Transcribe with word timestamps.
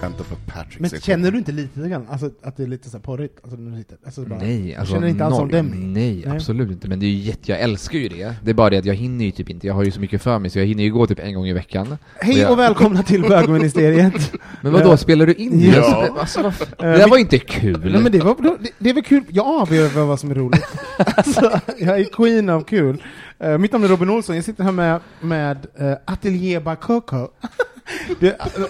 Att 0.00 0.46
Patrick 0.46 0.80
Men 0.80 0.90
känner 0.90 1.30
du 1.30 1.38
inte 1.38 1.52
lite 1.52 1.88
grann, 1.88 2.06
alltså 2.10 2.30
att 2.42 2.56
det 2.56 2.62
är 2.62 2.66
lite 2.66 2.90
så 2.90 2.96
här 2.96 3.02
porrigt? 3.02 3.38
Alltså, 3.42 3.56
när 3.60 3.70
du 3.70 3.78
sitter, 3.82 3.96
alltså 4.04 4.20
bara, 4.22 4.38
Nej, 4.38 4.76
alltså 4.76 4.94
känner 4.94 5.06
inte 5.08 5.24
alls 5.24 5.36
som 5.36 5.44
noll. 5.48 5.52
Demi? 5.52 5.76
Nej, 5.76 6.26
absolut 6.28 6.70
inte. 6.70 6.88
Men 6.88 7.00
det 7.00 7.06
är 7.06 7.10
ju 7.10 7.16
jätte, 7.16 7.52
jag 7.52 7.60
älskar 7.60 7.98
ju 7.98 8.08
det. 8.08 8.34
Det 8.44 8.50
är 8.50 8.54
bara 8.54 8.70
det 8.70 8.78
att 8.78 8.84
jag 8.84 8.94
hinner 8.94 9.24
ju 9.24 9.30
typ 9.30 9.50
inte. 9.50 9.66
Jag 9.66 9.74
har 9.74 9.84
ju 9.84 9.90
så 9.90 10.00
mycket 10.00 10.22
för 10.22 10.38
mig 10.38 10.50
så 10.50 10.58
jag 10.58 10.66
hinner 10.66 10.84
ju 10.84 10.92
gå 10.92 11.06
typ 11.06 11.18
en 11.18 11.34
gång 11.34 11.46
i 11.46 11.52
veckan. 11.52 11.98
Hej 12.20 12.38
jag- 12.38 12.50
och 12.52 12.58
välkomna 12.58 13.02
till 13.02 13.22
bögministeriet! 13.22 14.32
Men 14.62 14.72
vad 14.72 14.82
då 14.82 14.88
Ja. 14.90 14.96
spelar 14.96 15.26
du 15.26 15.34
in 15.34 15.60
Ja. 15.60 15.70
det? 16.14 16.20
Alltså, 16.20 16.42
vad, 16.42 16.54
det 16.78 16.98
där 16.98 17.08
var 17.08 17.18
inte 17.18 17.38
kul. 17.38 17.92
Nej 17.92 18.02
men 18.02 18.12
det, 18.12 18.18
var, 18.20 18.36
det, 18.62 18.70
det 18.78 18.90
är 18.90 18.94
väl 18.94 19.04
kul, 19.04 19.22
jag 19.28 19.46
avgör 19.46 20.04
vad 20.06 20.20
som 20.20 20.30
är 20.30 20.34
roligt. 20.34 20.66
alltså, 21.16 21.60
jag 21.78 22.00
är 22.00 22.04
queen 22.04 22.48
av 22.48 22.60
kul. 22.64 23.02
Eh, 23.38 23.58
mitt 23.58 23.72
namn 23.72 23.84
är 23.84 23.88
Robin 23.88 24.10
Olsson, 24.10 24.36
jag 24.36 24.44
sitter 24.44 24.64
här 24.64 24.72
med, 24.72 25.00
med 25.20 25.66
uh, 25.80 25.92
Atelier 26.04 26.60
Bakoko. 26.60 27.28
Det, 28.20 28.36
alltså, 28.40 28.66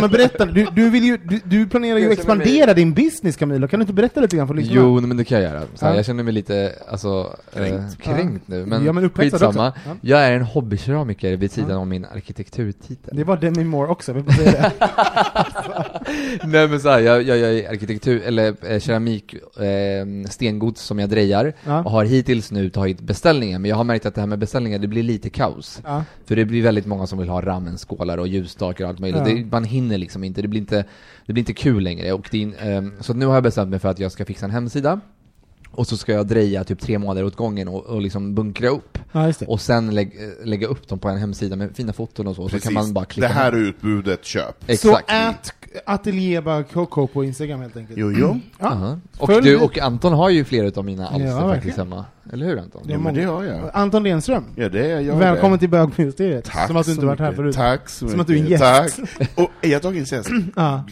men 0.00 0.10
berätta, 0.10 0.44
du, 0.46 0.66
du, 0.74 0.90
vill 0.90 1.04
ju, 1.04 1.16
du, 1.16 1.40
du 1.44 1.66
planerar 1.68 1.98
ju 1.98 2.06
att 2.06 2.12
expandera 2.12 2.74
din 2.74 2.94
business 2.94 3.36
Camilo, 3.36 3.68
kan 3.68 3.80
du 3.80 3.82
inte 3.82 3.92
berätta 3.92 4.20
lite 4.20 4.36
grann 4.36 4.46
för 4.48 4.54
lyssnarna? 4.54 4.80
Jo, 4.80 5.00
men 5.00 5.16
det 5.16 5.24
kan 5.24 5.42
jag 5.42 5.52
göra. 5.52 5.62
Så 5.74 5.84
här, 5.84 5.92
Ja. 5.92 5.96
Jag 5.96 6.06
känner 6.06 6.22
mig 6.22 6.32
lite, 6.32 6.72
alltså, 6.88 7.36
kränkt, 7.54 7.72
Kränkt. 7.78 8.06
eh, 8.06 8.14
kränkt 8.16 8.48
nu. 8.48 8.66
Men, 8.66 8.84
Ja, 8.84 8.92
men 8.92 9.10
skitsamma. 9.10 9.72
Ja. 9.86 9.92
Jag 10.00 10.20
är 10.26 10.32
en 10.32 10.42
hobbykeramiker 10.42 11.36
vid 11.36 11.52
sidan 11.52 11.70
Ja. 11.70 11.76
om 11.76 11.88
min 11.88 12.04
arkitekturtitel. 12.04 13.16
Det 13.16 13.24
var 13.24 13.36
Demi 13.36 13.64
Moore 13.64 13.88
också, 13.90 14.12
vi 14.12 14.32
säga 14.32 14.52
det. 14.52 14.72
Nej 16.44 16.68
men 16.68 16.80
såhär, 16.80 17.00
jag, 17.00 17.22
jag 17.22 17.38
gör 17.38 17.70
arkitektur, 17.70 18.22
eller 18.26 18.72
eh, 18.72 18.80
keramik, 18.80 19.34
eh, 19.34 20.28
stengods 20.30 20.82
som 20.82 20.98
jag 20.98 21.08
drejar 21.10 21.52
Ja. 21.64 21.82
och 21.84 21.90
har 21.90 22.04
hittills 22.04 22.50
nu 22.50 22.70
tagit 22.70 23.00
beställningar, 23.00 23.58
men 23.58 23.68
jag 23.68 23.76
har 23.76 23.84
märkt 23.84 24.06
att 24.06 24.14
det 24.14 24.20
här 24.20 24.28
med 24.28 24.38
beställningar, 24.38 24.78
det 24.78 24.86
blir 24.88 25.02
lite 25.02 25.30
kaos. 25.30 25.82
För 26.26 26.36
det 26.36 26.44
blir 26.44 26.62
väldigt 26.62 26.86
många 26.86 27.06
som 27.06 27.18
vill 27.18 27.28
ha 27.28 27.40
ramenskålar 27.42 28.18
och 28.18 28.28
ljusstakar 28.60 28.84
och 28.84 28.90
allt 28.90 28.98
möjligt. 28.98 29.22
Ja. 29.26 29.34
Det, 29.34 29.44
man 29.50 29.64
hinner 29.64 29.98
liksom 29.98 30.24
inte, 30.24 30.42
det 30.42 30.48
blir 30.48 30.60
inte, 30.60 30.84
det 31.26 31.32
blir 31.32 31.42
inte 31.42 31.54
kul 31.54 31.82
längre. 31.82 32.12
Och 32.12 32.34
en, 32.34 32.54
eh, 32.54 32.82
så 33.00 33.14
nu 33.14 33.26
har 33.26 33.34
jag 33.34 33.42
bestämt 33.42 33.70
mig 33.70 33.78
för 33.78 33.88
att 33.88 33.98
jag 33.98 34.12
ska 34.12 34.24
fixa 34.24 34.46
en 34.46 34.50
hemsida, 34.50 35.00
och 35.72 35.86
så 35.86 35.96
ska 35.96 36.12
jag 36.12 36.26
dreja 36.26 36.64
typ 36.64 36.80
tre 36.80 36.98
månader 36.98 37.24
åt 37.24 37.36
gången 37.36 37.68
och, 37.68 37.86
och 37.86 38.00
liksom 38.00 38.34
bunkra 38.34 38.68
upp. 38.68 38.98
ja, 39.12 39.26
just 39.26 39.40
det. 39.40 39.46
Och 39.46 39.60
sen 39.60 39.94
lägg, 39.94 40.06
eh, 40.06 40.46
lägga 40.46 40.66
upp 40.66 40.88
dem 40.88 40.98
på 40.98 41.08
en 41.08 41.18
hemsida 41.18 41.56
med 41.56 41.76
fina 41.76 41.92
foton 41.92 42.26
och 42.26 42.36
så, 42.36 42.42
och 42.42 42.50
så 42.50 42.60
kan 42.60 42.72
man 42.74 42.92
bara 42.92 43.04
klicka 43.04 43.28
det 43.28 43.34
här 43.34 43.52
med. 43.52 43.60
är 43.60 43.64
utbudet, 43.64 44.24
köp. 44.24 44.64
Exakt. 44.66 45.10
Så 45.10 45.14
ät 45.16 45.52
Atelier 45.86 46.40
Bakoko 46.42 47.06
på 47.06 47.24
Instagram 47.24 47.60
helt 47.60 47.76
enkelt. 47.76 47.98
Jo, 47.98 48.12
jo. 48.12 48.40
Ja. 48.58 48.66
Aha. 48.66 48.98
Och 49.18 49.28
Följ 49.28 49.42
du 49.48 49.56
och 49.56 49.78
Anton 49.78 50.12
har 50.12 50.30
ju 50.30 50.44
flera 50.44 50.78
av 50.80 50.84
mina 50.84 51.06
alster 51.08 51.26
Ja, 51.26 51.54
faktiskt 51.54 51.76
hemma. 51.76 52.04
Eller 52.32 52.46
hur 52.46 52.58
Anton? 52.58 52.82
Det 52.86 52.92
Ja, 52.92 52.98
men 52.98 53.14
det 53.14 53.22
har 53.24 53.44
jag. 53.44 53.70
Anton 53.74 54.02
Lenström, 54.02 54.44
Ja, 54.56 54.68
det 54.68 54.90
är 54.92 55.00
jag. 55.00 55.16
välkommen 55.16 55.52
det. 55.52 55.58
till 55.58 55.68
bögministeriet. 55.68 56.44
Tack 56.44 56.66
Som 56.66 56.76
att 56.76 56.86
du 56.86 56.90
så 56.90 56.94
inte 56.94 57.06
varit 57.06 57.18
här 57.20 57.26
mycket. 57.26 57.36
förut. 57.36 57.54
Tack 57.56 57.88
så 57.88 58.08
Som 58.08 58.20
att 58.20 58.26
du 58.26 58.32
är 58.32 58.36
en 58.38 58.44
mycket. 58.44 58.60
gäst. 58.60 58.96
Tack. 59.18 59.30
Och 59.34 59.50
är 59.62 59.68
jag 59.68 59.82
dagens 59.82 60.12
gäst? 60.12 60.30
Ja. 60.56 60.84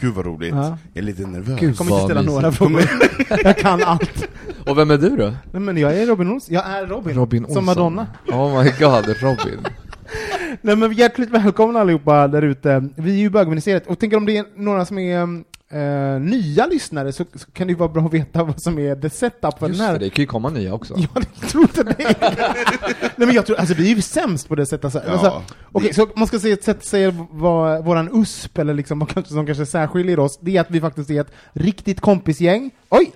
Gud 0.00 0.14
vad 0.14 0.26
roligt. 0.26 0.54
Ja. 0.54 0.78
Jag 0.92 1.02
är 1.02 1.06
lite 1.06 1.26
nervös. 1.26 1.60
Gud. 1.60 1.70
Jag 1.70 1.76
kommer 1.76 1.92
inte 1.92 2.04
ställa 2.04 2.20
mysigt. 2.20 2.34
några 2.34 2.52
frågor. 2.52 2.90
jag 3.44 3.58
kan 3.58 3.82
allt. 3.82 4.28
Och 4.66 4.78
vem 4.78 4.90
är 4.90 4.98
du 4.98 5.16
då? 5.16 5.32
Nej, 5.52 5.62
men 5.62 5.76
jag 5.76 5.98
är 5.98 6.06
Robin 6.06 6.30
Olsson. 6.30 6.54
Jag 6.54 6.66
är 6.66 6.86
Robin. 6.86 7.16
Robin 7.16 7.44
Olsson. 7.44 7.54
Som 7.54 7.64
Madonna. 7.64 8.06
Oh 8.26 8.62
my 8.62 8.70
god, 8.80 9.16
Robin. 9.20 9.58
Nej 10.60 10.76
men 10.76 10.92
hjärtligt 10.92 11.30
välkomna 11.30 11.80
allihopa 11.80 12.28
där 12.28 12.42
ute. 12.42 12.88
Vi 12.96 13.10
är 13.10 13.18
ju 13.18 13.30
bögministeriet, 13.30 13.86
och 13.86 13.98
tänker 13.98 14.16
om 14.16 14.26
det 14.26 14.36
är 14.36 14.44
några 14.56 14.84
som 14.84 14.98
är 14.98 15.44
eh, 15.74 16.20
nya 16.20 16.66
lyssnare 16.66 17.12
så, 17.12 17.24
så 17.34 17.50
kan 17.50 17.66
det 17.66 17.70
ju 17.70 17.76
vara 17.78 17.88
bra 17.88 18.02
att 18.06 18.12
veta 18.14 18.44
vad 18.44 18.62
som 18.62 18.78
är 18.78 18.96
the 18.96 19.10
setup 19.10 19.58
för 19.58 19.68
Just 19.68 19.80
den 19.80 19.86
här. 19.88 19.92
det, 19.98 20.04
det 20.04 20.10
kan 20.10 20.22
ju 20.22 20.26
komma 20.26 20.50
nya 20.50 20.74
också. 20.74 20.94
Ja, 20.98 21.08
jag 21.40 21.48
tror 21.50 21.62
inte 21.62 21.82
det. 21.82 22.14
Nej 23.16 23.26
men 23.26 23.32
jag 23.32 23.46
tror, 23.46 23.56
alltså 23.56 23.74
vi 23.74 23.92
är 23.92 23.96
ju 23.96 24.02
sämst 24.02 24.48
på 24.48 24.54
det 24.54 24.66
sättet. 24.66 24.84
Alltså, 24.84 25.02
Ja, 25.06 25.12
alltså, 25.12 25.42
Okej, 25.72 25.88
det- 25.88 25.94
så 25.94 26.08
man 26.16 26.26
ska 26.28 26.38
säga 26.38 26.54
ett 26.54 26.64
sätt 26.64 26.84
säga 26.84 27.26
vad 27.30 27.84
våran 27.84 28.20
USP, 28.22 28.58
eller 28.58 28.74
liksom 28.74 28.98
vad 28.98 29.08
kanske, 29.08 29.32
som 29.32 29.46
kanske 29.46 29.66
särskiljer 29.66 30.18
oss, 30.18 30.38
det 30.42 30.56
är 30.56 30.60
att 30.60 30.70
vi 30.70 30.80
faktiskt 30.80 31.10
är 31.10 31.20
ett 31.20 31.32
riktigt 31.52 32.00
kompisgäng. 32.00 32.70
Oj! 32.88 33.12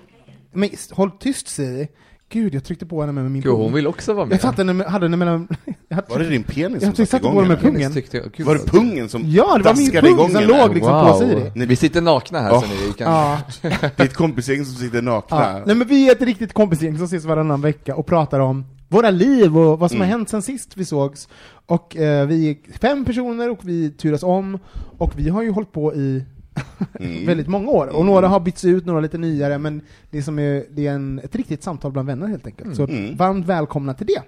Men 0.51 0.69
håll 0.91 1.11
tyst 1.11 1.47
Siri. 1.47 1.87
Gud, 2.31 2.55
jag 2.55 2.63
tryckte 2.63 2.85
på 2.85 3.01
henne 3.01 3.13
med 3.13 3.23
min 3.31 3.41
Gud, 3.41 3.51
pung. 3.51 3.61
hon 3.61 3.73
vill 3.73 3.87
också 3.87 4.13
vara 4.13 4.25
med. 4.25 4.33
Jag 4.33 4.41
fattade 4.41 4.59
henne, 4.61 4.73
med- 4.73 4.87
hade 4.87 5.05
henne 5.05 5.17
mellan... 5.17 5.47
Jag 5.87 6.03
Var 6.09 6.19
det 6.19 6.29
din 6.29 6.43
penis 6.43 6.71
Jag 6.73 6.81
som 6.81 6.91
satte 6.91 7.05
satte 7.05 7.23
på 7.23 7.39
den 7.39 7.47
med 7.47 7.59
igång 7.59 7.71
pungen. 7.73 7.93
Tyckte 7.93 8.17
jag, 8.17 8.31
gud, 8.37 8.45
Var 8.47 8.53
det 8.55 8.65
pungen 8.65 9.09
som 9.09 9.21
Ja, 9.25 9.57
det 9.57 9.63
var 9.63 9.75
min 9.75 9.91
pung 9.91 10.05
igång 10.13 10.29
som 10.31 10.43
låg 10.43 10.73
liksom 10.73 10.93
wow. 10.93 11.11
på 11.11 11.17
Siri. 11.17 11.65
Vi 11.65 11.75
sitter 11.75 12.01
nakna 12.01 12.39
här 12.39 12.49
Ja. 12.49 12.61
så 12.61 12.67
ni 12.87 12.93
kan... 12.93 13.11
Ja. 13.11 13.39
Det 13.61 13.99
är 13.99 14.05
ett 14.05 14.13
kompisgäng 14.13 14.65
som 14.65 14.75
sitter 14.75 15.01
nakna. 15.01 15.37
ja. 15.41 15.61
Nej 15.65 15.75
men 15.75 15.87
vi 15.87 16.07
är 16.07 16.11
ett 16.11 16.21
riktigt 16.21 16.53
kompisgäng 16.53 16.97
som 16.97 17.05
ses 17.05 17.25
varannan 17.25 17.61
vecka 17.61 17.95
och 17.95 18.05
pratar 18.05 18.39
om 18.39 18.65
våra 18.87 19.09
liv 19.09 19.57
och 19.57 19.79
vad 19.79 19.91
som 19.91 19.97
Mm. 19.97 20.09
har 20.09 20.17
hänt 20.17 20.29
sen 20.29 20.41
sist 20.41 20.71
vi 20.77 20.85
sågs. 20.85 21.27
Och 21.65 21.97
eh, 21.97 22.27
vi 22.27 22.49
är 22.49 22.77
fem 22.79 23.05
personer 23.05 23.49
och 23.51 23.59
vi 23.61 23.91
turas 23.91 24.23
om, 24.23 24.59
och 24.97 25.11
vi 25.15 25.29
har 25.29 25.43
ju 25.43 25.51
hållit 25.51 25.71
på 25.71 25.93
i 25.95 26.23
Mm. 26.99 27.25
väldigt 27.25 27.47
många 27.47 27.69
år. 27.71 27.87
Och 27.87 28.05
några 28.05 28.27
har 28.27 28.39
bytts 28.39 28.65
ut, 28.65 28.85
några 28.85 28.99
lite 28.99 29.17
nyare, 29.17 29.57
men 29.57 29.81
det, 30.11 30.23
som 30.23 30.39
är, 30.39 30.65
det 30.69 30.87
är 30.87 30.91
en, 30.91 31.19
ett 31.23 31.35
riktigt 31.35 31.63
samtal 31.63 31.91
bland 31.91 32.07
vänner 32.07 32.27
helt 32.27 32.45
enkelt. 32.47 32.75
Så 32.75 32.83
Mm. 32.83 33.15
varmt 33.15 33.45
välkomna 33.45 33.93
till 33.93 34.07
det. 34.07 34.21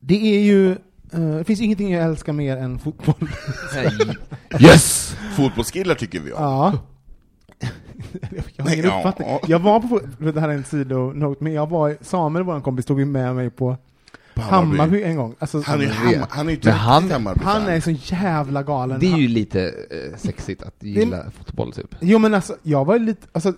Det 0.00 0.36
är 0.36 0.40
ju, 0.40 0.70
eh, 0.70 1.36
det 1.38 1.44
finns 1.44 1.60
ingenting 1.60 1.92
jag 1.92 2.04
älskar 2.04 2.32
mer 2.32 2.56
än 2.56 2.78
fotboll. 2.78 3.28
Nej. 3.74 3.90
Yes! 4.60 5.14
Fotbollskillar 5.36 5.94
tycker 5.94 6.20
vi 6.20 6.32
om. 6.32 6.42
Ja. 6.42 6.78
Jag 8.56 8.64
har 8.64 8.70
ingen 8.72 8.84
Nej, 8.84 8.94
ja. 8.94 8.98
uppfattning. 8.98 9.28
Jag 9.46 9.58
var 9.58 9.80
på, 9.80 10.00
det 10.32 10.40
här 10.40 10.48
är 10.48 10.52
en 10.52 10.64
sidonote, 10.64 11.44
men 11.44 11.52
jag 11.52 11.68
var, 11.70 11.96
Samuel, 12.00 12.44
vår 12.44 12.60
kompis, 12.60 12.84
stod 12.84 12.98
ju 12.98 13.04
med 13.06 13.34
mig 13.34 13.50
på 13.50 13.76
På 14.34 14.42
Hammarby 14.42 15.02
en 15.02 15.16
gång. 15.16 15.34
Alltså, 15.38 15.62
Han 15.66 15.80
är, 15.80 15.86
vet. 15.86 15.94
ham, 16.18 16.26
han 16.30 16.48
är 16.48 16.52
ju 16.52 16.58
Men 16.64 16.72
han- 16.74 17.10
Hammarby 17.10 17.40
han 17.44 17.66
är 17.68 17.80
så 17.80 17.90
jävla 17.90 18.62
galen. 18.62 19.00
Det 19.00 19.06
är 19.12 19.16
ju 19.18 19.28
lite 19.28 19.62
eh, 19.90 20.16
sexigt 20.18 20.62
att 20.62 20.74
gilla 20.80 21.24
fotboll 21.38 21.72
typ. 21.72 21.94
Jo 22.00 22.18
men 22.18 22.34
alltså, 22.34 22.56
jag 22.62 22.84
var 22.84 22.98
lite, 22.98 23.26
alltså, 23.32 23.52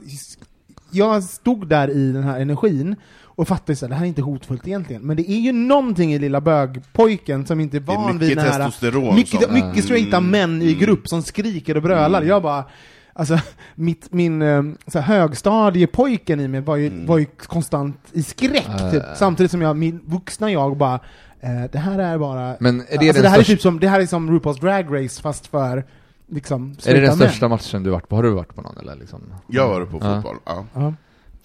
jag 0.90 1.22
stod 1.24 1.68
där 1.68 1.90
i 1.90 2.12
den 2.12 2.22
här 2.22 2.40
energin 2.40 2.96
och 3.34 3.48
fattade 3.48 3.76
så 3.76 3.86
här, 3.86 3.90
det 3.90 3.94
här 3.96 4.02
är 4.04 4.08
inte 4.08 4.22
hotfullt 4.22 4.66
egentligen, 4.66 5.02
men 5.02 5.16
det 5.16 5.30
är 5.30 5.38
ju 5.40 5.52
någonting 5.52 6.14
i 6.14 6.18
lilla 6.18 6.40
bögpojken 6.40 7.46
som 7.46 7.60
inte 7.60 7.76
är 7.76 7.80
Det 7.80 7.92
är 7.92 7.96
van 7.96 8.12
mycket 8.14 8.28
vid 8.28 8.36
den 8.36 8.46
här... 8.46 8.52
testosteron 8.64 9.14
Mycket, 9.14 9.50
mycket 9.52 9.84
straighta 9.84 10.16
Mm, 10.16 10.30
män 10.30 10.62
i 10.62 10.66
mm. 10.66 10.78
grupp 10.78 11.08
som 11.08 11.22
skriker 11.22 11.76
och 11.76 11.82
brölar. 11.82 12.22
Jag 12.22 12.42
bara, 12.42 12.64
alltså, 13.12 13.38
mitt, 13.74 14.12
min 14.12 14.42
eh, 14.42 14.62
så 14.86 14.98
här, 14.98 15.18
högstadiepojken 15.18 16.40
i 16.40 16.48
mig 16.48 16.60
var 16.60 16.76
ju, 16.76 16.86
Mm. 16.86 17.06
var 17.06 17.18
ju 17.18 17.24
konstant 17.46 17.96
i 18.12 18.22
skräck, 18.22 18.68
Äh. 18.80 18.90
typ. 18.90 19.02
samtidigt 19.16 19.50
som 19.50 19.62
jag, 19.62 19.76
min 19.76 20.00
vuxna 20.04 20.50
jag 20.52 20.76
bara, 20.76 20.94
eh, 21.40 21.64
det 21.72 21.78
här 21.78 21.98
är 21.98 22.18
bara... 22.18 22.56
Men 22.60 22.80
är 22.80 22.84
det 22.84 22.92
alltså, 22.92 23.12
den 23.12 23.22
det 23.22 23.28
här 23.28 23.38
är 23.38 23.42
största- 23.42 23.46
typ 23.46 23.60
som, 23.60 23.80
det 23.80 23.88
här 23.88 24.00
är 24.00 24.06
som 24.06 24.30
RuPaul's 24.30 24.60
Drag 24.60 25.04
Race 25.04 25.22
fast 25.22 25.46
för, 25.46 25.84
liksom, 26.30 26.76
Är 26.86 26.94
det 26.94 27.00
den 27.00 27.16
största 27.16 27.48
matchen 27.48 27.82
du 27.82 27.90
varit 27.90 28.08
på? 28.08 28.16
Har 28.16 28.22
du 28.22 28.30
varit 28.30 28.54
på 28.54 28.62
någon 28.62 28.78
eller 28.78 28.96
liksom? 28.96 29.20
Jag 29.46 29.68
var 29.68 29.84
på 29.84 29.98
Ja. 30.00 30.14
fotboll, 30.14 30.36
ja. 30.46 30.64
Ja. 30.74 30.94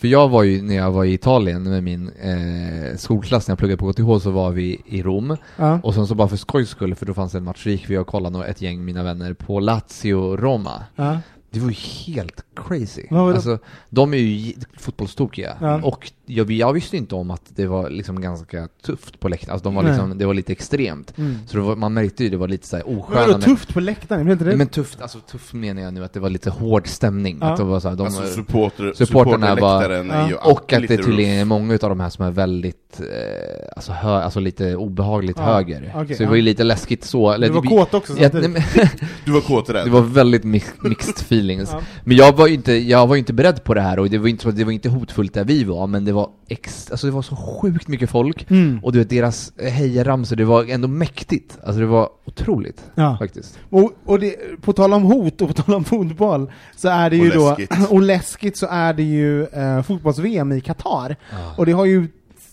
För 0.02 0.08
jag 0.08 0.30
var 0.30 0.44
ju, 0.44 0.62
när 0.62 0.76
jag 0.76 0.92
var 0.92 1.04
i 1.06 1.14
Italien 1.14 1.64
med 1.64 1.84
min 1.84 2.10
eh, 2.22 2.98
skolklass, 2.98 3.48
när 3.48 3.52
jag 3.52 3.60
pluggade 3.60 3.78
på 3.78 3.94
KTH, 3.94 4.24
så 4.24 4.32
var 4.32 4.52
vi 4.52 4.82
i 4.86 5.02
Rom. 5.04 5.38
Ja. 5.58 5.80
Och 5.84 5.94
sen 5.94 6.08
så 6.08 6.16
bara 6.16 6.28
för 6.28 6.38
skojs 6.38 6.70
skull, 6.70 6.96
för 6.96 7.06
då 7.06 7.14
fanns 7.14 7.32
det 7.32 7.38
en 7.38 7.44
match, 7.44 7.64
så 7.64 7.70
gick 7.70 7.90
vi 7.90 7.98
och 7.98 8.08
kollade 8.08 8.38
och 8.38 8.46
ett 8.48 8.62
gäng 8.62 8.86
mina 8.86 9.04
vänner 9.04 9.34
på 9.34 9.60
Lazio-Roma. 9.60 10.84
Ja. 10.96 11.18
Det 11.50 11.60
var 11.60 11.70
ju 11.70 11.76
helt 11.76 12.46
crazy. 12.56 13.08
Alltså, 13.10 13.60
de 13.90 14.14
är 14.14 14.18
ju 14.18 14.54
fotbollstokiga. 14.78 15.58
Ja. 15.62 15.82
Och 15.84 16.12
jag, 16.28 16.52
jag 16.52 16.74
visste 16.74 16.98
inte 16.98 17.16
om 17.16 17.32
att 17.32 17.42
det 17.56 17.66
var 17.68 17.90
liksom 17.90 18.22
ganska 18.22 18.68
tufft 18.86 19.20
på 19.20 19.28
läktaren. 19.30 19.54
Alltså, 19.54 19.64
de 19.70 19.76
var 19.76 19.84
liksom, 19.84 20.18
det 20.18 20.26
var 20.26 20.34
lite 20.34 20.52
extremt. 20.52 21.18
Mm. 21.18 21.36
Så 21.48 21.58
det 21.58 21.64
var, 21.64 21.76
man 21.76 21.94
märkte 21.94 22.24
ju 22.24 22.30
det 22.30 22.38
var 22.38 22.48
lite 22.48 22.84
Men 22.86 22.98
osköna... 23.00 23.28
vadå 23.28 23.42
tufft 23.42 23.74
på 23.74 23.80
läktaren? 23.80 24.24
Blir 24.26 24.34
inte 24.34 24.46
det? 24.46 24.56
Men 24.58 24.68
tufft, 24.68 25.02
alltså 25.02 25.20
tufft 25.20 25.54
menar 25.54 25.82
jag 25.82 25.94
nu 25.94 26.04
att 26.04 26.14
det 26.14 26.20
var 26.20 26.30
lite 26.30 26.50
hård 26.50 26.88
stämning. 26.88 27.38
Ja. 27.42 27.48
Att 27.52 27.58
det 27.58 27.64
var 27.64 27.80
så 27.80 27.90
här, 27.90 27.96
de, 27.96 28.06
Alltså 28.06 28.26
supporter, 28.28 28.94
supporterna 28.96 29.56
var- 29.56 29.90
ju 29.90 30.32
Ja. 30.32 30.52
och 30.52 30.74
att 30.74 30.88
det 30.88 30.98
tydligen 30.98 31.40
är 31.40 31.46
många 31.46 31.74
av 31.74 31.80
de 31.90 32.00
här 32.00 32.10
som 32.10 32.26
är 32.26 32.32
väldigt, 32.32 33.00
eh, 33.00 33.68
alltså, 33.76 33.92
hö, 33.92 34.10
alltså 34.10 34.40
lite 34.40 34.76
obehagligt 34.76 35.38
Ja, 35.40 35.44
höger. 35.44 35.92
okej, 35.96 36.08
så 36.08 36.18
det 36.18 36.24
ja. 36.24 36.30
var 36.30 36.36
ju 36.36 36.42
lite 36.42 36.64
läskigt 36.64 37.04
så. 37.04 37.32
Eller 37.32 37.48
du 37.48 37.54
var 37.54 37.62
det- 37.62 37.68
kåt 37.68 37.94
också 37.94 38.14
Ja, 38.20 38.30
nej, 38.34 38.48
men, 38.48 38.62
Du 39.26 39.32
var 39.32 39.42
kåt 39.42 39.70
rädd. 39.70 39.86
det 39.86 39.92
var 39.92 40.02
väldigt 40.02 40.44
mix, 40.44 40.74
mixed 40.82 41.16
feelings. 41.20 41.70
Ja. 41.74 41.82
Men 42.04 42.18
jag 42.18 42.36
var 42.38 42.48
ju 42.48 42.54
inte, 42.54 42.74
jag 42.74 43.08
var 43.08 43.16
inte 43.16 43.34
beredd 43.34 43.64
på 43.64 43.74
det 43.74 43.82
här 43.82 44.00
och 44.00 44.10
det 44.10 44.18
var 44.18 44.28
inte 44.28 44.52
det 44.52 44.64
var 44.64 44.72
inte 44.72 44.90
hotfullt 44.90 45.34
där 45.34 45.44
vi 45.46 45.64
var, 45.64 45.88
men 45.88 46.06
det 46.06 46.12
var 46.18 46.30
ex, 46.48 46.92
alltså 46.92 47.08
det 47.08 47.14
var 47.14 47.22
så 47.22 47.36
sjukt 47.36 47.88
mycket 47.88 48.10
folk. 48.10 48.52
Mm. 48.52 48.80
Och 48.84 48.92
du 48.92 49.00
vet, 49.00 49.10
deras 49.10 49.54
hejaramsor, 49.60 50.36
det 50.36 50.46
var 50.46 50.66
ändå 50.66 50.88
mäktigt. 50.88 51.58
Alltså 51.64 51.80
det 51.80 51.86
var 51.86 52.10
otroligt, 52.26 52.84
Ja. 52.96 53.18
faktiskt. 53.20 53.60
Och, 53.70 53.92
och 54.06 54.20
det, 54.20 54.36
på 54.62 54.74
tal 54.74 54.94
om 54.94 55.04
hot 55.04 55.42
och 55.42 55.48
på 55.48 55.54
tal 55.54 55.76
om 55.76 55.84
fotboll, 55.84 56.52
så 56.76 56.88
är 56.90 57.10
det 57.10 57.16
ju 57.18 57.30
Och 57.30 57.36
då, 57.36 57.50
läskigt. 57.50 57.72
och 57.92 58.02
läskigt 58.02 58.58
så 58.58 58.68
är 58.70 58.94
det 58.94 59.04
ju 59.04 59.46
eh, 59.46 59.82
fotbolls-VM 59.82 60.52
i 60.52 60.62
Qatar. 60.62 61.16
Och 61.58 61.66
det 61.66 61.72
har 61.72 61.86
ju 61.86 62.08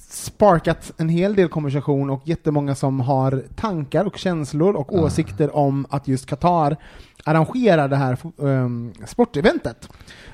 sparkat 0.08 0.92
en 0.96 1.08
hel 1.08 1.34
del 1.34 1.48
konversation 1.48 2.10
och 2.10 2.22
jättemånga 2.24 2.74
som 2.74 3.00
har 3.00 3.42
tankar 3.56 4.04
och 4.04 4.16
känslor 4.16 4.74
och 4.76 4.88
Ja. 4.92 5.00
åsikter 5.00 5.56
om 5.56 5.86
att 5.90 6.08
just 6.08 6.26
Qatar 6.26 6.76
arrangerar 7.24 7.88
det 7.88 7.96
här 7.96 8.18
um, 8.36 8.92
sporteventet. 9.06 9.88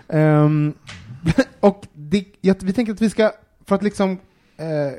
Ehm, 0.09 0.75
och 1.61 1.83
det, 2.11 2.25
jag, 2.41 2.57
vi 2.63 2.73
tänker 2.73 2.93
att 2.93 3.01
vi 3.03 3.11
ska, 3.11 3.33
för 3.67 3.75
att 3.75 3.83
liksom 3.83 4.11
eh, 4.57 4.93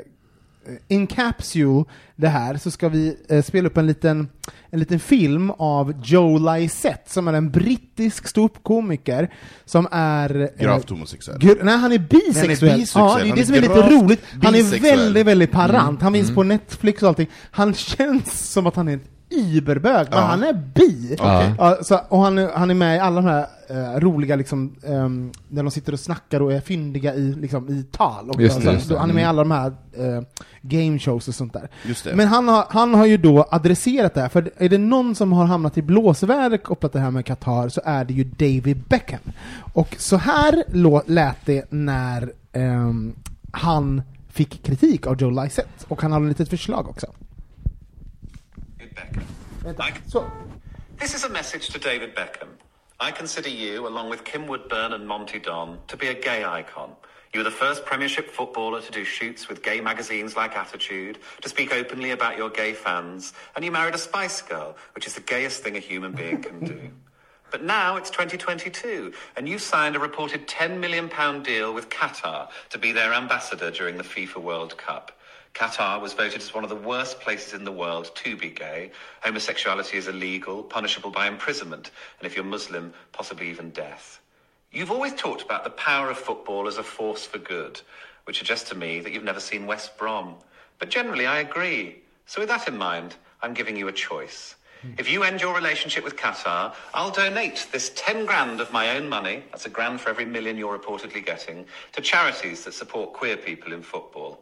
incapsule 0.87 1.83
det 2.15 2.27
här, 2.27 2.57
så 2.57 2.71
ska 2.71 2.89
vi 2.89 3.17
eh, 3.29 3.43
spela 3.43 3.67
upp 3.67 3.77
en 3.77 3.87
liten, 3.87 4.29
en 4.69 4.79
liten 4.79 4.99
film 4.99 5.51
av 5.51 5.93
Joe 6.03 6.55
Lysette, 6.55 7.11
som 7.11 7.27
är 7.27 7.33
en 7.33 7.51
brittisk 7.51 8.27
ståuppkomiker, 8.27 9.33
som 9.65 9.87
är... 9.91 10.41
eh, 10.41 10.47
Gravt 10.65 10.89
homosexuell. 10.89 11.39
Gr- 11.39 11.63
nej, 11.63 11.77
han 11.77 11.91
är 11.91 11.99
bisexuell. 11.99 12.49
bisexuell. 12.79 13.05
Ja, 13.05 13.15
det 13.15 13.21
är 13.23 13.27
Han 13.27 13.35
det 13.35 13.41
är 13.41 13.45
som 13.45 13.55
är 13.55 13.61
lite 13.61 13.89
roligt. 13.89 14.21
Han 14.43 14.55
är 14.55 14.57
bisexuell. 14.57 14.99
väldigt, 14.99 15.25
väldigt 15.27 15.51
parant. 15.51 16.01
Han 16.01 16.13
finns 16.13 16.27
Mm. 16.27 16.35
på 16.35 16.43
Netflix 16.43 17.01
och 17.03 17.09
allting. 17.09 17.27
Han 17.51 17.73
känns 17.73 18.51
som 18.51 18.67
att 18.67 18.75
han 18.75 18.87
är 18.87 18.99
überbög, 19.31 20.07
men 20.09 20.19
Ja. 20.19 20.25
han 20.25 20.43
är 20.43 20.53
bi. 20.75 21.15
Ja. 21.19 21.43
Ja, 21.57 21.77
så, 21.83 21.99
och 22.09 22.19
han, 22.19 22.37
är- 22.37 22.51
han 22.55 22.69
är 22.69 22.73
med 22.73 22.95
i 22.95 22.99
alla 22.99 23.21
de 23.21 23.27
här 23.27 23.45
eh, 23.69 23.99
roliga, 23.99 24.35
liksom, 24.35 24.75
ehm, 24.87 25.31
där 25.49 25.63
de 25.63 25.71
sitter 25.71 25.93
och 25.93 25.99
snackar 25.99 26.41
och 26.41 26.53
är 26.53 26.61
fyndiga 26.61 27.15
i, 27.15 27.33
liksom, 27.35 27.69
i 27.69 27.83
tal. 27.91 28.29
Och, 28.29 28.41
Just 28.41 28.61
det, 28.61 28.71
just 28.73 28.89
det. 28.89 28.99
Han 28.99 29.09
är 29.09 29.13
med 29.13 29.21
i 29.21 29.23
Mm. 29.23 29.29
alla 29.29 29.43
de 29.43 29.51
här 29.51 29.73
eh, 30.17 30.23
game 30.61 30.99
shows 30.99 31.27
och 31.27 31.35
sånt 31.35 31.53
där. 31.53 31.69
Just 31.85 32.03
det. 32.03 32.15
Men 32.15 32.27
han 32.27 32.47
har, 32.47 32.65
han 32.69 32.93
har 32.93 33.05
ju 33.05 33.17
då 33.17 33.45
adresserat 33.51 34.13
det 34.13 34.21
här, 34.21 34.29
för 34.29 34.51
är 34.57 34.69
det 34.69 34.77
någon 34.77 35.15
som 35.15 35.31
har 35.33 35.45
hamnat 35.45 35.77
i 35.77 35.81
blåsväder 35.81 36.57
kopplat 36.57 36.93
det 36.93 36.99
här 36.99 37.11
med 37.11 37.25
Qatar 37.25 37.69
så 37.69 37.81
är 37.85 38.05
det 38.05 38.13
ju 38.13 38.23
David 38.23 38.83
Beckham. 38.87 39.19
Och 39.73 39.95
så 39.99 40.17
här 40.17 40.63
lät 41.11 41.45
det 41.45 41.65
när 41.71 42.31
ehm, 42.53 43.13
han 43.51 44.01
fick 44.29 44.63
kritik 44.63 45.07
av 45.07 45.21
Joe 45.21 45.43
Lysette, 45.43 45.85
och 45.87 46.01
han 46.01 46.11
har 46.11 46.21
ett 46.21 46.27
litet 46.27 46.49
förslag 46.49 46.89
också. 46.89 47.07
Beckham. 49.11 49.79
I- 49.79 49.91
Så. 50.09 50.29
This 50.99 51.13
is 51.13 51.23
a 51.23 51.29
message 51.29 51.69
to 51.69 51.79
David 51.79 52.15
Beckham. 52.15 52.49
I 52.99 53.11
consider 53.11 53.49
you, 53.49 53.87
along 53.87 54.09
with 54.09 54.23
Kim 54.23 54.45
Woodburn 54.47 54.93
and 54.93 55.07
Monty 55.07 55.39
Don, 55.39 55.79
to 55.87 55.97
be 55.97 56.07
a 56.07 56.13
gay 56.13 56.43
icon. 56.43 56.95
You 57.33 57.39
were 57.39 57.43
the 57.45 57.49
first 57.55 57.85
Premiership 57.85 58.29
footballer 58.29 58.81
to 58.81 58.91
do 58.91 59.03
shoots 59.03 59.47
with 59.47 59.63
gay 59.63 59.81
magazines 59.81 60.35
like 60.35 60.55
Attitude, 60.55 61.17
to 61.41 61.49
speak 61.49 61.73
openly 61.73 62.11
about 62.11 62.37
your 62.37 62.49
gay 62.49 62.73
fans, 62.73 63.33
and 63.55 63.65
you 63.65 63.71
married 63.71 63.95
a 63.95 63.97
Spice 63.97 64.41
Girl, 64.41 64.75
which 64.93 65.07
is 65.07 65.13
the 65.15 65.21
gayest 65.21 65.63
thing 65.63 65.75
a 65.77 65.79
human 65.79 66.11
being 66.11 66.41
can 66.41 66.59
do. 66.63 66.79
But 67.51 67.63
now 67.65 67.97
it's 67.97 68.09
2022, 68.09 69.11
and 69.35 69.49
you 69.49 69.59
signed 69.59 69.97
a 69.97 69.99
reported 69.99 70.47
£10 70.47 70.79
million 70.79 71.09
deal 71.43 71.73
with 71.73 71.89
Qatar 71.89 72.47
to 72.69 72.77
be 72.77 72.93
their 72.93 73.13
ambassador 73.13 73.69
during 73.71 73.97
the 73.97 74.05
FIFA 74.05 74.37
World 74.37 74.77
Cup. 74.77 75.11
Qatar 75.53 76.01
was 76.01 76.13
voted 76.13 76.41
as 76.41 76.53
one 76.53 76.63
of 76.63 76.69
the 76.69 76.75
worst 76.75 77.19
places 77.19 77.53
in 77.53 77.65
the 77.65 77.71
world 77.71 78.11
to 78.15 78.37
be 78.37 78.49
gay. 78.49 78.91
Homosexuality 79.21 79.97
is 79.97 80.07
illegal, 80.07 80.63
punishable 80.63 81.11
by 81.11 81.27
imprisonment, 81.27 81.91
and 82.19 82.25
if 82.25 82.35
you're 82.35 82.45
Muslim, 82.45 82.93
possibly 83.11 83.49
even 83.49 83.69
death. 83.71 84.21
You've 84.71 84.91
always 84.91 85.13
talked 85.13 85.41
about 85.41 85.63
the 85.65 85.69
power 85.71 86.09
of 86.09 86.17
football 86.17 86.67
as 86.67 86.77
a 86.77 86.83
force 86.83 87.25
for 87.25 87.37
good, 87.37 87.81
which 88.23 88.37
suggests 88.37 88.69
to 88.69 88.77
me 88.77 89.01
that 89.01 89.11
you've 89.11 89.23
never 89.23 89.41
seen 89.41 89.67
West 89.67 89.97
Brom. 89.97 90.35
But 90.79 90.89
generally, 90.89 91.27
I 91.27 91.39
agree. 91.39 92.01
So, 92.25 92.39
with 92.39 92.49
that 92.49 92.67
in 92.67 92.77
mind, 92.77 93.15
I'm 93.41 93.53
giving 93.53 93.75
you 93.75 93.89
a 93.89 93.91
choice. 93.91 94.55
Hmm. 94.81 94.93
If 94.97 95.11
you 95.11 95.23
end 95.23 95.41
your 95.41 95.53
relationship 95.53 96.05
with 96.05 96.15
Qatar, 96.15 96.73
I'll 96.93 97.11
donate 97.11 97.67
this 97.73 97.91
10 97.95 98.25
grand 98.25 98.61
of 98.61 98.71
my 98.71 98.95
own 98.95 99.09
money, 99.09 99.43
that's 99.51 99.65
a 99.65 99.69
grand 99.69 99.99
for 99.99 100.09
every 100.09 100.25
million 100.25 100.57
you're 100.57 100.77
reportedly 100.77 101.25
getting, 101.25 101.65
to 101.91 102.01
charities 102.01 102.63
that 102.63 102.73
support 102.73 103.11
queer 103.11 103.35
people 103.35 103.73
in 103.73 103.81
football. 103.81 104.41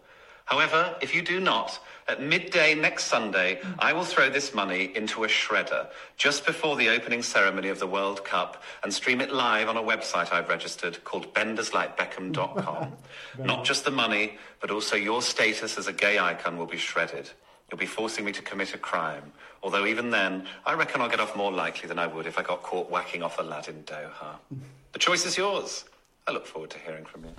However, 0.49 0.95
if 0.99 1.13
you 1.13 1.21
do 1.21 1.39
not, 1.39 1.79
at 2.07 2.23
midday 2.23 2.73
next 2.73 3.03
Sunday, 3.03 3.59
mm. 3.61 3.75
I 3.77 3.93
will 3.93 4.03
throw 4.03 4.31
this 4.31 4.51
money 4.51 4.91
into 4.95 5.23
a 5.23 5.27
shredder 5.27 5.87
just 6.17 6.43
before 6.43 6.75
the 6.75 6.89
opening 6.89 7.21
ceremony 7.21 7.69
of 7.69 7.77
the 7.77 7.85
World 7.85 8.25
Cup 8.25 8.63
and 8.81 8.91
stream 8.91 9.21
it 9.21 9.31
live 9.31 9.69
on 9.69 9.77
a 9.77 9.83
website 9.83 10.33
I've 10.33 10.49
registered 10.49 11.03
called 11.03 11.31
benderslikeBeckham.com. 11.35 12.93
Not 13.45 13.63
just 13.63 13.85
the 13.85 13.91
money, 13.91 14.39
but 14.59 14.71
also 14.71 14.95
your 14.95 15.21
status 15.21 15.77
as 15.77 15.85
a 15.85 15.93
gay 15.93 16.17
icon 16.17 16.57
will 16.57 16.65
be 16.65 16.77
shredded. 16.77 17.29
You'll 17.69 17.77
be 17.77 17.85
forcing 17.85 18.25
me 18.25 18.31
to 18.31 18.41
commit 18.41 18.73
a 18.73 18.79
crime. 18.79 19.31
Although 19.61 19.85
even 19.85 20.09
then, 20.09 20.47
I 20.65 20.73
reckon 20.73 21.01
I'll 21.01 21.09
get 21.09 21.19
off 21.19 21.35
more 21.35 21.51
likely 21.51 21.87
than 21.87 21.99
I 21.99 22.07
would 22.07 22.25
if 22.25 22.39
I 22.39 22.41
got 22.41 22.63
caught 22.63 22.89
whacking 22.89 23.21
off 23.21 23.37
a 23.37 23.43
lad 23.43 23.67
in 23.67 23.83
Doha. 23.83 24.39
The 24.91 24.97
choice 24.97 25.23
is 25.23 25.37
yours. 25.37 25.85
I 26.25 26.31
look 26.31 26.47
forward 26.47 26.71
to 26.71 26.79
hearing 26.79 27.05
from 27.05 27.23
you. 27.23 27.31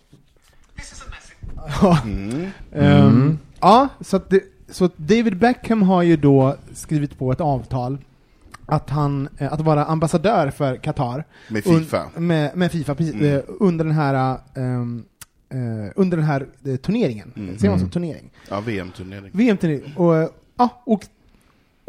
This 0.80 0.92
is 0.92 1.02
a 1.02 1.10
message. 1.10 2.48
Ehm, 2.72 3.38
ja, 3.60 3.88
så, 4.00 4.16
att 4.16 4.30
det, 4.30 4.40
så 4.70 4.84
att 4.84 4.96
David 4.98 5.38
Beckham 5.38 5.82
har 5.82 6.02
ju 6.02 6.16
då 6.16 6.56
skrivit 6.72 7.18
på 7.18 7.32
ett 7.32 7.40
avtal 7.40 7.98
att 8.66 8.90
han, 8.90 9.28
eh, 9.38 9.52
att 9.52 9.60
vara 9.60 9.84
ambassadör 9.84 10.50
för 10.50 10.76
Qatar. 10.76 11.24
Med 11.48 11.64
Fifa. 11.64 12.06
Un, 12.16 12.26
med, 12.26 12.56
med 12.56 12.72
Fifa, 12.72 12.94
precis, 12.94 13.14
Mm. 13.14 13.34
eh, 13.36 13.42
under 13.46 13.84
den 13.84 13.94
här, 13.94 14.38
ehm, 14.54 15.04
eh, 15.48 15.92
under 15.96 16.16
den 16.16 16.26
här 16.26 16.46
turneringen. 16.76 17.32
Mm. 17.36 17.58
Ser 17.58 17.68
man 17.68 17.78
som 17.78 17.84
Mm. 17.84 17.90
turnering? 17.90 18.30
Ja, 18.48 18.60
VM-turnering. 18.60 19.30
VM-turnering. 19.34 19.96
Och, 19.96 20.14
ja, 20.56 20.82
och, 20.84 21.04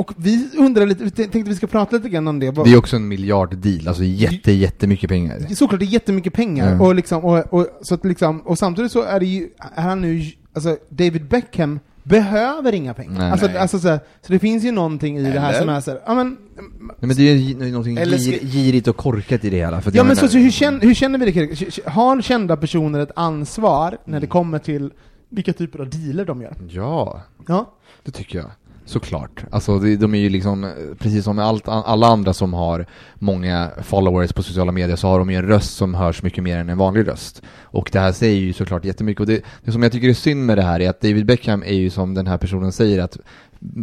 och 0.02 0.12
vi 0.18 0.50
undrar 0.58 0.86
lite, 0.86 1.04
vi 1.04 1.12
tänkte 1.12 1.40
vi 1.40 1.56
ska 1.56 1.68
prata 1.68 1.96
lite 1.96 2.10
grann 2.10 2.28
om 2.28 2.40
det. 2.40 2.52
Det 2.52 2.72
är 2.72 2.78
också 2.78 2.96
en 2.96 3.08
miljarddeal, 3.08 3.88
alltså 3.88 4.04
jätte, 4.04 4.52
jättemycket 4.52 5.10
pengar. 5.10 5.56
Såklart, 5.56 5.80
det 5.80 5.86
är 5.86 5.88
jättemycket 5.88 6.34
pengar. 6.34 6.68
Mm. 6.68 6.82
Och, 6.82 6.96
liksom, 6.96 7.24
och, 7.26 7.54
och, 7.54 7.68
så 7.82 7.96
att 7.96 8.06
liksom, 8.06 8.42
och 8.42 8.58
samtidigt 8.58 8.92
så 8.92 9.02
är 9.02 9.20
det 9.20 9.26
ju, 9.26 9.50
är 9.76 9.82
han 9.82 10.02
nu, 10.02 10.24
alltså 10.54 10.78
David 10.90 11.26
Beckham 11.26 11.80
behöver 12.04 12.74
inga 12.74 12.94
pengar. 12.94 13.20
Nej. 13.20 13.32
alltså, 13.32 13.48
Nej. 13.48 13.58
alltså, 13.58 13.80
så, 13.80 14.00
så 14.22 14.34
det 14.34 14.40
finns 14.40 14.64
ju 14.64 14.72
någonting 14.72 15.18
i 15.18 15.24
det 15.32 15.40
här 15.40 15.50
Eller? 15.50 15.60
som 15.60 15.70
är 15.70 15.82
så 15.82 15.98
ja 16.06 16.14
men, 16.14 16.38
Nej, 16.56 16.96
men 17.00 17.16
det 17.16 17.24
är 17.30 17.36
ju 17.36 17.72
någonting 17.72 17.98
Eller 17.98 18.18
gir, 18.18 18.40
girigt 18.40 18.88
och 18.88 18.98
korkat 18.98 19.46
i 19.46 19.50
det 19.50 19.58
hela. 19.58 19.82
För 19.82 19.92
ja 19.96 20.04
men 20.04 20.16
så, 20.16 20.28
så 20.28 20.38
hur, 20.38 20.52
känner, 20.52 20.80
hur 20.80 20.94
känner 20.94 21.20
vi 21.20 21.32
det? 21.32 21.90
Har 21.90 22.22
kända 22.22 22.58
personer 22.58 23.00
ett 23.00 23.12
ansvar 23.16 23.98
när 24.06 24.20
det 24.20 24.28
kommer 24.28 24.60
till 24.60 24.92
vilka 25.30 25.54
typer 25.54 25.80
av 25.80 25.90
dealer 25.90 26.26
de 26.26 26.42
gör? 26.42 26.56
Ja, 26.70 27.22
Ja. 27.48 27.74
det 28.04 28.12
tycker 28.12 28.38
jag. 28.38 28.52
Såklart. 28.92 29.44
Alltså 29.52 29.80
de 29.80 30.16
är 30.16 30.20
ju 30.20 30.30
liksom, 30.30 30.72
precis 31.00 31.24
som 31.24 31.40
allt, 31.40 31.68
alla 31.68 32.08
andra 32.08 32.34
som 32.34 32.54
har 32.54 32.86
många 33.16 33.70
followers 33.84 34.34
på 34.34 34.44
sociala 34.44 34.72
medier 34.72 34.96
så 34.96 35.08
har 35.08 35.20
de 35.20 35.32
ju 35.32 35.38
en 35.38 35.48
röst 35.48 35.78
som 35.78 35.94
hörs 35.94 36.24
mycket 36.24 36.44
mer 36.44 36.58
än 36.58 36.70
en 36.70 36.78
vanlig 36.78 37.08
röst. 37.08 37.42
Och 37.62 37.90
det 37.92 38.00
här 38.00 38.12
säger 38.12 38.40
ju 38.40 38.54
såklart 38.54 38.86
jättemycket. 38.86 39.20
Och 39.20 39.28
det, 39.28 39.44
det 39.64 39.72
som 39.72 39.84
jag 39.84 39.92
tycker 39.92 40.10
är 40.10 40.14
synd 40.14 40.46
med 40.46 40.58
det 40.58 40.62
här 40.62 40.80
är 40.80 40.90
att 40.90 41.02
David 41.02 41.26
Beckham 41.26 41.64
är 41.64 41.74
ju 41.74 41.90
som 41.90 42.14
den 42.14 42.28
här 42.28 42.38
personen 42.38 42.72
säger 42.72 43.00
att 43.00 43.18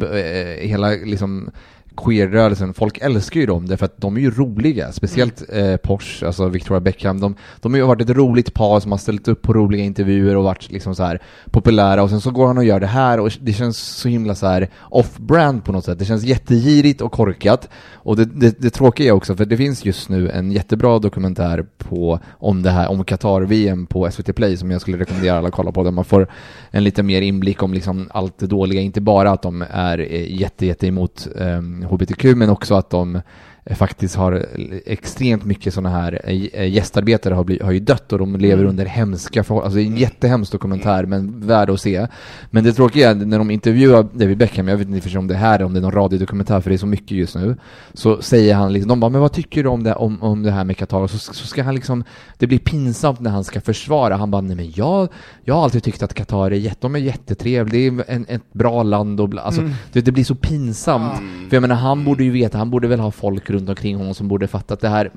eh, 0.02 0.68
hela 0.68 0.88
liksom 0.88 1.50
queer-rörelsen, 2.04 2.74
folk 2.74 2.98
älskar 2.98 3.40
ju 3.40 3.46
dem 3.46 3.66
därför 3.66 3.84
att 3.84 4.00
de 4.00 4.16
är 4.16 4.20
ju 4.20 4.30
roliga, 4.30 4.92
speciellt 4.92 5.42
eh, 5.52 5.76
Porsche, 5.76 6.26
alltså 6.26 6.48
Victoria 6.48 6.80
Beckham, 6.80 7.20
de, 7.20 7.34
de 7.60 7.72
har 7.72 7.78
ju 7.78 7.86
varit 7.86 8.10
ett 8.10 8.16
roligt 8.16 8.54
par 8.54 8.80
som 8.80 8.90
har 8.90 8.98
ställt 8.98 9.28
upp 9.28 9.42
på 9.42 9.52
roliga 9.52 9.84
intervjuer 9.84 10.36
och 10.36 10.44
varit 10.44 10.70
liksom 10.70 10.94
så 10.94 11.02
här 11.02 11.22
populära 11.50 12.02
och 12.02 12.10
sen 12.10 12.20
så 12.20 12.30
går 12.30 12.46
han 12.46 12.58
och 12.58 12.64
gör 12.64 12.80
det 12.80 12.86
här 12.86 13.20
och 13.20 13.32
det 13.40 13.52
känns 13.52 13.78
så 13.78 14.08
himla 14.08 14.34
så 14.34 14.46
här 14.46 14.68
off-brand 14.80 15.64
på 15.64 15.72
något 15.72 15.84
sätt, 15.84 15.98
det 15.98 16.04
känns 16.04 16.24
jättegirigt 16.24 17.00
och 17.00 17.12
korkat. 17.12 17.68
Och 18.08 18.16
det, 18.16 18.24
det, 18.24 18.60
det 18.60 18.70
tråkiga 18.70 19.08
är 19.08 19.12
också, 19.12 19.36
för 19.36 19.44
det 19.44 19.56
finns 19.56 19.84
just 19.84 20.08
nu 20.08 20.30
en 20.30 20.52
jättebra 20.52 20.98
dokumentär 20.98 21.66
på, 21.78 22.20
om 22.30 22.62
det 22.62 22.70
här, 22.70 22.90
om 22.90 23.04
Qatar-VM 23.04 23.86
på 23.86 24.10
SVT 24.10 24.36
Play 24.36 24.56
som 24.56 24.70
jag 24.70 24.80
skulle 24.80 24.98
rekommendera 24.98 25.38
alla 25.38 25.48
att 25.48 25.54
kolla 25.54 25.72
på, 25.72 25.84
där 25.84 25.90
man 25.90 26.04
får 26.04 26.28
en 26.70 26.84
lite 26.84 27.02
mer 27.02 27.22
inblick 27.22 27.62
om 27.62 27.74
liksom 27.74 28.08
allt 28.10 28.38
det 28.38 28.46
dåliga, 28.46 28.80
inte 28.80 29.00
bara 29.00 29.30
att 29.30 29.42
de 29.42 29.64
är 29.70 29.98
eh, 29.98 30.40
jätte, 30.40 30.66
jätte 30.66 30.86
emot 30.86 31.28
eh, 31.38 31.87
HBTQ, 31.88 32.24
men 32.24 32.50
också 32.50 32.74
att 32.74 32.90
de 32.90 33.20
faktiskt 33.76 34.16
har 34.16 34.46
extremt 34.86 35.44
mycket 35.44 35.74
sådana 35.74 35.88
här 35.90 36.20
eh, 36.24 36.68
gästarbetare 36.72 37.34
har, 37.34 37.44
blivit, 37.44 37.62
har 37.62 37.72
ju 37.72 37.80
dött 37.80 38.12
och 38.12 38.18
de 38.18 38.36
lever 38.36 38.54
Mm. 38.62 38.70
under 38.70 38.84
hemska 38.86 39.44
förhållanden. 39.44 39.66
Alltså 39.66 39.76
det 39.78 39.84
är 39.84 39.86
en 39.96 39.96
jättehemsk 39.96 40.52
dokumentär 40.52 41.06
men 41.06 41.46
värd 41.46 41.70
att 41.70 41.80
se. 41.80 42.06
Men 42.50 42.64
det 42.64 42.72
tråkiga 42.72 43.10
är 43.10 43.14
när 43.14 43.38
de 43.38 43.50
intervjuar 43.50 44.06
David 44.12 44.38
Beckham, 44.38 44.68
jag 44.68 44.76
vet 44.76 44.88
inte 44.88 45.08
för 45.08 45.18
om 45.18 45.26
det 45.28 45.34
här 45.34 45.54
eller 45.54 45.64
om 45.64 45.72
det 45.72 45.78
är 45.78 45.82
någon 45.82 45.92
radiodokumentär 45.92 46.60
för 46.60 46.70
det 46.70 46.76
är 46.76 46.78
så 46.78 46.86
mycket 46.86 47.10
just 47.10 47.34
nu, 47.34 47.56
så 47.94 48.22
säger 48.22 48.54
han 48.54 48.72
liksom, 48.72 48.88
de 48.88 49.00
bara, 49.00 49.10
men 49.10 49.20
vad 49.20 49.32
tycker 49.32 49.62
du 49.62 49.68
om 49.68 49.82
det, 49.82 49.94
om, 49.94 50.22
om 50.22 50.42
det 50.42 50.50
här 50.50 50.64
med 50.64 50.76
Qatar? 50.76 51.06
Så, 51.06 51.18
så 51.18 51.46
ska 51.46 51.62
han 51.62 51.74
liksom, 51.74 52.04
det 52.38 52.46
blir 52.46 52.58
pinsamt 52.58 53.20
när 53.20 53.30
han 53.30 53.44
ska 53.44 53.60
försvara, 53.60 54.16
han 54.16 54.30
bara, 54.30 54.42
nej 54.42 54.56
men 54.56 54.72
jag, 54.74 55.08
jag 55.44 55.54
har 55.54 55.62
alltid 55.62 55.82
tyckt 55.82 56.02
att 56.02 56.14
Qatar 56.14 56.50
är 56.50 56.56
jätte, 56.56 56.76
de 56.80 56.94
är 56.94 56.98
jättetrevliga, 56.98 57.90
det 57.90 58.02
är 58.10 58.14
en, 58.14 58.26
ett 58.28 58.52
bra 58.52 58.82
land 58.82 59.20
och 59.20 59.28
bla, 59.28 59.42
alltså, 59.42 59.60
Mm. 59.60 59.72
det, 59.92 60.00
det 60.00 60.12
blir 60.12 60.24
så 60.24 60.34
pinsamt. 60.34 61.12
För 61.48 61.56
jag 61.56 61.60
menar, 61.60 61.74
han 61.74 62.04
borde 62.04 62.24
ju 62.24 62.30
veta, 62.30 62.58
han 62.58 62.70
borde 62.70 62.88
väl 62.88 63.00
ha 63.00 63.10
folk 63.10 63.50
runt 63.50 63.57
omkring 63.68 63.96
honom 63.96 64.14
som 64.14 64.28
borde 64.28 64.48
fatta 64.48 64.74
att 64.74 64.80
det 64.80 64.88
här, 64.88 65.10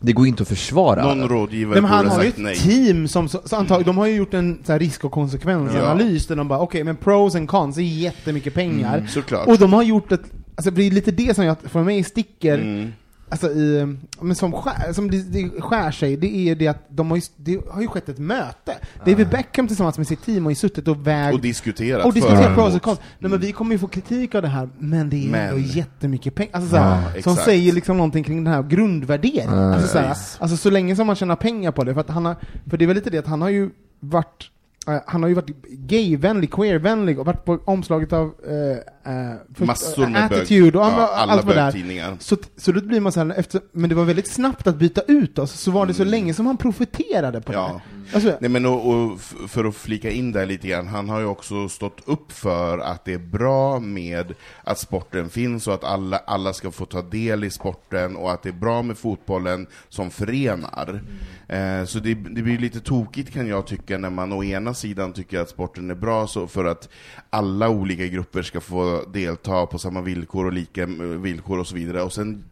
det 0.00 0.12
går 0.12 0.26
inte 0.26 0.42
att 0.42 0.48
försvara. 0.48 1.14
Någon 1.14 1.28
rådgivare 1.28 1.80
men 1.80 1.90
han 1.90 2.04
borde 2.04 2.16
har 2.16 2.22
ju 2.24 2.28
sagt 2.30 2.38
ett 2.38 2.44
nej. 2.44 2.56
team 2.56 3.08
som, 3.08 3.28
så, 3.28 3.40
så 3.44 3.56
antag, 3.56 3.84
de 3.84 3.98
har 3.98 4.06
ju 4.06 4.14
gjort 4.16 4.34
en 4.34 4.58
så 4.64 4.72
här, 4.72 4.78
risk 4.78 5.04
och 5.04 5.12
konsekvensanalys 5.12 6.26
där 6.26 6.36
de 6.36 6.48
bara, 6.48 6.58
okej 6.60 6.84
men 6.84 6.96
pros 6.96 7.34
and 7.34 7.48
cons 7.48 7.76
är 7.78 7.82
jättemycket 7.82 8.54
pengar. 8.54 8.96
Mm, 8.98 9.08
Såklart. 9.08 9.46
Och 9.48 9.58
de 9.58 9.72
har 9.72 9.82
gjort 9.82 10.12
ett, 10.12 10.22
alltså 10.54 10.70
det 10.70 10.82
är 10.82 10.90
lite 10.90 11.10
det 11.10 11.34
som 11.34 11.44
jag, 11.44 11.56
för 11.64 11.82
mig 11.82 12.04
sticker, 12.04 12.58
Mm. 12.58 12.92
Alltså 13.30 13.50
i, 13.50 13.96
men 14.20 14.34
som, 14.36 14.52
skär, 14.52 14.92
som 14.92 15.10
det, 15.10 15.22
det 15.22 15.60
skär 15.60 15.90
sig, 15.90 16.16
det 16.16 16.36
är 16.50 16.54
det 16.54 16.68
att 16.68 16.84
de 16.88 17.10
har 17.10 17.16
ju, 17.16 17.22
det 17.36 17.60
har 17.70 17.80
ju 17.80 17.88
skett 17.88 18.08
ett 18.08 18.18
möte. 18.18 18.74
David 19.04 19.28
Beckham 19.28 19.66
tillsammans 19.66 19.98
med 19.98 20.06
sitt 20.06 20.22
team 20.24 20.44
har 20.44 20.50
ju 20.50 20.54
suttit 20.54 20.88
och 20.88 21.06
vägt 21.06 21.34
Och 21.34 21.40
diskuterat. 21.40 22.04
och 22.06 22.12
diskuterat 22.12 22.48
och 22.48 22.54
pros 22.54 22.70
emot. 22.70 22.82
cons. 22.82 22.98
Nej 23.18 23.30
men 23.30 23.40
vi 23.40 23.52
kommer 23.52 23.72
ju 23.72 23.78
få 23.78 23.88
kritik 23.88 24.34
av 24.34 24.42
det 24.42 24.48
här, 24.48 24.68
men 24.78 25.10
det 25.10 25.24
är 25.26 25.30
Men. 25.30 25.48
ändå 25.48 25.60
jättemycket 25.60 26.34
pengar. 26.34 26.50
Alltså, 26.52 26.70
såhär, 26.70 27.02
Ja, 27.16 27.22
som 27.22 27.36
säger 27.36 27.72
liksom 27.72 27.96
någonting 27.96 28.24
kring 28.24 28.44
den 28.44 28.52
här 28.54 28.62
grundvärderingen. 28.62 29.58
Ja, 29.58 29.74
alltså, 29.74 29.88
såhär, 29.88 30.08
precis. 30.08 30.36
alltså 30.40 30.56
så 30.56 30.70
länge 30.70 30.96
som 30.96 31.06
man 31.06 31.16
tjänar 31.16 31.36
pengar 31.36 31.72
på 31.72 31.84
det, 31.84 31.94
för 31.94 32.00
att 32.00 32.10
han 32.10 32.24
har, 32.26 32.36
för 32.70 32.76
det 32.76 32.84
är 32.84 32.86
väl 32.86 32.96
lite 32.96 33.10
det 33.10 33.18
att 33.18 33.26
han 33.26 33.42
har 33.42 33.48
ju 33.48 33.70
varit 34.00 34.50
eh, 34.88 34.96
han 35.06 35.22
har 35.22 35.28
ju 35.28 35.34
varit 35.34 35.62
gayvänlig, 35.68 36.52
queervänlig 36.52 37.18
och 37.20 37.26
varit 37.26 37.44
på 37.44 37.58
omslaget 37.64 38.12
av 38.12 38.26
eh, 38.26 38.78
eh, 39.08 39.66
Massor 39.66 40.06
med 40.06 40.28
bög, 40.30 40.38
Attitude 40.42 40.78
och 40.78 40.84
han 40.84 41.00
ja, 41.00 41.08
alla 41.08 41.32
allt 41.32 41.46
bögtidningar. 41.46 42.16
Så, 42.20 42.36
så 42.56 42.72
då 42.72 42.80
blir 42.80 43.00
man 43.00 43.12
så 43.12 43.20
här, 43.20 43.30
efter, 43.38 43.60
men 43.72 43.88
det 43.88 43.94
var 43.96 44.04
väldigt 44.04 44.30
snabbt 44.32 44.66
att 44.66 44.76
byta 44.76 45.00
ut 45.00 45.38
oss, 45.38 45.52
så 45.52 45.70
var 45.70 45.86
det 45.86 45.94
så 45.94 46.04
länge 46.04 46.34
som 46.34 46.46
han 46.46 46.56
profiterade 46.56 47.40
på 47.40 47.52
Mm. 47.52 47.64
Ja. 47.64 47.72
det. 47.74 48.14
Alltså, 48.14 48.36
Nej 48.40 48.50
men 48.50 48.66
och, 48.66 48.90
och 48.94 49.20
för 49.48 49.64
att 49.64 49.74
flika 49.76 50.10
in 50.10 50.32
där 50.32 50.46
lite 50.46 50.68
grann, 50.68 50.86
han 50.88 51.08
har 51.08 51.20
ju 51.20 51.26
också 51.26 51.68
stått 51.68 52.00
upp 52.04 52.32
för 52.32 52.78
att 52.78 53.04
det 53.04 53.14
är 53.14 53.18
bra 53.18 53.80
med 53.80 54.34
att 54.64 54.78
sporten 54.78 55.28
finns 55.30 55.66
och 55.68 55.74
att 55.74 55.84
alla, 55.84 56.16
alla 56.16 56.52
ska 56.52 56.70
få 56.70 56.84
ta 56.84 57.02
del 57.02 57.44
i 57.44 57.50
sporten 57.50 58.16
och 58.16 58.32
att 58.32 58.42
det 58.42 58.48
är 58.48 58.52
bra 58.52 58.82
med 58.82 58.98
fotbollen 58.98 59.66
som 59.88 60.10
förenar. 60.10 61.00
Eh, 61.48 61.84
så 61.84 61.98
det, 61.98 62.14
det 62.14 62.42
blir 62.42 62.58
lite 62.58 62.80
tokigt 62.80 63.32
kan 63.32 63.46
jag 63.46 63.66
tycka 63.66 63.98
när 63.98 64.10
man 64.10 64.32
å 64.32 64.44
ena 64.44 64.74
sidan 64.74 65.12
tycker 65.12 65.40
att 65.40 65.48
sporten 65.48 65.90
är 65.90 65.94
bra 65.94 66.26
så 66.26 66.46
för 66.46 66.64
att 66.64 66.88
alla 67.30 67.68
olika 67.68 68.06
grupper 68.06 68.42
ska 68.42 68.60
få 68.60 68.97
delta 69.12 69.66
på 69.66 69.78
samma 69.78 70.00
villkor 70.00 70.46
och 70.46 70.52
lika 70.52 70.82
eh, 70.82 70.88
villkor 70.98 71.58
och 71.58 71.66
så 71.66 71.74
vidare 71.74 72.02
och 72.02 72.12
sen 72.12 72.44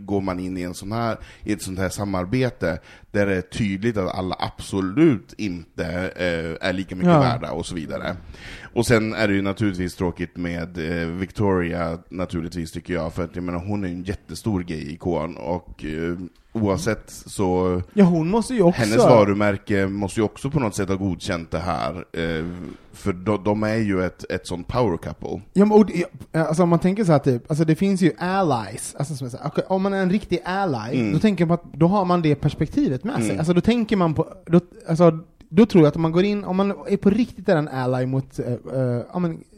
går 0.00 0.20
man 0.20 0.40
in 0.40 0.56
i, 0.56 0.62
en 0.62 0.74
sån 0.74 0.92
här, 0.92 1.16
i 1.44 1.52
ett 1.52 1.62
sånt 1.62 1.78
här 1.78 1.88
samarbete 1.88 2.78
där 3.10 3.26
det 3.26 3.36
är 3.36 3.40
tydligt 3.40 3.96
att 3.96 4.14
alla 4.14 4.36
absolut 4.38 5.34
inte 5.38 5.84
eh, 6.16 6.68
är 6.68 6.72
lika 6.72 6.96
mycket 6.96 7.10
Ja. 7.10 7.20
värda 7.20 7.52
och 7.52 7.66
så 7.66 7.74
vidare. 7.74 8.16
Och 8.72 8.86
sen 8.86 9.14
är 9.14 9.28
det 9.28 9.34
ju 9.34 9.42
naturligtvis 9.42 9.94
tråkigt 9.94 10.36
med 10.36 10.78
eh, 11.02 11.08
Victoria, 11.08 11.98
naturligtvis 12.08 12.72
tycker 12.72 12.94
jag, 12.94 13.12
för 13.12 13.24
att 13.24 13.34
jag 13.36 13.44
menar 13.44 13.58
hon 13.58 13.84
är 13.84 13.88
ju 13.88 13.94
en 13.94 14.02
jättestor 14.02 14.60
gay-ikon 14.62 15.36
och 15.36 15.84
eh, 15.84 16.18
oavsett 16.52 17.10
så 17.10 17.82
ja, 17.92 18.04
hon 18.04 18.28
måste 18.30 18.54
ju 18.54 18.62
också... 18.62 18.80
hennes 18.80 18.96
varumärke 18.98 19.86
måste 19.86 20.20
ju 20.20 20.24
också 20.24 20.50
på 20.50 20.60
något 20.60 20.74
sätt 20.74 20.88
ha 20.88 20.96
godkänt 20.96 21.50
det 21.50 21.58
här, 21.58 21.94
eh, 22.12 22.46
för 22.92 23.12
de, 23.12 23.44
de 23.44 23.62
är 23.62 23.76
ju 23.76 24.04
ett, 24.04 24.24
ett 24.30 24.46
sånt 24.46 24.66
power 24.68 24.96
couple. 24.96 25.40
Ja, 25.52 25.64
men, 25.64 25.72
och, 25.72 25.90
alltså 26.32 26.62
om 26.62 26.68
man 26.68 26.78
tänker 26.78 27.04
så 27.04 27.12
här 27.12 27.18
typ, 27.18 27.50
alltså 27.50 27.64
det 27.64 27.74
finns 27.74 28.02
ju 28.02 28.12
allies, 28.18 28.94
alltså 28.98 29.14
som 29.14 29.30
säger, 29.30 29.46
okej, 29.46 29.64
om 29.68 29.82
man 29.82 29.92
är 29.92 30.02
en 30.02 30.10
riktig 30.10 30.38
ally, 30.44 31.00
Mm. 31.00 31.12
då 31.12 31.18
tänker 31.18 31.46
man 31.46 31.54
att 31.54 31.72
då 31.72 31.86
har 31.86 32.04
man 32.04 32.22
det 32.22 32.34
perspektivet 32.34 33.04
med 33.04 33.16
sig. 33.16 33.24
Mm. 33.24 33.38
Alltså 33.38 33.52
då 33.52 33.60
tänker 33.60 33.96
man 33.96 34.14
på, 34.14 34.26
då, 34.46 34.60
alltså, 34.88 35.18
då 35.52 35.66
tror 35.66 35.84
jag 35.84 35.88
att 35.88 35.96
om 35.96 36.02
man 36.02 36.12
går 36.12 36.24
in, 36.24 36.44
om 36.44 36.56
man 36.56 36.70
är 36.88 36.96
på 36.96 37.10
riktigt 37.10 37.48
är 37.48 37.56
en 37.56 37.68
ally 37.68 38.06
mot 38.06 38.38
eh, 38.38 38.46
eh, 38.46 38.96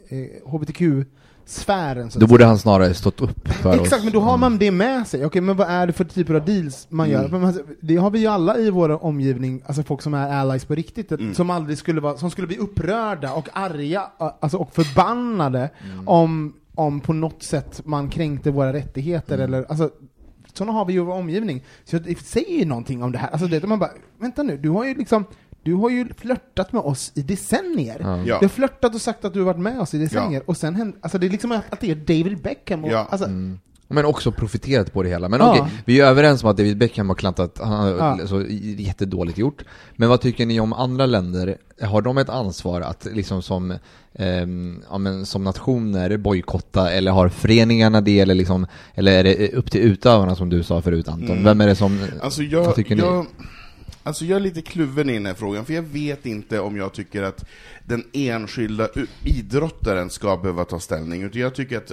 eh, 0.09 0.27
HBTQ-sfären 0.45 2.09
Då 2.15 2.27
borde 2.27 2.45
han 2.45 2.57
snarare 2.59 2.93
stått 2.93 3.21
upp 3.21 3.47
för 3.47 3.69
oss. 3.79 3.81
Exakt, 3.87 4.03
men 4.03 4.13
då 4.13 4.19
har 4.19 4.37
man 4.37 4.57
det 4.57 4.71
med 4.71 5.07
sig. 5.07 5.25
Okej, 5.25 5.41
men 5.41 5.55
vad 5.57 5.67
är 5.69 5.87
det 5.87 5.93
för 5.93 6.03
typer 6.05 6.33
av 6.33 6.45
deals 6.45 6.87
man 6.89 7.09
gör? 7.09 7.19
Mm. 7.25 7.31
Men 7.31 7.45
alltså, 7.45 7.63
det 7.81 7.95
har 7.95 8.11
vi 8.11 8.19
ju 8.19 8.27
alla 8.27 8.57
i 8.57 8.69
vår 8.69 9.03
omgivning, 9.05 9.61
alltså 9.65 9.83
folk 9.83 10.01
som 10.01 10.13
är 10.13 10.29
allies 10.33 10.65
på 10.65 10.75
riktigt, 10.75 11.11
Mm. 11.11 11.33
som 11.33 11.49
aldrig 11.49 11.77
skulle 11.77 12.01
vara, 12.01 12.17
som 12.17 12.31
skulle 12.31 12.47
bli 12.47 12.57
upprörda 12.57 13.33
och 13.33 13.49
arga, 13.53 14.03
alltså, 14.39 14.57
och 14.57 14.73
förbannade 14.75 15.69
Mm. 15.93 16.07
om, 16.07 16.53
om 16.75 16.99
på 16.99 17.13
något 17.13 17.43
sätt 17.43 17.81
man 17.85 18.09
kränkte 18.09 18.51
våra 18.51 18.73
rättigheter 18.73 19.35
Mm. 19.37 19.45
eller, 19.53 19.65
alltså, 19.69 19.89
sådana 20.53 20.73
har 20.73 20.85
vi 20.85 20.93
ju 20.93 20.99
i 20.99 21.03
vår 21.03 21.13
omgivning. 21.13 21.63
Så 21.85 21.99
det 21.99 22.19
säger 22.19 22.59
ju 22.59 22.65
någonting 22.65 23.03
om 23.03 23.11
det 23.11 23.17
här. 23.17 23.29
Alltså 23.29 23.47
det, 23.47 23.67
man 23.67 23.79
bara, 23.79 23.91
vänta 24.19 24.43
nu, 24.43 24.57
du 24.57 24.69
har 24.69 24.85
ju 24.85 24.93
liksom 24.95 25.25
du 25.63 25.73
har 25.73 25.89
ju 25.89 26.07
flörtat 26.17 26.73
med 26.73 26.81
oss 26.81 27.11
i 27.15 27.21
decennier. 27.21 27.97
Ja. 27.99 28.17
Ja. 28.17 28.39
Du 28.39 28.45
har 28.45 28.49
flörtat 28.49 28.95
och 28.95 29.01
sagt 29.01 29.25
att 29.25 29.33
du 29.33 29.39
har 29.39 29.45
varit 29.45 29.59
med 29.59 29.79
oss 29.79 29.93
i 29.93 29.97
decennier, 29.97 30.43
och 30.45 30.57
sen 30.57 30.75
händer, 30.75 30.99
alltså 31.01 31.17
det 31.17 31.27
är 31.27 31.29
liksom 31.29 31.51
att, 31.51 31.63
att 31.73 31.79
det 31.79 31.91
är 31.91 31.95
David 31.95 32.41
Beckham 32.41 32.83
och, 32.83 32.91
Ja. 32.91 33.07
alltså, 33.11 33.25
Mm. 33.27 33.59
Men 33.87 34.05
också 34.05 34.31
profiterat 34.31 34.93
på 34.93 35.03
det 35.03 35.09
hela. 35.09 35.29
Men 35.29 35.39
Ja. 35.39 35.51
okej, 35.51 35.73
vi 35.85 35.99
är 35.99 36.05
överens 36.05 36.43
om 36.43 36.49
att 36.49 36.57
David 36.57 36.77
Beckham 36.77 37.07
har 37.09 37.15
klantat, 37.15 37.59
han 37.63 37.71
har 37.71 37.89
Ja. 38.19 38.27
så 38.27 38.41
jättedåligt 38.77 39.37
gjort. 39.37 39.63
Men 39.95 40.09
vad 40.09 40.21
tycker 40.21 40.45
ni 40.45 40.59
om 40.59 40.73
andra 40.73 41.05
länder? 41.05 41.57
Har 41.81 42.01
de 42.01 42.17
ett 42.17 42.29
ansvar 42.29 42.81
att 42.81 43.07
liksom 43.13 43.41
som, 43.41 43.73
ehm, 44.13 44.83
ja, 44.89 44.97
men 44.97 45.25
som 45.25 45.43
nationer 45.43 46.17
bojkotta, 46.17 46.91
eller 46.91 47.11
har 47.11 47.29
föreningarna 47.29 48.01
det, 48.01 48.19
eller, 48.19 48.35
liksom, 48.35 48.67
eller 48.95 49.11
är 49.11 49.23
det 49.23 49.53
upp 49.53 49.71
till 49.71 49.81
utövarna 49.81 50.35
som 50.35 50.49
du 50.49 50.63
sa 50.63 50.81
förut 50.81 51.07
Anton? 51.07 51.31
Mm. 51.31 51.43
Vem 51.43 51.61
är 51.61 51.67
det 51.67 51.75
som, 51.75 51.99
Alltså 52.21 52.41
vad 52.41 52.49
jag, 52.51 52.75
tycker 52.75 52.95
ni? 52.95 53.01
Alltså 54.03 54.25
jag 54.25 54.35
är 54.35 54.39
lite 54.39 54.61
kluven 54.61 55.09
i 55.09 55.13
den 55.13 55.25
här 55.25 55.33
frågan, 55.33 55.65
för 55.65 55.73
jag 55.73 55.81
vet 55.81 56.25
inte 56.25 56.59
om 56.59 56.77
jag 56.77 56.93
tycker 56.93 57.23
att 57.23 57.45
den 57.85 58.03
enskilda 58.13 58.87
idrottaren 59.23 60.09
ska 60.09 60.37
behöva 60.37 60.65
ta 60.65 60.79
ställning, 60.79 61.23
utan 61.23 61.41
jag 61.41 61.55
tycker 61.55 61.77
att 61.77 61.91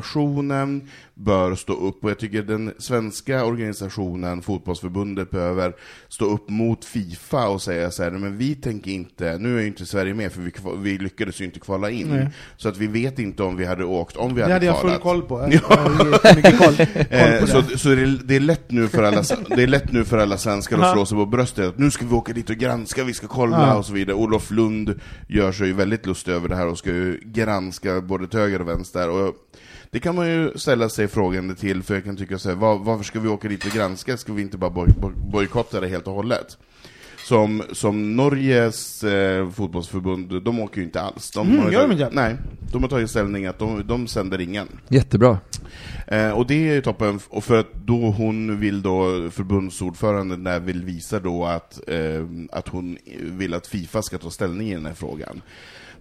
organisationen 0.00 0.88
bör 1.14 1.54
stå 1.54 1.72
upp, 1.72 2.04
och 2.04 2.10
jag 2.10 2.18
tycker 2.18 2.42
den 2.42 2.72
svenska 2.78 3.44
organisationen, 3.44 4.42
fotbollsförbundet, 4.42 5.30
behöver 5.30 5.72
stå 6.08 6.24
upp 6.24 6.48
mot 6.48 6.84
Fifa 6.84 7.48
och 7.48 7.62
säga 7.62 7.90
så 7.90 8.02
här, 8.02 8.10
men 8.10 8.38
vi 8.38 8.54
tänker 8.54 8.90
inte, 8.90 9.38
nu 9.38 9.56
är 9.56 9.60
ju 9.60 9.66
inte 9.66 9.86
Sverige 9.86 10.14
med, 10.14 10.32
för 10.32 10.40
vi, 10.42 10.52
vi 10.78 10.98
lyckades 10.98 11.40
ju 11.40 11.44
inte 11.44 11.60
kvala 11.60 11.90
in, 11.90 12.08
Nej. 12.08 12.28
så 12.56 12.68
att 12.68 12.76
vi 12.78 12.86
vet 12.86 13.18
inte 13.18 13.42
om 13.42 13.56
vi 13.56 13.64
hade 13.64 13.84
åkt, 13.84 14.16
om 14.16 14.28
vi 14.34 14.34
Det 14.34 14.42
hade 14.42 14.54
hade 14.54 14.66
jag 14.66 14.80
full 14.80 14.90
kvalat. 14.90 15.02
koll 15.02 15.22
på. 15.22 15.40
Jag 15.40 15.62
Ja. 15.70 16.08
jättemycket 16.24 16.58
koll, 16.58 16.76
koll 16.76 16.86
Eh, 17.10 17.40
på 17.40 17.46
så 17.46 17.60
det. 17.60 17.78
så 17.78 17.88
det, 17.88 18.02
är, 18.02 18.20
det, 18.24 18.36
är 18.36 18.40
lätt 18.40 18.70
nu 18.70 18.88
för 18.88 19.02
alla, 19.02 19.22
det 19.48 19.62
är 19.62 19.66
lätt 19.66 19.92
nu 19.92 20.04
för 20.04 20.18
alla 20.18 20.38
svenskar 20.38 20.78
att 20.78 20.92
slå 20.92 21.06
sig 21.06 21.18
på 21.18 21.26
bröstet, 21.26 21.45
att 21.54 21.78
nu 21.78 21.90
ska 21.90 22.06
vi 22.06 22.14
åka 22.14 22.32
dit 22.32 22.50
och 22.50 22.56
granska, 22.56 23.04
vi 23.04 23.14
ska 23.14 23.26
kolla 23.26 23.66
Ja. 23.66 23.74
och 23.76 23.86
så 23.86 23.92
vidare. 23.92 24.16
Olof 24.16 24.50
Lund 24.50 25.00
gör 25.28 25.52
sig 25.52 25.66
ju 25.66 25.72
väldigt 25.72 26.06
lustig 26.06 26.32
över 26.32 26.48
det 26.48 26.56
här 26.56 26.66
och 26.66 26.78
ska 26.78 26.90
ju 26.90 27.20
granska 27.24 28.00
både 28.00 28.28
till 28.28 28.38
höger 28.40 28.60
och 28.60 28.68
vänster. 28.68 29.10
Och 29.10 29.34
det 29.90 30.00
kan 30.00 30.14
man 30.14 30.28
ju 30.28 30.52
ställa 30.58 30.88
sig 30.88 31.08
frågande 31.08 31.54
till, 31.54 31.82
för 31.82 31.94
jag 31.94 32.04
kan 32.04 32.16
tycka 32.16 32.38
så 32.38 32.48
här, 32.48 32.56
var, 32.56 32.78
varför 32.78 33.04
ska 33.04 33.20
vi 33.20 33.28
åka 33.28 33.48
dit 33.48 33.64
och 33.64 33.70
granska? 33.72 34.16
Ska 34.16 34.32
vi 34.32 34.42
inte 34.42 34.58
bara 34.58 34.70
boj, 34.70 34.88
boj, 35.00 35.12
bojkotta 35.32 35.80
det 35.80 35.88
helt 35.88 36.06
och 36.06 36.14
hållet? 36.14 36.58
Som, 37.26 37.62
som 37.72 38.16
Norges 38.16 39.04
eh, 39.04 39.50
fotbollsförbund, 39.50 40.42
de 40.42 40.60
åker 40.60 40.78
ju 40.78 40.84
inte 40.84 41.00
alls. 41.00 41.30
De 41.30 41.48
Mm, 41.48 41.60
har 41.62 41.70
gör 41.72 41.80
de 41.80 41.86
tagit- 41.94 42.00
inte? 42.00 42.14
Nej, 42.14 42.36
de 42.72 42.82
har 42.82 42.90
tagit 42.90 43.10
ställning 43.10 43.46
att 43.46 43.58
de, 43.58 43.86
de 43.86 44.06
sänder 44.06 44.40
ingen. 44.40 44.68
Jättebra. 44.88 45.38
Eh, 46.06 46.30
och 46.30 46.46
det 46.46 46.54
är 46.68 46.74
ju 46.74 46.82
toppen, 46.82 47.20
och 47.28 47.44
för 47.44 47.60
att 47.60 47.72
då 47.74 48.10
hon 48.10 48.60
vill 48.60 48.82
då, 48.82 49.30
förbundsordföranden 49.30 50.44
där 50.44 50.60
vill 50.60 50.84
visa 50.84 51.20
då 51.20 51.44
att, 51.44 51.80
eh, 51.88 52.24
att 52.52 52.68
hon 52.68 52.98
vill 53.20 53.54
att 53.54 53.66
Fifa 53.66 54.02
ska 54.02 54.18
ta 54.18 54.30
ställning 54.30 54.68
i 54.70 54.74
den 54.74 54.86
här 54.86 54.94
frågan. 54.94 55.42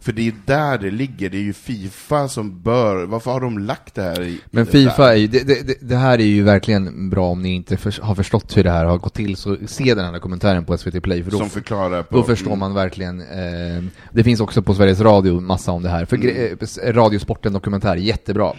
För 0.05 0.11
det 0.11 0.27
är 0.27 0.33
där 0.45 0.77
det 0.77 0.91
ligger, 0.91 1.29
det 1.29 1.37
är 1.37 1.41
ju 1.41 1.53
Fifa 1.53 2.27
som 2.27 2.61
bör, 2.61 3.05
varför 3.05 3.31
har 3.31 3.41
de 3.41 3.57
lagt 3.59 3.95
det 3.95 4.01
här 4.01 4.21
i 4.21 4.39
Men 4.51 4.65
Fifa 4.65 5.11
är 5.11 5.15
ju, 5.15 5.27
det, 5.27 5.43
det, 5.67 5.77
det 5.81 5.95
här 5.95 6.19
är 6.19 6.23
ju 6.23 6.43
verkligen 6.43 7.09
bra 7.09 7.27
om 7.27 7.41
ni 7.41 7.49
inte 7.53 7.77
för, 7.77 8.01
har 8.01 8.15
förstått 8.15 8.57
hur 8.57 8.63
det 8.63 8.71
här 8.71 8.85
har 8.85 8.97
gått 8.97 9.13
till, 9.13 9.35
så 9.35 9.57
se 9.67 9.93
den 9.93 10.05
här 10.05 10.13
dokumentären 10.13 10.65
på 10.65 10.77
SVT 10.77 11.03
Play, 11.03 11.23
för 11.23 11.31
då, 11.31 11.37
Som 11.37 11.49
förklarar 11.49 12.03
på... 12.03 12.15
då 12.17 12.23
förstår 12.23 12.55
man 12.55 12.73
verkligen. 12.73 13.21
Eh, 13.21 13.83
det 14.11 14.23
finns 14.23 14.39
också 14.39 14.61
på 14.61 14.73
Sveriges 14.73 14.99
Radio 14.99 15.39
massa 15.39 15.71
om 15.71 15.83
det 15.83 15.89
här, 15.89 16.05
för 16.05 16.15
Mm. 16.17 16.57
eh, 16.83 16.93
Radiosporten 16.93 17.53
dokumentär, 17.53 17.95
jättebra. 17.95 18.53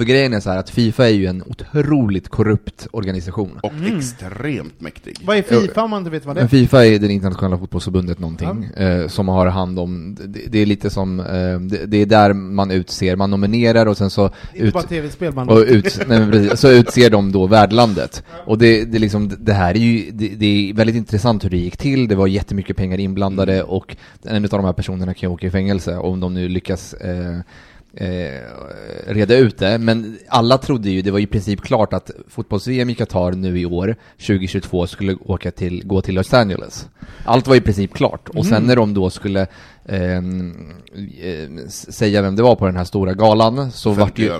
För 0.00 0.04
grejen 0.04 0.32
är 0.32 0.40
så 0.40 0.50
här 0.50 0.58
att 0.58 0.70
Fifa 0.70 1.04
är 1.08 1.12
ju 1.12 1.26
en 1.26 1.42
otroligt 1.42 2.28
korrupt 2.28 2.86
organisation. 2.90 3.60
Och 3.62 3.72
extremt 3.96 4.80
mäktig. 4.80 5.16
Vad 5.24 5.36
är 5.36 5.42
Fifa 5.42 5.82
om 5.82 5.90
man 5.90 5.98
inte 5.98 6.10
vet 6.10 6.26
vad 6.26 6.36
det 6.36 6.40
är? 6.40 6.42
Men 6.42 6.48
Fifa 6.48 6.86
är 6.86 6.98
det 6.98 7.12
internationella 7.12 7.58
fotbollsförbundet 7.58 8.18
någonting, 8.18 8.64
eh, 8.64 9.08
som 9.08 9.28
har 9.28 9.46
hand 9.46 9.78
om, 9.78 10.14
det, 10.14 10.40
det 10.48 10.58
är 10.58 10.66
lite 10.66 10.90
som, 10.90 11.20
eh, 11.20 11.60
det, 11.60 11.86
det 11.86 11.96
är 11.96 12.06
där 12.06 12.32
man 12.32 12.70
utser, 12.70 13.16
man 13.16 13.30
nominerar 13.30 13.86
och 13.86 13.96
sen 13.96 14.10
så 14.10 14.24
Inte 14.24 14.66
ut, 14.66 14.74
bara 14.74 14.82
tv-spel 14.82 15.34
man... 15.34 15.48
och 15.48 15.58
ut, 15.58 16.00
nej, 16.08 16.20
men 16.20 16.30
precis, 16.30 16.60
så 16.60 16.70
utser 16.70 17.10
de 17.10 17.32
då 17.32 17.46
värdlandet. 17.46 18.24
Och 18.46 18.58
det, 18.58 18.84
det, 18.84 18.98
är 18.98 19.00
liksom, 19.00 19.36
det 19.38 19.52
här 19.52 19.74
är 19.74 19.78
ju, 19.78 20.10
det, 20.10 20.28
det 20.28 20.46
är 20.70 20.74
väldigt 20.74 20.96
intressant 20.96 21.44
hur 21.44 21.50
det 21.50 21.56
gick 21.56 21.76
till, 21.76 22.08
det 22.08 22.14
var 22.14 22.26
jättemycket 22.26 22.76
pengar 22.76 23.00
inblandade 23.00 23.62
och 23.62 23.96
en 24.22 24.44
av 24.44 24.50
de 24.50 24.64
här 24.64 24.72
personerna 24.72 25.14
kan 25.14 25.28
ju 25.28 25.34
åka 25.34 25.46
i 25.46 25.50
fängelse 25.50 25.96
om 25.96 26.20
de 26.20 26.34
nu 26.34 26.48
lyckas 26.48 26.94
eh, 26.94 27.40
eh, 27.94 28.42
reda 29.06 29.36
ut 29.36 29.58
det, 29.58 29.78
men 29.78 30.18
alla 30.28 30.58
trodde 30.58 30.90
ju, 30.90 31.02
det 31.02 31.10
var 31.10 31.18
ju 31.18 31.24
i 31.24 31.26
princip 31.26 31.60
klart 31.60 31.92
att 31.92 32.10
fotbolls-VM 32.28 32.90
i 32.90 32.94
Qatar 32.94 33.32
nu 33.32 33.60
i 33.60 33.66
år, 33.66 33.96
2022, 34.18 34.86
skulle 34.86 35.14
åka 35.14 35.50
till, 35.50 35.86
gå 35.86 36.00
till 36.00 36.14
Los 36.14 36.34
Angeles. 36.34 36.88
Allt 37.24 37.46
var 37.46 37.56
i 37.56 37.60
princip 37.60 37.94
klart, 37.94 38.28
och 38.28 38.46
sen 38.46 38.62
när 38.62 38.76
de 38.76 38.94
då 38.94 39.10
skulle 39.10 39.46
ehm, 39.86 40.72
eh, 41.22 41.68
säga 41.68 42.22
vem 42.22 42.36
det 42.36 42.42
var 42.42 42.56
på 42.56 42.66
den 42.66 42.76
här 42.76 42.84
stora 42.84 43.14
galan, 43.14 43.72
så 43.72 43.90
vart 43.90 44.18
ju. 44.18 44.32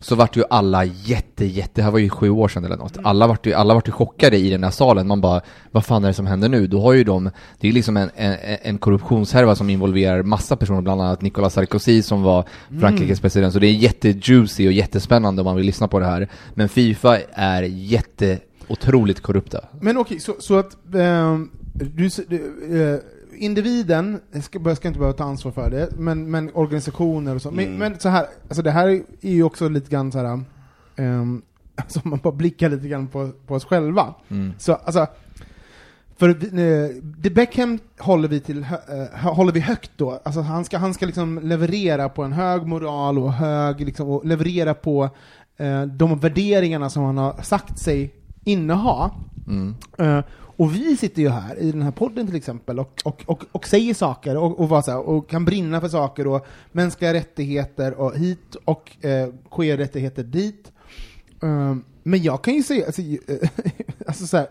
Så 0.00 0.14
vart 0.14 0.36
ju 0.36 0.42
alla 0.50 0.84
jätte, 0.84 1.44
jätte, 1.44 1.70
det 1.74 1.82
här 1.82 1.90
var 1.90 1.98
ju 1.98 2.10
sju 2.10 2.30
år 2.30 2.48
sedan 2.48 2.64
eller 2.64 2.76
något, 2.76 2.96
alla 3.02 3.26
vart 3.26 3.46
ju, 3.46 3.52
alla 3.52 3.74
vart 3.74 3.88
ju 3.88 3.92
chockade 3.92 4.36
i 4.36 4.50
den 4.50 4.64
här 4.64 4.70
salen, 4.70 5.06
man 5.06 5.20
bara, 5.20 5.40
vad 5.70 5.84
fan 5.84 6.04
är 6.04 6.08
det 6.08 6.14
som 6.14 6.26
händer 6.26 6.48
nu? 6.48 6.66
Då 6.66 6.80
har 6.80 6.92
ju 6.92 7.04
de, 7.04 7.30
det 7.60 7.68
är 7.68 7.72
liksom 7.72 7.96
en, 7.96 8.10
en, 8.14 8.36
en 8.62 8.78
korruptionshärva 8.78 9.54
som 9.54 9.70
involverar 9.70 10.22
massa 10.22 10.56
personer, 10.56 10.80
bland 10.80 11.00
annat 11.00 11.22
Nicolas 11.22 11.54
Sarkozy 11.54 12.02
som 12.02 12.22
var 12.22 12.44
Frankrikes 12.80 13.20
president, 13.20 13.52
så 13.52 13.58
det 13.58 13.66
är 13.66 13.72
jättejuicy 13.72 14.66
och 14.66 14.72
jättespännande 14.72 15.42
om 15.42 15.44
man 15.44 15.56
vill 15.56 15.66
lyssna 15.66 15.88
på 15.88 15.98
det 15.98 16.06
här. 16.06 16.28
Men 16.54 16.68
Fifa 16.68 17.18
är 17.32 17.62
jätte, 17.62 18.38
otroligt 18.68 19.20
korrupta. 19.20 19.64
Men 19.80 19.98
okej, 19.98 20.20
så, 20.20 20.34
så 20.38 20.58
att 20.58 20.94
ehm, 20.94 21.50
du, 21.74 22.10
du, 22.28 22.36
eh, 22.92 22.98
individen 23.38 24.20
ska, 24.42 24.74
ska 24.76 24.88
inte 24.88 25.00
behöva 25.00 25.16
ta 25.16 25.24
ansvar 25.24 25.52
för 25.52 25.70
det, 25.70 25.88
men, 25.98 26.30
men 26.30 26.50
organisationer 26.54 27.34
och 27.34 27.42
så. 27.42 27.50
Men, 27.50 27.64
Mm. 27.66 27.78
men 27.78 27.98
så 28.00 28.08
här, 28.08 28.26
alltså 28.48 28.62
det 28.62 28.70
här 28.70 28.88
är 29.20 29.30
ju 29.32 29.42
också 29.42 29.68
lite 29.68 29.90
grann 29.90 30.12
så 30.12 30.18
här, 30.18 30.40
um, 30.96 31.42
alltså 31.74 32.00
man 32.04 32.18
bara 32.22 32.32
blickar 32.34 32.68
lite 32.68 32.88
grann 32.88 33.06
på, 33.06 33.30
på 33.46 33.54
oss 33.54 33.64
själva. 33.64 34.14
Mm. 34.28 34.52
Så 34.58 34.74
alltså, 34.74 35.06
för 36.16 36.28
eh, 36.28 36.88
The 37.22 37.30
Beckham 37.30 37.78
håller 37.98 38.28
vi, 38.28 38.40
till, 38.40 38.62
eh, 38.62 39.28
håller 39.30 39.52
vi 39.52 39.60
högt 39.60 39.90
då. 39.96 40.20
Alltså 40.24 40.40
han 40.40 40.64
ska, 40.64 40.78
han 40.78 40.94
ska 40.94 41.06
liksom 41.06 41.38
leverera 41.42 42.08
på 42.08 42.22
en 42.22 42.32
hög 42.32 42.66
moral 42.66 43.18
och 43.18 43.32
hög, 43.32 43.80
liksom, 43.80 44.08
och 44.08 44.24
leverera 44.26 44.74
på 44.74 45.10
eh, 45.56 45.82
de 45.82 46.18
värderingarna 46.18 46.90
som 46.90 47.04
han 47.04 47.18
har 47.18 47.42
sagt 47.42 47.78
sig 47.78 48.14
inneha. 48.44 49.10
Mm. 49.46 49.74
Eh, 49.98 50.24
och 50.58 50.74
vi 50.74 50.96
sitter 50.96 51.22
ju 51.22 51.28
här 51.28 51.58
i 51.58 51.72
den 51.72 51.82
här 51.82 51.90
podden 51.90 52.26
till 52.26 52.36
exempel 52.36 52.78
och, 52.78 53.02
och, 53.04 53.22
och, 53.26 53.44
och 53.52 53.66
säger 53.66 53.94
saker 53.94 54.36
och, 54.36 54.60
och, 54.60 54.84
så 54.84 54.90
här, 54.90 55.08
och 55.08 55.30
kan 55.30 55.44
brinna 55.44 55.80
för 55.80 55.88
saker 55.88 56.26
och 56.26 56.46
mänskliga 56.72 57.14
rättigheter 57.14 57.94
och 57.94 58.16
hit 58.16 58.54
och 58.64 59.04
eh, 59.04 59.28
queer-rättigheter 59.50 60.22
dit. 60.22 60.72
Um, 61.40 61.84
men 62.08 62.22
jag 62.22 62.42
kan 62.44 62.54
ju 62.54 62.62
säga, 62.62 62.86
alltså, 62.86 63.02
eh, 63.02 63.18
alltså 64.06 64.26
så 64.26 64.36
här, 64.36 64.46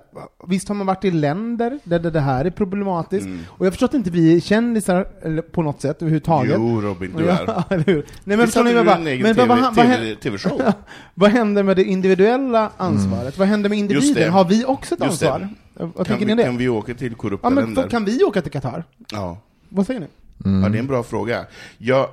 visst 0.47 0.67
har 0.67 0.75
man 0.75 0.87
varit 0.87 1.05
i 1.05 1.11
länder 1.11 1.79
där 1.83 1.99
det, 1.99 2.09
det 2.11 2.19
här 2.19 2.45
är 2.45 2.49
problematiskt, 2.49 3.25
Mm. 3.25 3.39
och 3.49 3.65
jag 3.65 3.73
förstår 3.73 3.85
att 3.87 3.93
inte 3.93 4.09
vi 4.09 4.35
är 4.35 4.39
kändisar 4.39 5.07
eller, 5.21 5.41
på 5.41 5.61
något 5.61 5.81
sätt 5.81 6.01
överhuvudtaget. 6.01 6.55
Jo 6.57 6.81
Robin, 6.81 7.13
du 7.17 7.29
är. 7.29 7.43
Ja, 7.47 7.63
eller 7.69 7.83
hur? 7.83 7.95
Nej, 7.95 8.37
men 8.37 8.39
Visst 8.39 8.55
hade 8.57 8.69
du 8.73 8.83
vad, 8.83 8.95
en 9.01 9.07
egen 9.07 9.21
men 9.23 9.35
TV, 9.35 9.47
vad, 9.47 9.75
TV, 9.75 10.15
TV-show? 10.15 10.61
vad 11.13 11.29
händer 11.29 11.63
med 11.63 11.75
det 11.75 11.83
individuella 11.83 12.71
ansvaret? 12.77 13.37
Vad 13.37 13.47
händer 13.47 13.69
med 13.69 13.77
det. 13.77 13.79
individen? 13.79 14.31
Har 14.33 14.45
vi 14.45 14.65
också 14.65 14.95
ett 14.95 15.03
Just 15.05 15.19
det. 15.19 15.31
ansvar? 15.33 15.49
Vad 15.73 15.95
Kan 15.95 16.05
tycker 16.05 16.25
vi, 16.25 16.35
det? 16.35 16.43
kan 16.43 16.57
vi 16.57 16.69
åka 16.69 16.93
till 16.93 17.15
korrupta 17.15 17.45
Ja, 17.47 17.49
men 17.49 17.63
länder? 17.63 17.89
kan 17.89 18.05
vi 18.05 18.23
åka 18.23 18.41
till 18.41 18.51
Qatar? 18.51 18.83
Ja. 19.11 19.37
Vad 19.69 19.85
säger 19.85 19.99
ni? 19.99 20.07
Mm. 20.45 20.63
ja, 20.63 20.69
det 20.69 20.77
är 20.77 20.79
en 20.79 20.87
bra 20.87 21.03
fråga. 21.03 21.45
Jag, 21.77 22.07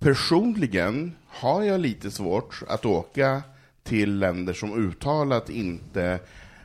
personligen 0.00 1.12
har 1.28 1.62
jag 1.62 1.80
lite 1.80 2.10
svårt 2.10 2.62
att 2.68 2.84
åka 2.86 3.42
till 3.84 4.18
länder 4.18 4.52
som 4.52 4.86
uttalat 4.86 5.50
inte 5.50 6.20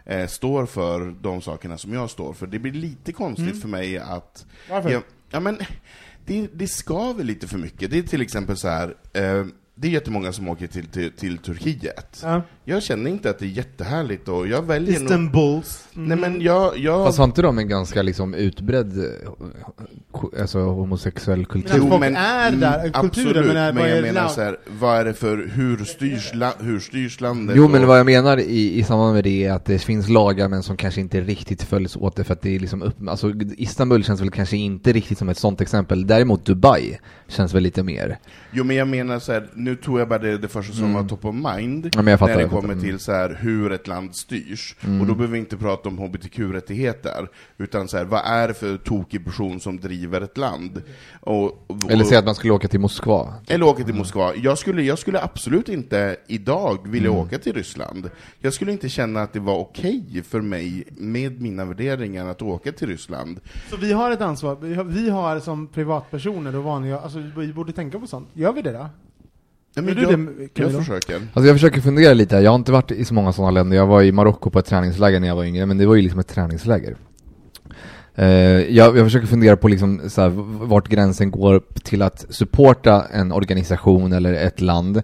eh, 0.05 0.27
står 0.27 0.65
för 0.65 1.15
de 1.21 1.41
sakerna 1.41 1.77
som 1.77 1.93
jag 1.93 2.09
står 2.09 2.33
för. 2.33 2.47
Det 2.47 2.59
blir 2.59 2.73
lite 2.73 3.11
konstigt 3.11 3.61
för 3.61 3.67
mig 3.67 3.97
att... 3.97 4.45
Varför? 4.69 4.89
Ja, 4.89 5.01
ja, 5.31 5.39
men 5.39 5.59
det, 6.25 6.47
det 6.53 6.67
skaver 6.67 7.23
lite 7.23 7.47
för 7.47 7.57
mycket. 7.57 7.91
Det 7.91 7.97
är 7.97 8.03
till 8.03 8.21
exempel 8.21 8.57
så 8.57 8.67
här, 8.67 8.95
eh, 9.13 9.45
det 9.81 9.87
är 9.87 9.91
jättemånga 9.91 10.31
som 10.31 10.47
åker 10.49 10.67
till, 10.67 10.85
till, 10.85 11.11
till 11.11 11.37
Turkiet. 11.37 12.19
Ja. 12.23 12.41
Jag 12.63 12.83
känner 12.83 13.09
inte 13.11 13.29
att 13.29 13.39
det 13.39 13.45
är 13.45 13.49
jättehärligt 13.49 14.27
och 14.27 14.47
jag 14.47 14.61
väljer 14.61 14.93
nog... 14.93 15.03
Istanbuls. 15.03 15.87
Nej 15.93 16.17
men 16.17 16.41
jag... 16.41 16.77
jag 16.77 17.05
Fast 17.05 17.17
har 17.17 17.25
inte 17.25 17.41
de 17.41 17.57
en 17.57 17.67
ganska 17.67 18.01
liksom 18.01 18.33
utbredd 18.33 18.93
alltså, 20.39 20.59
homosexuell 20.59 21.45
kultur? 21.45 21.79
Men 21.79 21.89
folk 21.89 21.99
men- 21.99 22.15
är 22.15 22.47
mm, 22.47 22.59
där, 22.59 22.81
kulturen, 22.83 23.05
absolut, 23.05 23.45
men 23.47 23.57
är- 23.57 23.73
men 23.73 23.75
vad 23.75 23.89
jag 23.89 23.97
är 23.97 24.01
menar 24.01 24.27
så 24.27 24.41
här, 24.41 24.57
vad 24.79 24.97
är 24.97 25.05
det 25.05 25.13
för, 25.13 25.49
hur 25.53 25.85
styrs, 25.85 26.33
la, 26.33 26.53
hur 26.59 26.79
styrs 26.79 27.21
landet? 27.21 27.55
Jo 27.57 27.67
men 27.67 27.81
och- 27.81 27.87
vad 27.87 27.99
jag 27.99 28.05
menar 28.05 28.37
i, 28.37 28.79
i 28.79 28.83
samband 28.83 29.13
med 29.13 29.23
det 29.23 29.45
är 29.45 29.51
att 29.53 29.65
det 29.65 29.79
finns 29.79 30.09
lagar 30.09 30.47
men 30.47 30.63
som 30.63 30.77
kanske 30.77 31.01
inte 31.01 31.21
riktigt 31.21 31.63
följs 31.63 31.95
åt 31.95 32.15
det 32.15 32.23
för 32.23 32.33
att 32.33 32.41
det 32.41 32.55
är 32.55 32.59
liksom 32.59 32.81
upp, 32.81 33.07
alltså 33.07 33.33
Istanbul 33.57 34.03
känns 34.03 34.21
väl 34.21 34.31
kanske 34.31 34.57
inte 34.57 34.93
riktigt 34.93 35.17
som 35.17 35.29
ett 35.29 35.37
sånt 35.37 35.61
exempel, 35.61 36.07
däremot 36.07 36.45
Dubai 36.45 36.99
känns 37.27 37.53
väl 37.53 37.63
lite 37.63 37.83
mer. 37.83 38.17
Jo 38.51 38.63
men 38.63 38.75
jag 38.75 38.87
menar 38.87 39.19
så 39.19 39.31
här, 39.31 39.49
nu 39.69 39.75
tog 39.75 39.99
jag 39.99 40.07
bara 40.09 40.19
det, 40.19 40.37
det 40.37 40.47
första 40.47 40.73
som 40.73 40.93
var 40.93 41.03
top 41.03 41.25
of 41.25 41.35
mind, 41.35 41.85
Mm. 41.85 41.91
Ja, 41.93 42.01
men 42.01 42.11
jag 42.11 42.19
fattar, 42.19 42.35
när 42.35 42.43
det 42.43 42.49
kommer 42.49 42.73
Mm. 42.73 42.79
till 42.85 42.99
så 42.99 43.11
här, 43.11 43.37
hur 43.41 43.71
ett 43.71 43.87
land 43.87 44.15
styrs. 44.15 44.75
Och 44.81 45.05
då 45.07 45.13
behöver 45.15 45.27
vi 45.27 45.39
inte 45.39 45.57
prata 45.57 45.89
om 45.89 45.97
hbtq-rättigheter, 45.97 47.27
utan 47.57 47.87
så 47.87 47.97
här, 47.97 48.05
vad 48.05 48.21
är 48.25 48.47
det 48.47 48.53
för 48.53 48.77
tokig 48.77 49.25
person 49.25 49.59
som 49.59 49.79
driver 49.79 50.21
ett 50.21 50.37
land? 50.37 50.81
Och, 51.19 51.43
och, 51.45 51.91
Eller 51.91 52.03
säga 52.05 52.19
att 52.19 52.25
man 52.25 52.35
skulle 52.35 52.53
åka 52.53 52.67
till 52.67 52.79
Moskva. 52.79 53.33
Eller 53.47 53.65
åka 53.65 53.83
till 53.83 53.93
Moskva. 53.95 54.35
Jag 54.35 54.57
skulle, 54.57 54.81
jag 54.81 54.99
skulle 54.99 55.21
absolut 55.21 55.69
inte 55.69 56.17
idag 56.27 56.87
vilja 56.87 57.09
Mm. 57.09 57.21
åka 57.21 57.37
till 57.39 57.53
Ryssland. 57.53 58.09
Jag 58.39 58.53
skulle 58.53 58.71
inte 58.71 58.89
känna 58.89 59.21
att 59.21 59.33
det 59.33 59.39
var 59.39 59.57
okej 59.57 60.23
för 60.29 60.41
mig, 60.41 60.83
med 60.97 61.41
mina 61.41 61.65
värderingar, 61.65 62.27
att 62.27 62.41
åka 62.41 62.71
till 62.71 62.87
Ryssland. 62.87 63.39
Så 63.69 63.77
vi 63.77 63.93
har 63.93 64.11
ett 64.11 64.21
ansvar, 64.21 64.57
vi 64.61 64.73
har, 64.75 64.83
vi 64.83 65.09
har 65.09 65.39
som 65.39 65.67
privatpersoner 65.67 66.55
och 66.55 66.63
vanliga, 66.63 66.99
alltså 66.99 67.19
vi 67.37 67.53
borde 67.53 67.71
tänka 67.73 67.99
på 67.99 68.07
sånt. 68.07 68.27
Gör 68.33 68.53
vi 68.53 68.61
det 68.61 68.71
då? 68.71 68.89
Nej, 69.75 69.85
men 69.85 69.95
du 69.95 70.01
jag, 70.01 70.19
det, 70.53 70.61
jag 70.61 70.71
försöker. 70.71 71.15
Alltså 71.15 71.47
jag 71.47 71.55
försöker 71.55 71.81
fundera 71.81 72.13
lite, 72.13 72.35
här. 72.35 72.43
jag 72.43 72.51
har 72.51 72.55
inte 72.55 72.71
varit 72.71 72.91
i 72.91 73.05
så 73.05 73.13
många 73.13 73.33
sådana 73.33 73.51
länder, 73.51 73.77
jag 73.77 73.87
var 73.87 74.01
i 74.01 74.11
Marocko 74.11 74.49
på 74.49 74.59
ett 74.59 74.65
träningsläger 74.65 75.19
när 75.19 75.27
jag 75.27 75.35
var 75.35 75.43
yngre, 75.43 75.65
men 75.65 75.77
det 75.77 75.85
var 75.85 75.95
ju 75.95 76.01
liksom 76.01 76.19
ett 76.19 76.27
träningsläger. 76.27 76.95
Eh, 78.15 78.27
jag, 78.75 78.97
jag 78.97 79.05
försöker 79.05 79.27
fundera 79.27 79.57
på 79.57 79.67
liksom 79.67 80.01
så 80.09 80.21
här, 80.21 80.29
vart 80.65 80.87
gränsen 80.87 81.31
går 81.31 81.61
till 81.83 82.01
att 82.01 82.25
supporta 82.29 83.05
en 83.11 83.31
organisation 83.31 84.13
eller 84.13 84.33
ett 84.33 84.61
land. 84.61 85.01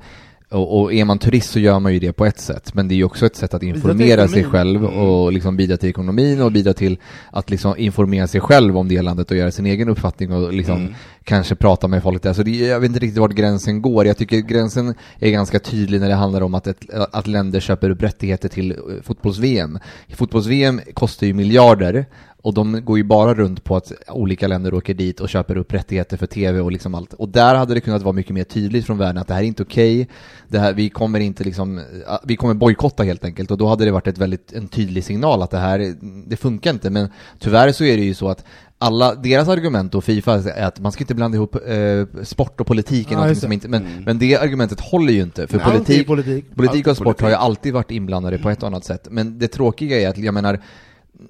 Och, 0.49 0.81
och 0.81 0.93
är 0.93 1.05
man 1.05 1.19
turist 1.19 1.51
så 1.51 1.59
gör 1.59 1.79
man 1.79 1.93
ju 1.93 1.99
det 1.99 2.13
på 2.13 2.25
ett 2.25 2.39
sätt, 2.39 2.73
men 2.73 2.87
det 2.87 2.93
är 2.93 2.97
ju 2.97 3.03
också 3.03 3.25
ett 3.25 3.35
sätt 3.35 3.53
att 3.53 3.63
informera 3.63 4.27
sig 4.27 4.43
själv 4.43 4.85
och 4.85 5.33
liksom 5.33 5.57
bidra 5.57 5.77
till 5.77 5.89
ekonomin 5.89 6.41
och 6.41 6.51
bidra 6.51 6.73
till 6.73 6.97
att 7.31 7.49
liksom 7.49 7.77
informera 7.77 8.27
sig 8.27 8.41
själv 8.41 8.77
om 8.77 8.87
det 8.87 9.01
landet 9.01 9.31
och 9.31 9.37
göra 9.37 9.51
sin 9.51 9.65
egen 9.65 9.89
uppfattning 9.89 10.31
och 10.31 10.53
liksom 10.53 10.75
Mm. 10.75 10.93
kanske 11.23 11.55
prata 11.55 11.87
med 11.87 12.03
folk 12.03 12.23
där. 12.23 12.33
Så 12.33 12.43
det, 12.43 12.51
jag 12.51 12.79
vet 12.79 12.87
inte 12.87 12.99
riktigt 12.99 13.19
vart 13.19 13.31
gränsen 13.31 13.81
går. 13.81 14.05
Jag 14.05 14.17
tycker 14.17 14.37
gränsen 14.37 14.93
är 15.19 15.31
ganska 15.31 15.59
tydlig 15.59 16.01
när 16.01 16.09
det 16.09 16.15
handlar 16.15 16.41
om 16.41 16.53
att, 16.55 16.67
ett, 16.67 16.89
att 17.11 17.27
länder 17.27 17.59
köper 17.59 17.89
upp 17.89 18.03
rättigheter 18.03 18.49
till 18.49 18.71
eh, 18.71 18.77
fotbolls-VM. 19.03 19.79
Fotbolls-VM 20.09 20.81
kostar 20.93 21.27
ju 21.27 21.33
miljarder 21.33 22.05
och 22.45 22.53
de 22.53 22.85
går 22.85 22.97
ju 22.97 23.03
bara 23.03 23.33
runt 23.33 23.63
på 23.63 23.75
att 23.75 23.91
olika 24.07 24.47
länder 24.47 24.73
åker 24.73 24.93
dit 24.93 25.19
och 25.19 25.29
köper 25.29 25.57
upp 25.57 25.73
rättigheter 25.73 26.17
för 26.17 26.25
tv 26.25 26.59
och 26.59 26.71
liksom 26.71 26.95
allt. 26.95 27.13
Och 27.13 27.29
där 27.29 27.55
hade 27.55 27.73
det 27.73 27.81
kunnat 27.81 28.01
vara 28.01 28.13
mycket 28.13 28.33
mer 28.33 28.43
tydligt 28.43 28.85
från 28.85 28.97
världen 28.97 29.17
att 29.17 29.27
det 29.27 29.33
här 29.33 29.41
är 29.41 29.45
inte 29.47 29.63
okej. 29.63 30.07
Det 30.47 30.59
här, 30.59 30.73
vi 30.73 30.89
kommer 30.89 31.19
inte 31.19 31.43
liksom, 31.43 31.81
vi 32.23 32.35
kommer 32.35 32.53
bojkotta 32.53 33.03
helt 33.03 33.25
enkelt 33.25 33.51
och 33.51 33.57
då 33.57 33.67
hade 33.67 33.85
det 33.85 33.91
varit 33.91 34.07
ett 34.07 34.17
väldigt, 34.17 34.53
en 34.53 34.67
tydlig 34.67 35.03
signal 35.03 35.41
att 35.41 35.51
det 35.51 35.57
här, 35.57 35.95
det 36.27 36.37
funkar 36.37 36.69
inte. 36.69 36.89
Men 36.89 37.09
tyvärr 37.39 37.71
så 37.71 37.83
är 37.83 37.97
det 37.97 38.03
ju 38.03 38.13
så 38.13 38.29
att 38.29 38.45
alla, 38.77 39.15
deras 39.15 39.47
argument 39.47 39.95
och 39.95 40.03
Fifa 40.03 40.33
är 40.33 40.65
att 40.65 40.79
man 40.79 40.91
ska 40.91 41.03
inte 41.03 41.15
blanda 41.15 41.35
ihop 41.35 41.55
eh, 41.55 42.23
sport 42.23 42.61
och 42.61 42.67
politik, 42.67 43.07
just 43.11 43.41
som 43.41 43.51
inte, 43.51 43.67
men, 43.67 44.03
men 44.05 44.19
det 44.19 44.37
argumentet 44.37 44.79
håller 44.79 45.13
ju 45.13 45.21
inte, 45.21 45.47
för 45.47 45.59
är 45.59 45.63
politik, 45.63 46.07
politik. 46.07 46.55
politik 46.55 46.87
och 46.87 46.97
sport 46.97 47.21
har 47.21 47.29
ju 47.29 47.35
politik. 47.35 47.45
alltid 47.45 47.73
varit 47.73 47.91
inblandade 47.91 48.37
på 48.37 48.49
ett 48.49 48.63
och 48.63 48.67
annat 48.67 48.85
sätt. 48.85 49.07
Men 49.11 49.39
det 49.39 49.47
tråkiga 49.47 49.99
är 49.99 50.09
att, 50.09 50.17
jag 50.17 50.33
menar, 50.33 50.59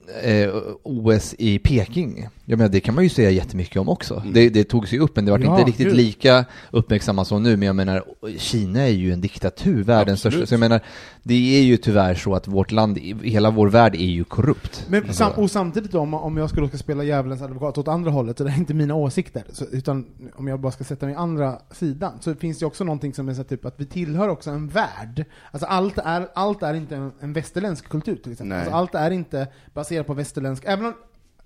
eh, 0.07 0.49
OS 0.83 1.35
i 1.39 1.59
Peking, 1.59 2.27
jag 2.45 2.57
menar 2.57 2.69
det 2.69 2.79
kan 2.79 2.95
man 2.95 3.03
ju 3.03 3.09
säga 3.09 3.29
jättemycket 3.29 3.77
om 3.81 3.89
också. 3.89 4.23
Det, 4.33 4.49
det 4.49 4.63
togs 4.63 4.93
ju 4.93 4.99
upp, 4.99 5.15
men 5.15 5.25
det 5.25 5.31
var 5.31 5.39
Ja, 5.39 5.51
inte 5.59 5.69
riktigt 5.69 5.87
gud. 5.87 5.95
lika 5.95 6.45
uppmärksammat 6.71 7.27
som 7.27 7.43
nu, 7.43 7.57
men 7.57 7.65
jag 7.65 7.75
menar, 7.75 8.03
Kina 8.37 8.81
är 8.81 8.87
ju 8.87 9.11
en 9.13 9.21
diktatur, 9.21 9.83
världens 9.83 10.19
Absolut. 10.25 10.33
största, 10.33 10.47
så 10.47 10.53
jag 10.53 10.59
menar, 10.59 10.81
det 11.23 11.57
är 11.59 11.63
ju 11.63 11.77
tyvärr 11.77 12.15
så 12.15 12.35
att 12.35 12.47
vårt 12.47 12.71
land, 12.71 12.97
hela 13.23 13.51
vår 13.51 13.67
värld 13.69 13.95
är 13.95 13.99
ju 14.05 14.23
korrupt. 14.23 14.85
Men 14.89 14.99
Alltså, 15.03 15.13
sam, 15.13 15.31
och 15.43 15.51
samtidigt 15.51 15.95
om, 15.95 16.13
om 16.13 16.37
jag 16.37 16.49
skulle 16.49 16.67
ska 16.67 16.77
spela 16.77 17.03
djävulens 17.03 17.41
advokat 17.41 17.77
åt 17.77 17.87
andra 17.87 18.11
hållet, 18.11 18.37
så 18.37 18.43
det 18.43 18.49
är 18.49 18.57
inte 18.57 18.73
mina 18.73 18.95
åsikter, 18.95 19.43
så, 19.51 19.65
utan 19.71 20.05
om 20.35 20.47
jag 20.47 20.59
bara 20.59 20.71
ska 20.71 20.83
sätta 20.83 21.05
mig 21.05 21.13
i 21.15 21.17
andra 21.17 21.59
sidan, 21.71 22.13
så 22.21 22.35
finns 22.35 22.59
det 22.59 22.65
också 22.65 22.83
någonting 22.83 23.13
som 23.13 23.29
är 23.29 23.33
så 23.33 23.43
typ 23.43 23.65
att 23.65 23.75
vi 23.77 23.85
tillhör 23.85 24.29
också 24.29 24.49
en 24.49 24.67
värld. 24.67 25.25
Alltså 25.51 25.65
allt 25.67 25.97
är, 25.97 26.27
allt 26.35 26.63
är 26.63 26.73
inte 26.73 26.95
en, 26.95 27.11
en 27.19 27.33
västerländsk 27.33 27.89
kultur 27.89 28.15
till 28.15 28.31
exempel. 28.31 28.57
Alltså, 28.57 28.73
allt 28.73 28.95
är 28.95 29.11
inte 29.11 29.47
baserat 29.73 30.07
på 30.07 30.13
västerländsk, 30.13 30.63
även 30.67 30.85
om 30.85 30.93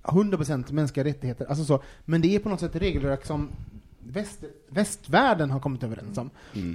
100% 0.09 0.73
mänskliga 0.73 1.03
rättigheter, 1.05 1.45
alltså 1.45 1.65
så, 1.65 1.83
men 2.05 2.21
det 2.21 2.35
är 2.35 2.39
på 2.39 2.49
något 2.49 2.59
sätt 2.59 2.75
regelverk 2.75 3.25
som 3.25 3.49
väst, 4.13 4.39
västvärlden 4.69 5.51
har 5.51 5.59
kommit 5.59 5.83
överens 5.83 6.17
om. 6.17 6.29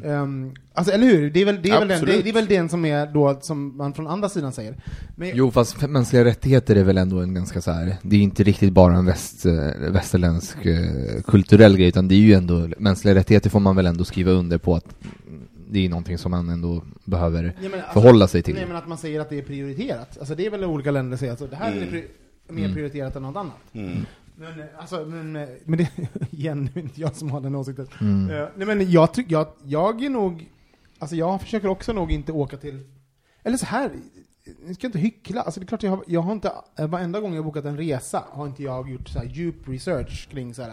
Ehm, 0.05 0.55
alltså, 0.75 0.93
eller 0.93 1.07
hur? 1.07 1.31
Det 1.31 1.41
är 1.41 1.45
väl, 1.45 1.63
det 1.63 1.71
är 1.71 1.79
väl, 1.79 1.89
den, 1.89 2.05
det, 2.05 2.23
det 2.23 2.29
är 2.29 2.33
väl 2.35 2.47
den 2.47 2.69
som 2.69 2.85
är 2.85 3.07
då, 3.07 3.39
som 3.41 3.77
man 3.77 3.95
från 3.95 4.07
andra 4.07 4.29
sidan 4.29 4.53
säger. 4.53 4.77
Men, 5.17 5.31
Jo, 5.35 5.51
fast 5.51 5.89
mänskliga 5.89 6.25
rättigheter 6.25 6.77
är 6.77 6.85
väl 6.85 6.99
ändå 6.99 7.21
en 7.21 7.35
ganska 7.35 7.61
så 7.61 7.71
här. 7.71 7.97
det 8.03 8.17
är 8.17 8.19
ju 8.19 8.23
inte 8.25 8.43
riktigt 8.43 8.73
bara 8.73 8.95
en 8.97 9.07
väst, 9.07 9.47
eh, 9.47 9.55
västerländsk 9.91 10.67
eh, 10.67 11.23
kulturell 11.27 11.77
grej, 11.77 11.89
utan 11.89 12.09
det 12.09 12.15
är 12.15 12.19
ju 12.19 12.33
ändå, 12.35 12.69
mänskliga 12.79 13.15
rättigheter 13.15 13.51
får 13.51 13.61
man 13.61 13.77
väl 13.77 13.87
ändå 13.87 14.05
skriva 14.05 14.31
under 14.31 14.59
på 14.59 14.75
att 14.77 14.95
det 15.71 15.85
är 15.85 15.89
någonting 15.89 16.19
som 16.19 16.31
man 16.31 16.49
ändå 16.49 16.83
behöver 17.05 17.45
Ja, 17.45 17.69
men 17.69 17.73
alltså- 17.81 17.93
förhålla 17.93 18.29
sig 18.29 18.43
till. 18.43 18.55
Nej 18.55 18.67
men 18.67 18.77
att 18.77 18.89
man 18.89 18.99
säger 18.99 19.21
att 19.21 19.31
det 19.31 19.39
är 19.39 19.43
prioriterat. 19.43 20.19
Alltså 20.19 20.35
det 20.35 20.47
är 20.47 20.51
väl 20.51 20.65
olika 20.65 20.91
länder 20.91 21.17
säger 21.17 21.33
alltså, 21.33 21.47
det 21.47 21.57
här 21.57 21.73
är 21.73 21.77
Mm. 21.77 21.89
pri- 21.89 22.05
mer 22.49 22.63
Mm. 22.65 22.75
prioriterat 22.75 23.17
än 23.17 23.23
något 23.23 23.37
annat. 23.37 23.57
Mm. 23.73 24.07
Men, 24.37 24.61
eh, 24.61 24.67
alltså, 24.79 25.05
men, 25.05 25.37
eh, 25.37 25.49
men 25.65 25.79
det, 25.79 25.89
är 26.49 26.79
inte 26.79 27.01
jag 27.01 27.17
som 27.17 27.31
har 27.31 27.41
den 27.41 27.55
åsikten. 27.55 27.89
Mm. 28.01 28.31
Eh, 28.31 28.49
nej 28.57 28.67
men 28.67 28.91
jag 28.91 29.15
tycker, 29.15 29.33
jag, 29.33 29.49
jag 29.65 30.05
är 30.05 30.11
nog, 30.11 30.51
alltså 30.99 31.17
jag 31.17 31.41
försöker 31.41 31.69
också 31.69 31.93
nog 31.93 32.13
inte 32.13 32.33
åka 32.33 32.57
till, 32.57 32.81
eller 33.43 33.57
så 33.57 33.67
här, 33.67 33.91
ni 34.67 34.75
ska 34.75 34.87
inte 34.87 34.99
hyckla, 34.99 35.41
alltså 35.43 35.61
det 35.61 35.65
är 35.65 35.69
klart 35.69 35.83
jag 35.83 35.91
har, 35.91 36.05
jag 36.07 36.21
har 36.21 36.33
inte, 36.33 36.53
varenda 36.77 37.21
gång 37.21 37.35
jag 37.35 37.45
bokat 37.45 37.65
en 37.65 37.77
resa 37.77 38.25
har 38.31 38.47
inte 38.47 38.63
jag 38.63 38.91
gjort 38.91 39.09
så 39.09 39.19
här 39.19 39.27
djup 39.27 39.69
research 39.69 40.29
kring 40.31 40.55
så 40.55 40.63
här. 40.63 40.73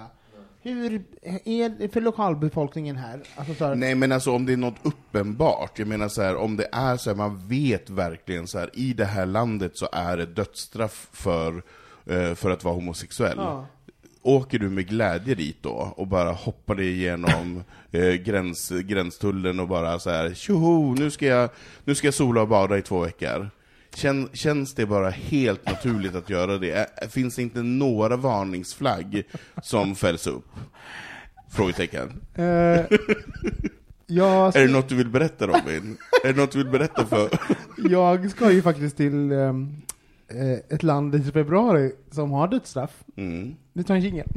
Hur 0.63 1.03
är 1.45 1.69
det 1.69 1.93
för 1.93 2.01
lokalbefolkningen 2.01 2.95
här? 2.95 3.21
Alltså 3.35 3.53
så 3.53 3.65
här, 3.65 3.75
Nej 3.75 3.95
men 3.95 4.11
alltså 4.11 4.31
om 4.31 4.45
det 4.45 4.53
är 4.53 4.57
något 4.57 4.79
uppenbart, 4.83 5.79
jag 5.79 5.87
menar 5.87 6.07
så 6.07 6.21
här, 6.21 6.35
om 6.35 6.57
det 6.57 6.67
är 6.71 6.97
så 6.97 7.09
här, 7.09 7.17
man 7.17 7.47
vet 7.47 7.89
verkligen 7.89 8.47
så 8.47 8.59
här, 8.59 8.69
i 8.73 8.93
det 8.93 9.05
här 9.05 9.25
landet 9.25 9.77
så 9.77 9.89
är 9.91 10.17
det 10.17 10.25
dödsstraff 10.25 11.09
för, 11.11 11.63
eh, 12.05 12.33
för 12.35 12.49
att 12.49 12.63
vara 12.63 12.75
homosexuell. 12.75 13.37
Ja. 13.37 13.65
Åker 14.21 14.59
du 14.59 14.69
med 14.69 14.87
glädje 14.87 15.35
dit 15.35 15.57
då 15.61 15.93
och 15.97 16.07
bara 16.07 16.31
hoppar 16.31 16.75
dig 16.75 16.91
igenom 16.91 17.63
eh, 17.91 18.13
gräns, 18.13 18.69
gränstullen 18.69 19.59
och 19.59 19.67
bara 19.67 19.99
så 19.99 20.09
här, 20.09 20.33
tjoho, 20.33 20.95
nu 20.95 21.11
ska 21.11 21.25
jag, 21.25 21.49
nu 21.83 21.95
ska 21.95 22.07
jag 22.07 22.13
sola 22.13 22.41
och 22.41 22.47
bada 22.47 22.77
i 22.77 22.81
två 22.81 22.99
veckor. 22.99 23.49
Kän, 23.95 24.29
känns 24.33 24.73
det 24.73 24.85
bara 24.85 25.09
helt 25.09 25.65
naturligt 25.65 26.15
att 26.15 26.29
göra 26.29 26.57
det? 26.57 26.87
Finns 27.09 27.35
det 27.35 27.41
inte 27.41 27.63
några 27.63 28.17
varningsflagg 28.17 29.23
som 29.63 29.95
fälls 29.95 30.27
upp? 30.27 30.47
Frågetecken. 31.51 32.21
Eh, 32.35 32.45
jag, 34.05 34.55
Är 34.55 34.67
det 34.67 34.73
något 34.73 34.89
du 34.89 34.95
vill 34.95 35.09
berätta 35.09 35.47
Robin? 35.47 35.97
är 36.23 36.33
det 36.33 36.41
något 36.41 36.51
du 36.51 36.57
vill 36.57 36.71
berätta 36.71 37.05
för... 37.05 37.29
jag 37.89 38.31
ska 38.31 38.51
ju 38.51 38.61
faktiskt 38.61 38.97
till 38.97 39.31
eh, 39.31 39.53
ett 40.69 40.83
land 40.83 41.15
i 41.15 41.23
februari 41.23 41.91
som 42.11 42.31
har 42.31 42.47
dödsstraff. 42.47 43.03
Mm. 43.15 43.55
Vi 43.73 43.83
tar 43.83 43.95
en 43.95 44.01
jingel. 44.01 44.27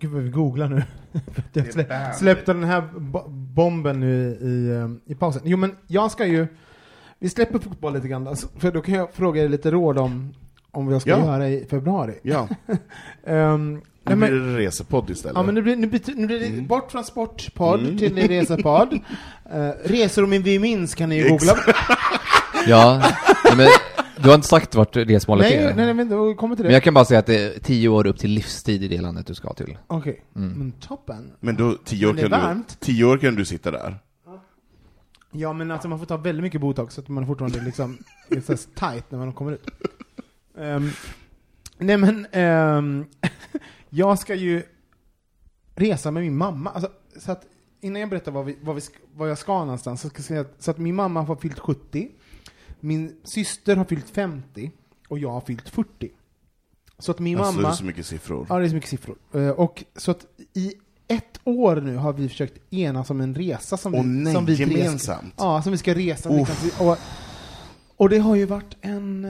Gud 0.00 0.10
vad 0.10 0.22
vi 0.22 0.30
googlar 0.30 0.68
nu. 0.68 0.82
Jag 1.52 1.72
slä, 1.72 2.12
släppte 2.12 2.52
den 2.52 2.64
här 2.64 2.82
bo- 2.98 3.28
bomben 3.28 4.00
nu 4.00 4.38
i, 4.40 4.76
ehm, 4.76 5.00
i 5.06 5.14
pausen. 5.14 5.42
Jo 5.44 5.56
men 5.56 5.76
jag 5.86 6.10
ska 6.10 6.26
ju, 6.26 6.46
vi 7.18 7.28
släpper 7.28 7.58
fotboll 7.58 7.94
lite 7.94 8.08
grann 8.08 8.24
då, 8.24 8.36
så- 8.36 8.48
för 8.58 8.72
då 8.72 8.80
kan 8.80 8.94
jag 8.94 9.12
fråga 9.14 9.42
er 9.44 9.48
lite 9.48 9.70
råd 9.70 9.98
om, 9.98 10.34
om 10.70 10.86
vad 10.86 10.94
jag 10.94 11.02
ska 11.02 11.10
Ja. 11.10 11.18
göra 11.18 11.48
i 11.48 11.66
februari. 11.70 12.14
Ja, 12.22 12.48
Ehm, 13.26 13.80
nu 14.04 14.16
blir 14.16 14.30
det 14.30 14.58
resepodd 14.58 15.10
istället. 15.10 15.36
Ja 15.36 15.42
men 15.42 15.54
nu 15.54 15.62
blir, 15.62 15.76
nu 15.76 15.86
blir, 15.86 16.00
nu 16.16 16.26
blir 16.26 16.40
det 16.50 16.62
bort 16.62 16.92
från 16.92 17.04
sportpodd 17.04 17.80
Mm. 17.80 17.98
till 17.98 18.28
resepodd. 18.28 18.92
Uh, 19.54 19.70
resor 19.84 20.24
om 20.24 20.30
vi 20.30 20.58
minns 20.58 20.94
kan 20.94 21.08
ni 21.08 21.16
ju 21.22 21.28
googla. 21.28 21.56
Ja, 22.66 23.02
men 23.56 23.68
du 24.22 24.28
har 24.28 24.34
inte 24.34 24.46
sagt 24.48 24.74
vart 24.74 24.96
resmålet 24.96 25.46
nej, 25.50 25.56
är? 25.58 25.74
nej, 25.74 25.84
nej, 25.84 25.94
men 25.94 26.08
då 26.08 26.34
kommer 26.34 26.56
till 26.56 26.62
det. 26.62 26.66
Men 26.68 26.74
jag 26.74 26.82
kan 26.82 26.94
bara 26.94 27.04
säga 27.04 27.20
att 27.20 27.26
det 27.26 27.44
är 27.56 27.58
tio 27.60 27.88
år 27.88 28.06
upp 28.06 28.18
till 28.18 28.30
livstid 28.30 28.82
i 28.82 28.88
det 28.88 29.00
landet 29.00 29.26
du 29.26 29.34
ska 29.34 29.52
till. 29.54 29.78
Okej, 29.86 30.24
Mm. 30.36 30.52
men 30.58 30.72
toppen. 30.72 31.32
Men 31.40 31.56
då, 31.56 31.76
tio 31.84 32.06
år, 32.06 32.12
Men 32.12 32.16
det 32.16 32.26
är 32.26 32.30
kan 32.30 32.40
du, 32.40 32.46
varmt. 32.46 32.80
tio 32.80 33.04
år 33.04 33.18
kan 33.18 33.34
du 33.34 33.44
sitta 33.44 33.70
där. 33.70 33.98
Ja 35.30 35.52
men 35.52 35.70
alltså 35.70 35.88
man 35.88 35.98
får 35.98 36.06
ta 36.06 36.16
väldigt 36.16 36.42
mycket 36.42 36.60
botox 36.60 36.94
så 36.94 37.00
att 37.00 37.08
man 37.08 37.26
fortfarande 37.26 37.60
liksom 37.60 37.98
är 38.28 38.40
så 38.40 38.56
tight 38.56 39.10
när 39.10 39.18
man 39.18 39.32
kommer 39.32 39.52
ut. 39.52 39.66
Ehm, 40.58 40.90
nej 41.78 41.96
men, 41.96 42.26
ehm, 42.32 43.04
jag 43.90 44.18
ska 44.18 44.34
ju 44.34 44.62
resa 45.74 46.10
med 46.10 46.22
min 46.22 46.36
mamma. 46.36 46.70
Alltså, 46.70 46.90
så 47.16 47.32
att 47.32 47.42
innan 47.80 48.00
jag 48.00 48.10
berättar 48.10 48.32
vad, 48.32 48.44
vi, 48.44 48.58
vad, 48.62 48.76
vi, 48.76 48.82
vad 49.14 49.30
jag 49.30 49.38
ska 49.38 49.58
någonstans, 49.64 50.00
så 50.00 50.08
ska 50.08 50.18
jag 50.18 50.24
säga 50.24 50.40
att, 50.40 50.54
så 50.58 50.70
att 50.70 50.78
min 50.78 50.94
mamma 50.94 51.22
har 51.22 51.36
fyllt 51.36 51.58
70, 51.58 52.08
min 52.80 53.16
syster 53.24 53.76
har 53.76 53.84
fyllt 53.84 54.10
50 54.10 54.70
och 55.08 55.18
jag 55.18 55.30
har 55.30 55.40
fyllt 55.40 55.68
40. 55.68 56.10
Så 56.98 57.10
att 57.10 57.18
min 57.18 57.38
Alltså, 57.38 57.52
det 57.52 57.56
mamma... 57.62 57.72
är 57.72 57.76
så 57.76 57.84
mycket 57.84 58.06
siffror. 58.06 58.46
Ja, 58.48 58.58
det 58.58 58.64
är 58.64 58.68
så 58.68 58.74
mycket 58.74 58.90
siffror. 58.90 59.16
Eh, 59.34 59.48
Och 59.48 59.84
så 59.96 60.10
att 60.10 60.26
i 60.54 60.72
ett 61.08 61.40
år 61.44 61.76
nu 61.76 61.96
har 61.96 62.12
vi 62.12 62.28
försökt 62.28 62.72
enas 62.72 63.10
om 63.10 63.20
en 63.20 63.34
resa 63.34 63.76
som 63.76 63.94
Åh 63.94 64.02
vi, 64.02 64.08
nej, 64.08 64.34
som 64.34 64.46
vi 64.46 64.56
tre 64.56 64.66
ska- 64.66 64.78
gemensamt. 64.78 65.34
Ja, 65.36 65.62
som 65.62 65.72
vi 65.72 65.78
ska 65.78 65.94
resa. 65.94 66.28
Och, 66.78 66.98
och 67.96 68.08
det 68.08 68.18
har 68.18 68.34
ju 68.36 68.44
varit 68.44 68.76
en, 68.80 69.24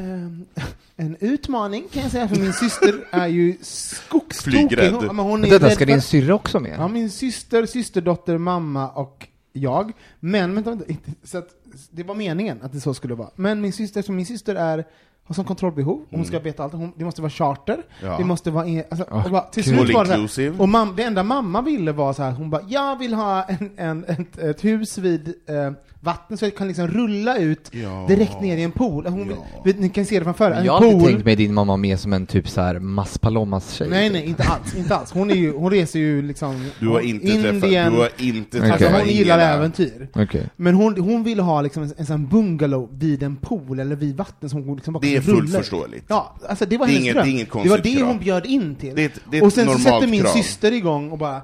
eh, 0.54 0.64
en 0.96 1.16
utmaning 1.20 1.84
kan 1.92 2.02
jag 2.02 2.10
säga, 2.10 2.28
för 2.28 2.36
min 2.36 2.52
syster 2.52 3.08
är 3.10 3.26
ju 3.26 3.56
skogstokig. 3.62 4.58
Flygrädd. 4.68 4.92
Hon, 4.94 5.06
men 5.16 5.24
hon 5.26 5.44
är 5.44 5.50
detta, 5.50 5.70
ska 5.70 5.86
din 5.86 6.02
syrra 6.02 6.34
också 6.34 6.60
med? 6.60 6.74
Ja, 6.78 6.88
min 6.88 7.10
syster, 7.10 7.66
systerdotter, 7.66 8.38
mamma 8.38 8.88
och 8.90 9.28
jag. 9.58 9.92
Men, 10.20 10.54
vänta, 10.54 10.78
så 11.22 11.38
att, 11.38 11.48
det 11.90 12.02
var 12.02 12.14
meningen 12.14 12.58
att 12.62 12.72
det 12.72 12.80
så 12.80 12.94
skulle 12.94 13.14
vara. 13.14 13.30
Men 13.36 13.60
min 13.60 13.72
syster, 13.72 14.02
som 14.02 14.16
min 14.16 14.26
syster 14.26 14.54
är, 14.54 14.84
har 15.24 15.34
som 15.34 15.44
kontrollbehov, 15.44 16.06
hon 16.10 16.24
ska 16.24 16.38
veta 16.38 16.64
allt, 16.64 16.72
hon, 16.72 16.92
det 16.96 17.04
måste 17.04 17.22
vara 17.22 17.30
charter, 17.30 17.74
Mm. 17.74 18.12
Ja. 18.12 18.18
det 18.18 18.24
måste 18.24 18.50
vara, 18.50 18.66
en, 18.66 18.84
alltså, 18.90 19.06
Ah, 19.10 19.24
och 19.24 19.30
bara, 19.30 19.42
till 19.42 19.64
slut 19.64 19.94
var 19.94 20.04
det 20.04 20.42
här, 20.42 20.60
och 20.60 20.68
mam, 20.68 20.96
det 20.96 21.02
enda 21.02 21.22
mamma 21.22 21.62
ville 21.62 21.92
var 21.92 22.12
så 22.12 22.22
här, 22.22 22.32
hon 22.32 22.50
bara, 22.50 22.62
jag 22.68 22.98
vill 22.98 23.14
ha 23.14 23.42
en, 23.42 23.70
en, 23.76 24.04
ett, 24.04 24.38
ett 24.38 24.64
hus 24.64 24.98
vid 24.98 25.34
eh, 25.46 25.72
vattnet 26.00 26.38
så 26.38 26.44
jag 26.46 26.56
kan 26.56 26.68
liksom 26.68 26.88
rulla 26.88 27.38
ut 27.38 27.70
Ja. 27.72 28.04
direkt 28.08 28.40
ner 28.40 28.56
i 28.56 28.62
en 28.62 28.72
pool. 28.72 29.06
Hon 29.06 29.28
Ja. 29.30 29.62
vet, 29.64 29.78
ni 29.80 29.88
kan 29.88 30.04
se 30.06 30.18
det 30.18 30.24
framför 30.24 30.50
er, 30.50 30.64
Jag 30.64 30.72
har 30.72 30.80
pool. 30.92 31.04
tänkt 31.04 31.24
mig 31.24 31.36
din 31.36 31.54
mamma 31.54 31.76
med 31.76 32.00
som 32.00 32.12
en 32.12 32.26
typ 32.26 32.48
så 32.48 32.60
här 32.60 32.78
Mas 32.78 33.18
Palomas-tjej. 33.18 33.88
Nej, 33.90 34.10
nej, 34.10 34.24
inte 34.26 34.42
alls, 34.42 34.74
inte 34.76 34.96
alls. 34.96 35.12
Hon, 35.12 35.30
är 35.30 35.34
ju, 35.34 35.52
hon 35.56 35.70
reser 35.70 35.98
ju 35.98 36.22
liksom 36.22 36.70
Du 36.80 36.88
har 36.88 37.00
inte 37.00 37.26
träffat, 37.26 37.62
Indien, 37.64 37.92
du 37.92 37.98
har 37.98 38.10
inte 38.18 38.58
Okej. 38.58 38.70
Alltså 38.70 38.84
träffat 38.84 39.00
hon 39.00 39.08
gillar 39.10 39.38
Ingela. 39.38 39.54
äventyr. 39.54 40.08
Okej. 40.14 40.48
Men 40.56 40.74
hon, 40.74 41.00
hon 41.00 41.22
ville 41.24 41.42
ha 41.42 41.62
liksom 41.62 41.82
en, 41.82 41.92
en 41.96 42.06
sån 42.06 42.26
bungalow 42.28 42.88
vid 42.92 43.22
en 43.22 43.36
pool 43.36 43.80
eller 43.80 43.96
vid 43.96 44.16
vatten 44.16 44.48
som 44.50 44.62
hon 44.64 44.76
liksom 44.76 44.94
bara 44.94 45.00
Det 45.00 45.16
är 45.16 45.20
fullt 45.20 45.52
förståeligt. 45.56 46.04
Ja, 46.08 46.36
alltså 46.48 46.66
det 46.66 46.78
var 46.78 46.86
Det 46.86 46.92
hennes 46.92 47.02
inget- 47.04 47.14
dröm. 47.14 47.24
det 47.24 47.30
är 47.30 47.32
inget 47.32 47.52
det 47.62 47.68
var 47.68 47.78
det 47.78 48.02
hon 48.02 48.18
bjöd 48.18 48.46
in 48.46 48.74
till. 48.74 48.94
Det 48.94 49.02
är 49.02 49.06
ett- 49.06 49.20
det 49.30 49.36
är 49.36 49.40
ett 49.40 49.46
och 49.46 49.52
sen 49.52 49.66
så 49.66 49.78
sätter 49.78 50.06
min 50.06 50.20
krav. 50.22 50.30
syster 50.32 50.72
igång 50.72 51.10
och 51.10 51.18
bara 51.18 51.36
"Eh, 51.36 51.42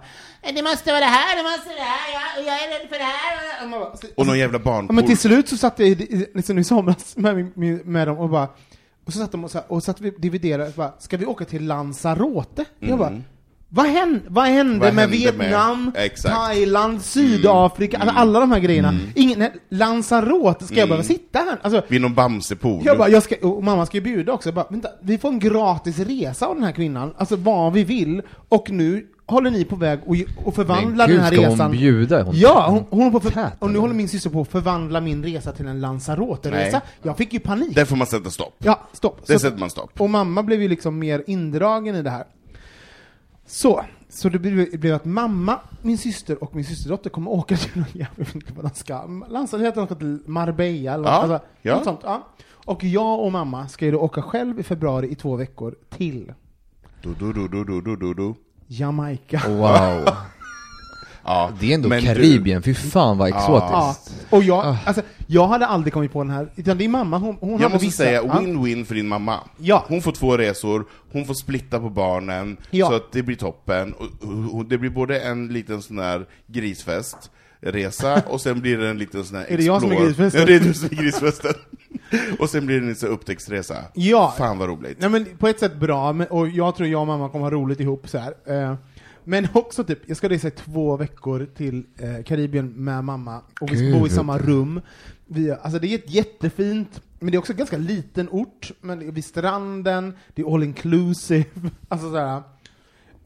det 0.55 0.63
måste 0.63 0.91
vara 0.91 1.01
det 1.01 1.07
här, 1.07 1.37
det 1.37 1.43
måste 1.43 1.69
vara 1.69 1.77
det 1.79 1.83
här, 1.85 2.13
jag, 2.13 2.43
och 2.43 2.49
jag 2.49 2.55
är 2.65 2.79
rädd 2.81 2.89
för 2.89 2.99
det 2.99 3.05
här. 3.05 3.65
Och, 3.65 3.71
man 3.71 3.81
bara, 3.81 3.97
så, 3.97 4.07
Och 4.17 4.27
någon 4.27 4.39
jävla 4.39 4.59
ja, 4.59 4.65
barnpool. 4.65 4.95
men 4.97 5.07
till 5.07 5.19
slut 5.19 5.49
så 5.49 5.57
satt 5.57 5.79
jag 5.79 5.89
i- 5.89 6.27
liksom 6.35 6.59
i 6.59 6.65
somras 6.65 7.17
med, 7.17 7.51
med, 7.59 7.87
med 7.87 8.09
dem 8.09 8.19
och 8.19 8.29
bara 8.29 8.49
och 9.07 9.13
så 9.13 9.19
satt 9.19 9.33
de 9.33 9.45
och, 9.45 9.51
så 9.51 9.59
här, 9.59 9.65
och 9.73 9.83
satt 9.83 10.01
vi 10.01 10.11
dividerade, 10.11 10.67
och 10.69 10.75
bara, 10.75 10.93
ska 10.99 11.17
vi 11.17 11.27
åka 11.27 11.45
till 11.45 11.67
Lanzarote? 11.67 12.65
Jag 12.79 12.99
bara, 12.99 13.21
vad 13.69 13.87
hände, 13.87 14.21
vad 14.29 14.45
hände 14.45 14.61
Mm. 14.75 14.79
Vad 14.81 14.95
med 14.95 15.03
hände 15.05 15.33
med- 15.33 15.47
Vietnam, 15.49 15.93
Exakt. 15.97 16.35
Thailand, 16.35 17.03
Sydafrika, 17.03 17.99
alltså 17.99 18.17
alla 18.19 18.41
de 18.41 18.53
här 18.53 18.59
grejerna? 18.61 18.89
Mm. 18.89 19.01
Ingen, 19.15 19.39
nej, 19.39 19.53
Lanzarote, 19.69 20.65
ska 20.67 20.75
jag 20.77 20.89
behöva 20.89 21.05
sitta 21.05 21.39
här? 21.39 21.59
Alltså, 21.63 21.83
Vid 21.89 22.01
någon 22.01 22.15
Bamsepool. 22.15 22.83
jag 22.85 22.99
bara, 22.99 23.09
jag 23.09 23.23
ska, 23.23 23.35
och 23.43 23.65
mamma 23.65 23.87
ska 23.87 23.97
ju 23.97 24.01
bjuda 24.01 24.33
också, 24.33 24.49
jag 24.49 24.55
bara, 24.55 24.67
vänta, 24.71 24.89
vi 25.03 25.19
får 25.19 25.29
en 25.29 25.39
gratis 25.39 25.99
resa 25.99 26.47
av 26.47 26.55
den 26.55 26.65
här 26.65 26.73
kvinnan, 26.73 27.15
alltså 27.17 27.37
vad 27.37 27.73
vi 27.73 27.85
vill, 27.85 28.23
och 28.49 28.71
nu 28.71 29.07
håller 29.27 29.51
ni 29.51 29.65
på 29.65 29.77
väg 29.77 29.99
att 29.99 30.47
och 30.47 30.55
förvandla 30.55 31.07
den 31.07 31.21
här 31.21 31.33
ska 31.33 31.41
resan. 31.41 31.61
hon 31.61 31.71
bjuda? 31.71 32.23
Hon 32.23 32.35
Ja, 32.37 32.67
hon, 32.69 32.85
hon 32.91 32.99
håller 32.99 33.21
på 33.21 33.31
för, 33.31 33.51
och 33.59 33.71
nu 33.71 33.79
håller 33.79 33.95
min 33.95 34.09
syster 34.09 34.31
på 34.31 34.41
att 34.41 34.49
förvandla 34.49 35.01
min 35.01 35.25
resa 35.25 35.53
till 35.53 35.67
en 35.67 35.81
Lanzarote-resa. 35.81 36.81
Jag 37.03 37.17
fick 37.17 37.33
ju 37.33 37.41
panik. 37.41 37.75
Där 37.75 37.85
får 37.85 37.97
man 37.97 38.07
sätta 38.07 38.31
stopp. 38.31 38.55
Ja, 38.59 38.81
stopp. 38.93 39.27
Där 39.27 39.39
sätter 39.39 39.59
man 39.59 39.71
stopp. 39.71 40.01
och 40.01 40.11
mamma 40.11 40.43
blev 40.43 40.63
ju 40.63 40.69
liksom 40.69 40.99
mer 40.99 41.25
indragen 41.27 41.95
i 41.97 42.03
det 42.03 42.11
här. 42.11 42.25
Så, 43.47 43.85
så 44.09 44.29
det 44.29 44.39
blev, 44.39 44.81
blev 44.81 44.95
att 44.95 45.05
mamma, 45.05 45.61
min 45.83 45.99
syster 45.99 46.45
och 46.45 46.55
min 46.55 46.65
systerdotter 46.65 47.11
kommer 47.11 47.31
åka 47.31 47.57
till 47.57 47.71
någon, 47.75 48.07
inte 48.35 48.53
vad 48.57 48.65
de 48.65 48.75
ska, 48.75 49.05
Lanzarote, 49.29 49.81
de 49.81 49.87
ska 49.87 49.95
till 49.95 50.19
Marbella 50.27 50.95
eller 50.95 51.05
Ja, 51.05 51.11
alltså, 51.11 51.41
ja. 51.63 51.75
något 51.75 51.85
sånt. 51.85 52.01
Ja. 52.03 52.29
Och 52.65 52.85
jag 52.85 53.21
och 53.21 53.33
mamma 53.33 53.69
ska 53.69 53.85
ju 53.85 53.91
då 53.93 53.99
åka 53.99 54.23
själv 54.23 54.61
i 54.61 54.63
februari 54.63 55.11
i 55.11 55.15
två 55.15 55.37
veckor 55.37 55.75
till 55.91 56.33
du, 57.03 57.15
du, 57.15 57.33
du, 57.33 57.65
du, 57.65 57.81
du, 57.81 57.97
du, 57.97 58.15
du. 58.15 58.35
Jamaica. 58.67 59.43
Wow. 59.49 60.09
Ja, 61.27 61.51
Det 61.61 61.71
är 61.71 61.75
ändå 61.75 61.89
men 61.89 62.01
du- 62.01 62.07
Karibien, 62.07 62.63
fy 62.63 62.75
fan 62.75 63.19
vad 63.19 63.31
Ja, 63.31 63.37
exotiskt. 63.37 64.27
och 64.31 64.43
jag, 64.43 64.77
alltså, 64.87 65.03
jag 65.27 65.47
hade 65.49 65.67
aldrig 65.67 65.93
kommit 65.93 66.13
på 66.13 66.23
den 66.23 66.31
här, 66.33 66.49
utan 66.57 66.79
det 66.79 66.85
är 66.85 66.89
mamma, 66.89 67.19
hon, 67.19 67.37
hon 67.41 67.61
Jag 67.61 67.73
måste 67.73 67.91
säga 67.91 68.13
ja. 68.13 68.33
win-win 68.41 68.85
för 68.85 68.95
din 68.95 69.09
mamma. 69.09 69.41
Ja. 69.59 69.85
Hon 69.89 70.03
får 70.03 70.13
två 70.13 70.37
resor, 70.37 70.85
hon 71.13 71.25
får 71.27 71.35
splitta 71.35 71.81
på 71.81 71.91
barnen, 71.91 72.57
Ja. 72.71 72.87
så 72.89 72.95
att 72.95 73.13
det 73.13 73.23
blir 73.23 73.37
toppen. 73.37 73.93
Och, 73.93 74.55
och 74.57 74.65
det 74.67 74.79
blir 74.79 74.91
både 74.91 75.21
en 75.21 75.49
liten 75.49 75.83
sån 75.83 75.99
här 75.99 76.27
grisfest, 76.47 77.31
resa, 77.65 78.23
och 78.27 78.41
sen 78.41 78.61
blir 78.61 78.79
det 78.79 78.89
en 78.89 78.99
liten 78.99 79.25
sån 79.25 79.37
här 79.37 79.47
Är 79.49 79.57
det 79.57 79.65
jag 79.65 79.81
som 79.81 79.93
är 79.93 79.97
grisfesten? 79.97 80.41
Ja, 80.41 80.47
det 80.47 80.55
är 80.55 80.61
du 80.61 80.75
som 80.75 80.89
är 80.93 81.03
grisfesten. 81.03 81.55
och 82.39 82.51
sen 82.51 82.67
blir 82.67 82.81
det 82.81 82.87
en 82.87 82.95
sån 82.95 83.09
här 83.09 83.15
upptäcktsresa. 83.15 83.77
Ja. 83.95 84.35
Fan 84.39 84.59
vad 84.59 84.69
roligt. 84.69 85.01
Nej 85.01 85.11
men 85.11 85.27
på 85.39 85.49
ett 85.49 85.61
sätt 85.61 85.77
bra, 85.77 86.13
men, 86.13 86.27
och 86.27 86.49
jag 86.49 86.77
tror 86.77 86.89
jag 86.89 87.01
och 87.01 87.07
mamma 87.07 87.29
kommer 87.29 87.45
ha 87.45 87.51
roligt 87.51 87.81
ihop 87.81 88.09
så 88.09 88.19
här. 88.19 88.35
Eh, 88.45 88.75
men 89.25 89.49
också 89.53 89.85
typ, 89.85 89.99
jag 90.07 90.17
ska 90.17 90.29
resa 90.29 90.49
i 90.49 90.51
två 90.51 90.97
veckor 90.97 91.49
till 91.57 91.85
eh, 91.99 92.25
Karibien 92.25 92.67
med 92.67 93.05
mamma, 93.05 93.41
och 93.61 93.73
vi 93.73 93.77
ska 93.77 93.99
bo 93.99 94.07
i 94.07 94.11
samma 94.11 94.39
rum. 94.39 94.81
Vi, 95.27 95.51
alltså 95.51 95.79
det 95.79 95.87
är 95.87 95.95
ett 95.95 96.11
jättefint, 96.11 97.03
men 97.19 97.31
det 97.31 97.37
är 97.37 97.39
också 97.39 97.53
en 97.53 97.59
ganska 97.59 97.77
liten 97.77 98.29
ort, 98.31 98.73
men 98.81 98.99
det 98.99 99.07
är 99.07 99.13
vid 99.13 99.25
stranden, 99.25 100.17
det 100.35 100.43
är 100.43 100.55
all 100.55 100.63
inclusive, 100.63 101.45
alltså 101.89 102.11
så. 102.11 102.43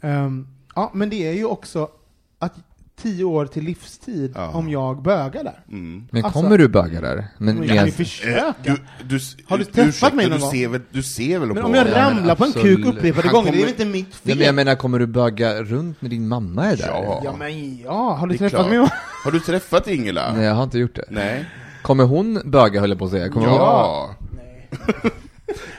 Ehm, 0.01 0.47
ja, 0.75 0.91
men 0.95 1.11
det 1.11 1.27
är 1.27 1.33
ju 1.33 1.45
också 1.45 1.91
att 2.39 2.55
tio 3.03 3.25
år 3.25 3.47
till 3.47 3.65
livstid 3.65 4.33
Ja. 4.35 4.49
om 4.55 4.69
jag 4.71 5.03
bögar 5.03 5.45
där. 5.45 5.61
Mm. 5.69 6.09
Men 6.11 6.25
Alltså- 6.25 6.41
kommer 6.43 6.59
du 6.59 6.69
böga 6.69 7.01
där? 7.01 7.27
Men 7.39 7.55
Men 7.57 7.69
jag 7.69 7.77
kan 7.77 7.87
ju 7.87 7.93
försöka. 7.93 8.47
Eh, 8.47 8.53
Du, 8.65 8.77
du, 9.09 9.19
Har 9.47 9.57
du 9.59 9.63
ursäkta, 9.63 9.83
träffat 9.83 10.15
mig 10.15 10.27
någon 10.29 10.37
du 10.39 10.43
gång? 10.43 10.51
ser 10.53 10.69
väl, 10.69 10.81
du 10.91 11.03
ser 11.03 11.39
väl 11.39 11.49
Men 11.49 11.57
på 11.57 11.69
om 11.69 11.75
jag 11.75 11.89
Ja, 11.89 11.95
ramlar 12.09 12.35
på 12.35 12.45
en 12.45 12.53
kuk 12.53 12.87
upprepade 12.87 13.29
gånger, 13.29 13.45
det 13.45 13.49
är 13.51 13.53
kommer- 13.53 13.53
väl 13.61 13.69
inte 13.69 13.85
mitt 13.85 14.07
Nej, 14.09 14.13
fel? 14.33 14.37
men 14.39 14.47
jag 14.47 14.55
menar, 14.55 14.75
kommer 14.75 14.99
du 14.99 15.07
böga 15.07 15.63
runt 15.63 16.03
när 16.03 16.09
din 16.11 16.29
mamma 16.29 16.65
är 16.67 16.77
där? 16.77 16.87
Ja. 16.89 17.21
Ja 17.25 17.37
men 17.39 17.79
ja, 17.79 18.15
har 18.21 18.27
du 18.27 18.39
träffat 18.39 18.51
klart. 18.61 18.69
mig? 18.71 18.89
Har 19.25 19.31
du 19.33 19.41
träffat 19.41 19.89
Ingela? 19.89 20.33
Nej, 20.33 20.45
jag 20.45 20.55
har 20.55 20.63
inte 20.63 20.79
gjort 20.79 20.95
det. 20.95 21.05
Nej. 21.11 21.45
Kommer 21.83 22.05
hon 22.05 22.41
böga 22.45 22.81
höll 22.81 22.91
jag 22.91 22.99
på 22.99 23.05
att 23.05 23.11
säga? 23.11 23.29
Kommer 23.29 23.47
hon... 23.47 23.57
Ja. 23.57 24.11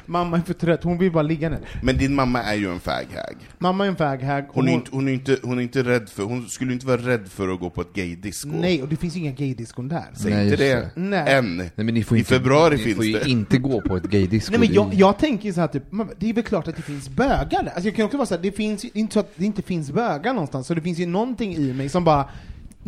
Mamma 0.06 0.38
är 0.38 0.42
för 0.42 0.54
trött, 0.54 0.84
hon 0.84 0.98
vill 0.98 1.12
bara 1.12 1.24
ligga 1.24 1.50
ner. 1.50 1.60
Men 1.84 1.98
din 1.98 2.16
mamma 2.16 2.44
är 2.44 2.56
ju 2.56 2.72
en 2.72 2.80
faghag. 2.80 3.36
Mamma 3.58 3.86
är 3.86 3.90
en 3.90 3.96
faghag. 3.96 4.46
och 4.50 4.56
Hon 4.56 4.70
är, 4.70 4.74
inte, 4.74 4.90
hon, 4.92 5.08
är 5.08 5.12
inte, 5.14 5.38
hon 5.44 5.58
är 5.60 5.64
inte 5.64 5.84
rädd 5.84 6.10
för, 6.10 6.24
hon 6.24 6.50
skulle 6.50 6.74
inte 6.74 6.86
vara 6.88 6.98
rädd 6.98 7.28
för 7.28 7.50
att 7.54 7.60
gå 7.60 7.70
på 7.70 7.82
ett 7.82 7.94
gaydisco. 7.94 8.50
Nej, 8.50 8.82
och 8.82 8.88
det 8.88 8.96
finns 8.96 9.16
inga 9.16 9.32
gaydiskon 9.32 9.88
där. 9.88 10.04
Säg 10.14 10.34
Nej, 10.34 10.44
inte 10.44 10.56
det. 10.64 10.90
Nej. 10.96 11.34
Än. 11.34 11.58
Nej, 11.58 11.72
men 11.76 11.86
ni 11.94 12.04
får 12.04 12.18
I 12.18 12.20
inte, 12.20 12.34
februari 12.34 12.78
ni 12.78 12.84
finns 12.84 12.96
får 12.96 13.06
ju 13.06 13.20
det. 13.20 13.30
inte 13.30 13.58
gå 13.58 13.82
på 13.82 13.98
ett 13.98 14.04
gaydisco. 14.04 14.52
Nej 14.52 14.60
men 14.60 14.70
det 14.70 14.74
är 14.74 14.76
jag, 14.76 14.94
ju- 14.94 15.00
jag 15.00 15.18
tänker 15.20 15.46
ju 15.46 15.54
så 15.54 15.60
här 15.62 15.68
typ, 15.68 15.84
det 16.20 16.30
är 16.30 16.34
väl 16.34 16.44
klart 16.44 16.68
att 16.68 16.76
det 16.76 16.82
finns 16.82 17.10
bögar 17.10 17.64
där. 17.64 17.72
Alltså 17.72 17.84
jag 17.88 17.96
kan 17.96 18.06
också 18.06 18.18
vara 18.18 18.26
så 18.28 18.36
här, 18.36 18.42
det 18.42 18.52
finns 18.52 18.86
ju 18.86 18.90
inte 18.94 19.14
så 19.14 19.20
att 19.20 19.32
det 19.36 19.46
inte 19.46 19.62
finns 19.62 19.92
bögar 19.92 20.34
någonstans, 20.34 20.68
så 20.68 20.74
det 20.74 20.82
finns 20.82 21.00
ju 21.00 21.06
någonting 21.06 21.56
i 21.56 21.74
mig 21.74 21.90
som 21.90 22.04
bara 22.04 22.30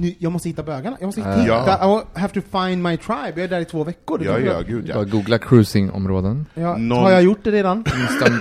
nu, 0.01 0.15
jag 0.19 0.31
måste 0.31 0.49
hitta 0.49 0.63
bögarna, 0.63 0.97
jag 0.99 1.05
måste 1.07 1.21
hitta, 1.21 1.45
Ja. 1.47 2.03
I 2.15 2.19
have 2.19 2.33
to 2.41 2.41
find 2.51 2.83
my 2.83 2.97
tribe, 2.97 3.31
jag 3.35 3.39
är 3.43 3.47
där 3.47 3.59
i 3.59 3.65
två 3.65 3.83
veckor. 3.83 4.17
Det 4.17 4.25
Ja, 4.25 4.39
ja, 4.39 4.45
jag. 4.53 4.67
gud 4.67 4.85
Bara 4.87 4.97
ja. 4.97 5.03
googla 5.03 5.37
cruisingområden. 5.37 6.45
Ja, 6.53 6.77
Någon- 6.77 7.03
Har 7.03 7.11
jag 7.11 7.23
gjort 7.23 7.43
det 7.43 7.51
redan? 7.51 7.83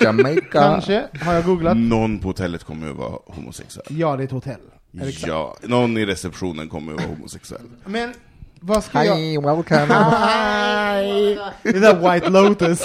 Jamaica. 0.01 0.41
Kanske, 0.53 1.05
har 1.23 1.35
jag 1.35 1.45
googlat? 1.45 1.77
Någon 1.77 2.19
på 2.19 2.29
hotellet 2.29 2.65
kommer 2.65 2.87
ju 2.87 2.93
vara 2.93 3.19
homosexuell. 3.27 3.87
Ja, 3.91 4.17
det 4.17 4.23
är 4.23 4.25
ett 4.25 4.31
hotell. 4.31 4.61
Är? 5.01 5.29
Ja, 5.29 5.57
någon 5.63 5.97
i 5.99 6.07
receptionen 6.07 6.69
kommer 6.69 6.93
ju 6.93 6.99
vara 6.99 7.07
homosexuell. 7.07 7.63
Men, 7.85 8.13
vad 8.61 8.85
ska 8.85 9.05
jag... 9.05 9.17
Hi, 9.17 9.37
welcome 9.39 9.95
Hi! 9.95 11.39
Det 11.63 11.81
där 11.81 12.13
White 12.15 12.29
Lotus. 12.31 12.79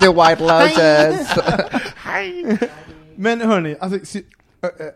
to 0.00 0.12
White 0.12 0.42
Lotus. 0.42 1.28
Men 3.16 3.40
hörni, 3.40 3.76
alltså, 3.80 4.18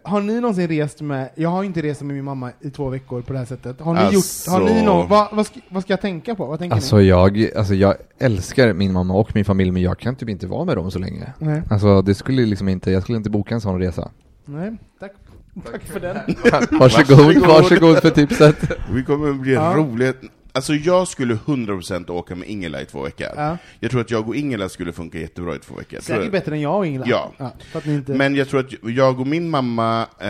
har 0.03 0.21
ni 0.21 0.41
någonsin 0.41 0.69
rest 0.69 1.01
med, 1.01 1.31
jag 1.35 1.49
har 1.49 1.65
inte 1.65 1.83
rest 1.83 2.03
med 2.03 2.15
min 2.17 2.25
mamma 2.25 2.51
i 2.61 2.71
två 2.71 2.89
veckor 2.89 3.23
på 3.23 3.33
det 3.33 3.39
här 3.39 3.47
sättet. 3.47 3.81
Har 3.81 3.95
ni 3.95 4.01
Alltså- 4.01 4.51
gjort, 4.51 4.61
har 4.61 4.69
ni 4.75 4.83
någon, 4.83 5.09
vad, 5.09 5.29
vad, 5.33 5.47
ska, 5.47 5.61
vad 5.69 5.83
ska 5.83 5.93
jag 5.93 6.01
tänka 6.01 6.35
på? 6.35 6.47
Vad 6.47 6.59
tänker 6.59 6.75
Alltså 6.77 6.97
ni? 6.97 7.03
jag, 7.05 7.49
alltså 7.57 7.75
jag 7.75 7.95
älskar 8.19 8.73
min 8.73 8.93
mamma 8.93 9.15
och 9.15 9.35
min 9.35 9.45
familj 9.45 9.71
men 9.71 9.83
jag 9.83 9.99
kan 9.99 10.17
typ 10.17 10.29
inte 10.29 10.47
vara 10.47 10.65
med 10.65 10.77
dem 10.77 10.91
så 10.91 10.99
länge. 10.99 11.33
Nej, 11.39 11.63
Alltså 11.71 12.03
det 12.03 12.15
skulle 12.15 12.47
liksom 12.47 12.69
inte, 12.69 12.91
jag 12.91 13.03
skulle 13.03 13.19
inte 13.19 13.31
boka 13.31 13.55
en 13.55 13.61
sån 13.61 13.79
resa. 13.79 14.11
nej, 14.45 14.77
tack. 15.01 15.13
Tack 15.73 15.83
för 15.83 16.01
den. 16.01 16.17
Varsågod, 16.81 16.81
Varsågod. 16.81 17.49
varsågod 17.49 17.99
för 17.99 18.11
tipset. 18.11 18.57
Vi 18.95 19.05
kommer 19.05 19.31
att 19.31 19.41
bli 19.41 19.53
Ja. 19.55 19.75
roliga. 19.77 20.13
Alltså 20.55 20.75
jag 20.75 21.09
skulle 21.09 21.35
100% 21.35 22.11
åka 22.11 22.35
med 22.35 22.49
Ingela 22.49 22.83
i 22.83 22.85
två 22.85 23.03
veckor. 23.03 23.29
Ja. 23.37 23.59
Jag 23.81 23.91
tror 23.91 24.01
att 24.01 24.11
jag 24.11 24.29
och 24.29 24.37
Ingela 24.37 24.69
skulle 24.69 24.93
funka 24.93 25.19
jättebra 25.19 25.55
i 25.55 25.59
två 25.59 25.75
veckor. 25.75 26.01
Säkert 26.01 26.33
bättre 26.33 26.55
än 26.55 26.61
jag 26.61 26.79
och 26.79 26.87
Ingela. 26.87 27.07
Ja. 27.09 27.33
att 27.73 27.85
ni 27.87 27.95
inte... 27.95 28.13
Men 28.13 28.35
jag 28.35 28.49
tror 28.49 28.61
att 28.61 28.73
jag 28.83 29.21
och 29.21 29.27
min 29.27 29.51
mamma, 29.51 30.03
eh, 30.19 30.27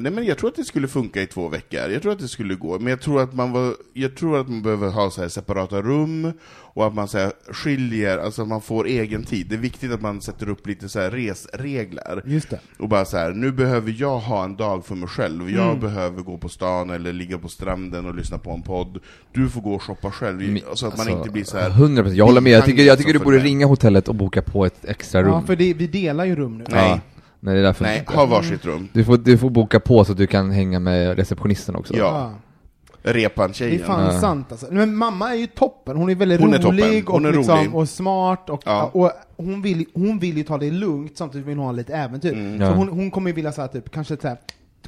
nej 0.00 0.12
men 0.12 0.24
jag 0.24 0.38
tror 0.38 0.50
att 0.50 0.56
det 0.56 0.64
skulle 0.64 0.88
funka 0.88 1.22
i 1.22 1.26
två 1.26 1.48
veckor. 1.48 1.90
Jag 1.90 2.02
tror 2.02 2.12
att 2.12 2.18
det 2.18 2.28
skulle 2.28 2.54
gå. 2.54 2.78
Men 2.78 2.90
jag 2.90 3.00
tror 3.00 3.22
att 3.22 3.34
man, 3.34 3.52
var, 3.52 3.74
jag 3.92 4.16
tror 4.16 4.40
att 4.40 4.48
man 4.48 4.62
behöver 4.62 4.88
ha 4.88 5.10
så 5.10 5.20
här 5.20 5.28
separata 5.28 5.82
rum, 5.82 6.32
och 6.74 6.86
att 6.86 6.94
man 6.94 7.08
så 7.08 7.18
här 7.18 7.32
skiljer, 7.52 8.18
alltså 8.18 8.42
att 8.42 8.48
man 8.48 8.60
får 8.60 8.86
egen 8.86 9.24
tid. 9.24 9.46
Det 9.48 9.54
är 9.54 9.58
viktigt 9.58 9.92
att 9.92 10.00
man 10.02 10.20
sätter 10.20 10.48
upp 10.48 10.66
lite 10.66 10.88
så 10.88 11.00
här 11.00 11.10
resregler. 11.10 12.22
Just 12.26 12.50
det. 12.50 12.60
Och 12.78 12.88
bara 12.88 13.04
så 13.04 13.16
här, 13.16 13.30
nu 13.32 13.52
behöver 13.52 13.94
jag 13.98 14.18
ha 14.18 14.44
en 14.44 14.56
dag 14.56 14.86
för 14.86 14.94
mig 14.94 15.08
själv. 15.08 15.50
Jag 15.50 15.64
Mm. 15.68 15.80
behöver 15.80 16.22
gå 16.22 16.38
på 16.38 16.48
stan 16.48 16.90
eller 16.90 17.12
ligga 17.12 17.38
på 17.38 17.48
stranden 17.48 18.06
och 18.06 18.14
lyssna 18.14 18.38
på 18.38 18.50
en 18.50 18.62
podd. 18.62 18.98
Du 19.32 19.48
får 19.48 19.60
gå 19.60 19.74
och 19.74 19.82
shoppa 19.82 20.10
själv, 20.10 20.40
Men- 20.40 20.60
så 20.74 20.86
att 20.86 20.96
man 20.96 21.00
alltså, 21.06 21.16
inte 21.18 21.30
blir 21.30 21.44
så 21.44 21.58
här. 21.58 21.70
100%, 21.70 22.14
jag 22.16 22.24
håller 22.26 22.40
med. 22.40 22.52
Jag 22.52 22.64
tycker, 22.64 22.82
jag 22.82 22.98
tycker 22.98 23.12
du 23.12 23.18
borde 23.18 23.38
ringa 23.38 23.66
hotellet 23.66 24.08
och 24.08 24.14
boka 24.14 24.42
på 24.42 24.66
ett 24.66 24.84
extra 24.84 25.22
rum. 25.22 25.30
Ja, 25.30 25.42
för 25.46 25.56
det, 25.56 25.74
vi 25.74 25.86
delar 25.86 26.24
ju 26.24 26.36
rum 26.36 26.58
nu. 26.58 26.64
Nej. 26.68 26.90
Ja. 26.90 27.00
Nej, 27.40 27.54
det 27.54 27.60
är 27.60 27.64
därför 27.64 27.84
Nej, 27.84 28.04
ha 28.06 28.26
varsitt 28.26 28.64
rum. 28.64 28.88
Du 28.92 29.04
får, 29.04 29.16
du 29.16 29.38
får 29.38 29.50
boka 29.50 29.80
på 29.80 30.04
så 30.04 30.12
att 30.12 30.18
du 30.18 30.26
kan 30.26 30.50
hänga 30.50 30.78
med 30.80 31.16
receptionisten 31.16 31.76
också. 31.76 31.96
Ja. 31.96 32.32
Det 33.04 33.10
är 33.10 33.14
Repan-tjejen. 33.14 33.86
fan 33.86 34.20
sant 34.20 34.46
alltså. 34.52 34.66
Men 34.70 34.96
mamma 34.96 35.30
är 35.30 35.34
ju 35.34 35.46
toppen, 35.46 35.96
hon 35.96 36.10
är 36.10 36.14
väldigt 36.14 36.40
Hon 36.40 36.54
är 36.54 36.58
rolig. 36.58 37.04
Hon 37.06 37.24
är 37.24 37.28
och, 37.28 37.36
liksom, 37.36 37.56
rolig. 37.58 37.74
och 37.74 37.88
smart, 37.88 38.50
och, 38.50 38.62
Ja. 38.66 38.90
och 38.94 39.10
hon, 39.36 39.62
vill, 39.62 39.84
hon 39.94 40.18
vill 40.18 40.36
ju 40.36 40.42
ta 40.42 40.58
det 40.58 40.70
lugnt 40.70 41.18
samtidigt 41.18 41.46
vill 41.46 41.56
hon 41.56 41.66
ha 41.66 41.72
lite 41.72 41.94
äventyr. 41.94 42.32
Mm. 42.32 42.58
Så 42.58 42.64
Ja. 42.64 42.70
hon, 42.74 42.88
hon 42.88 43.10
kommer 43.10 43.30
ju 43.30 43.34
vilja 43.34 43.52
så 43.52 43.60
här, 43.60 43.68
typ, 43.68 43.90
kanske 43.90 44.16
så 44.16 44.28
här, 44.28 44.36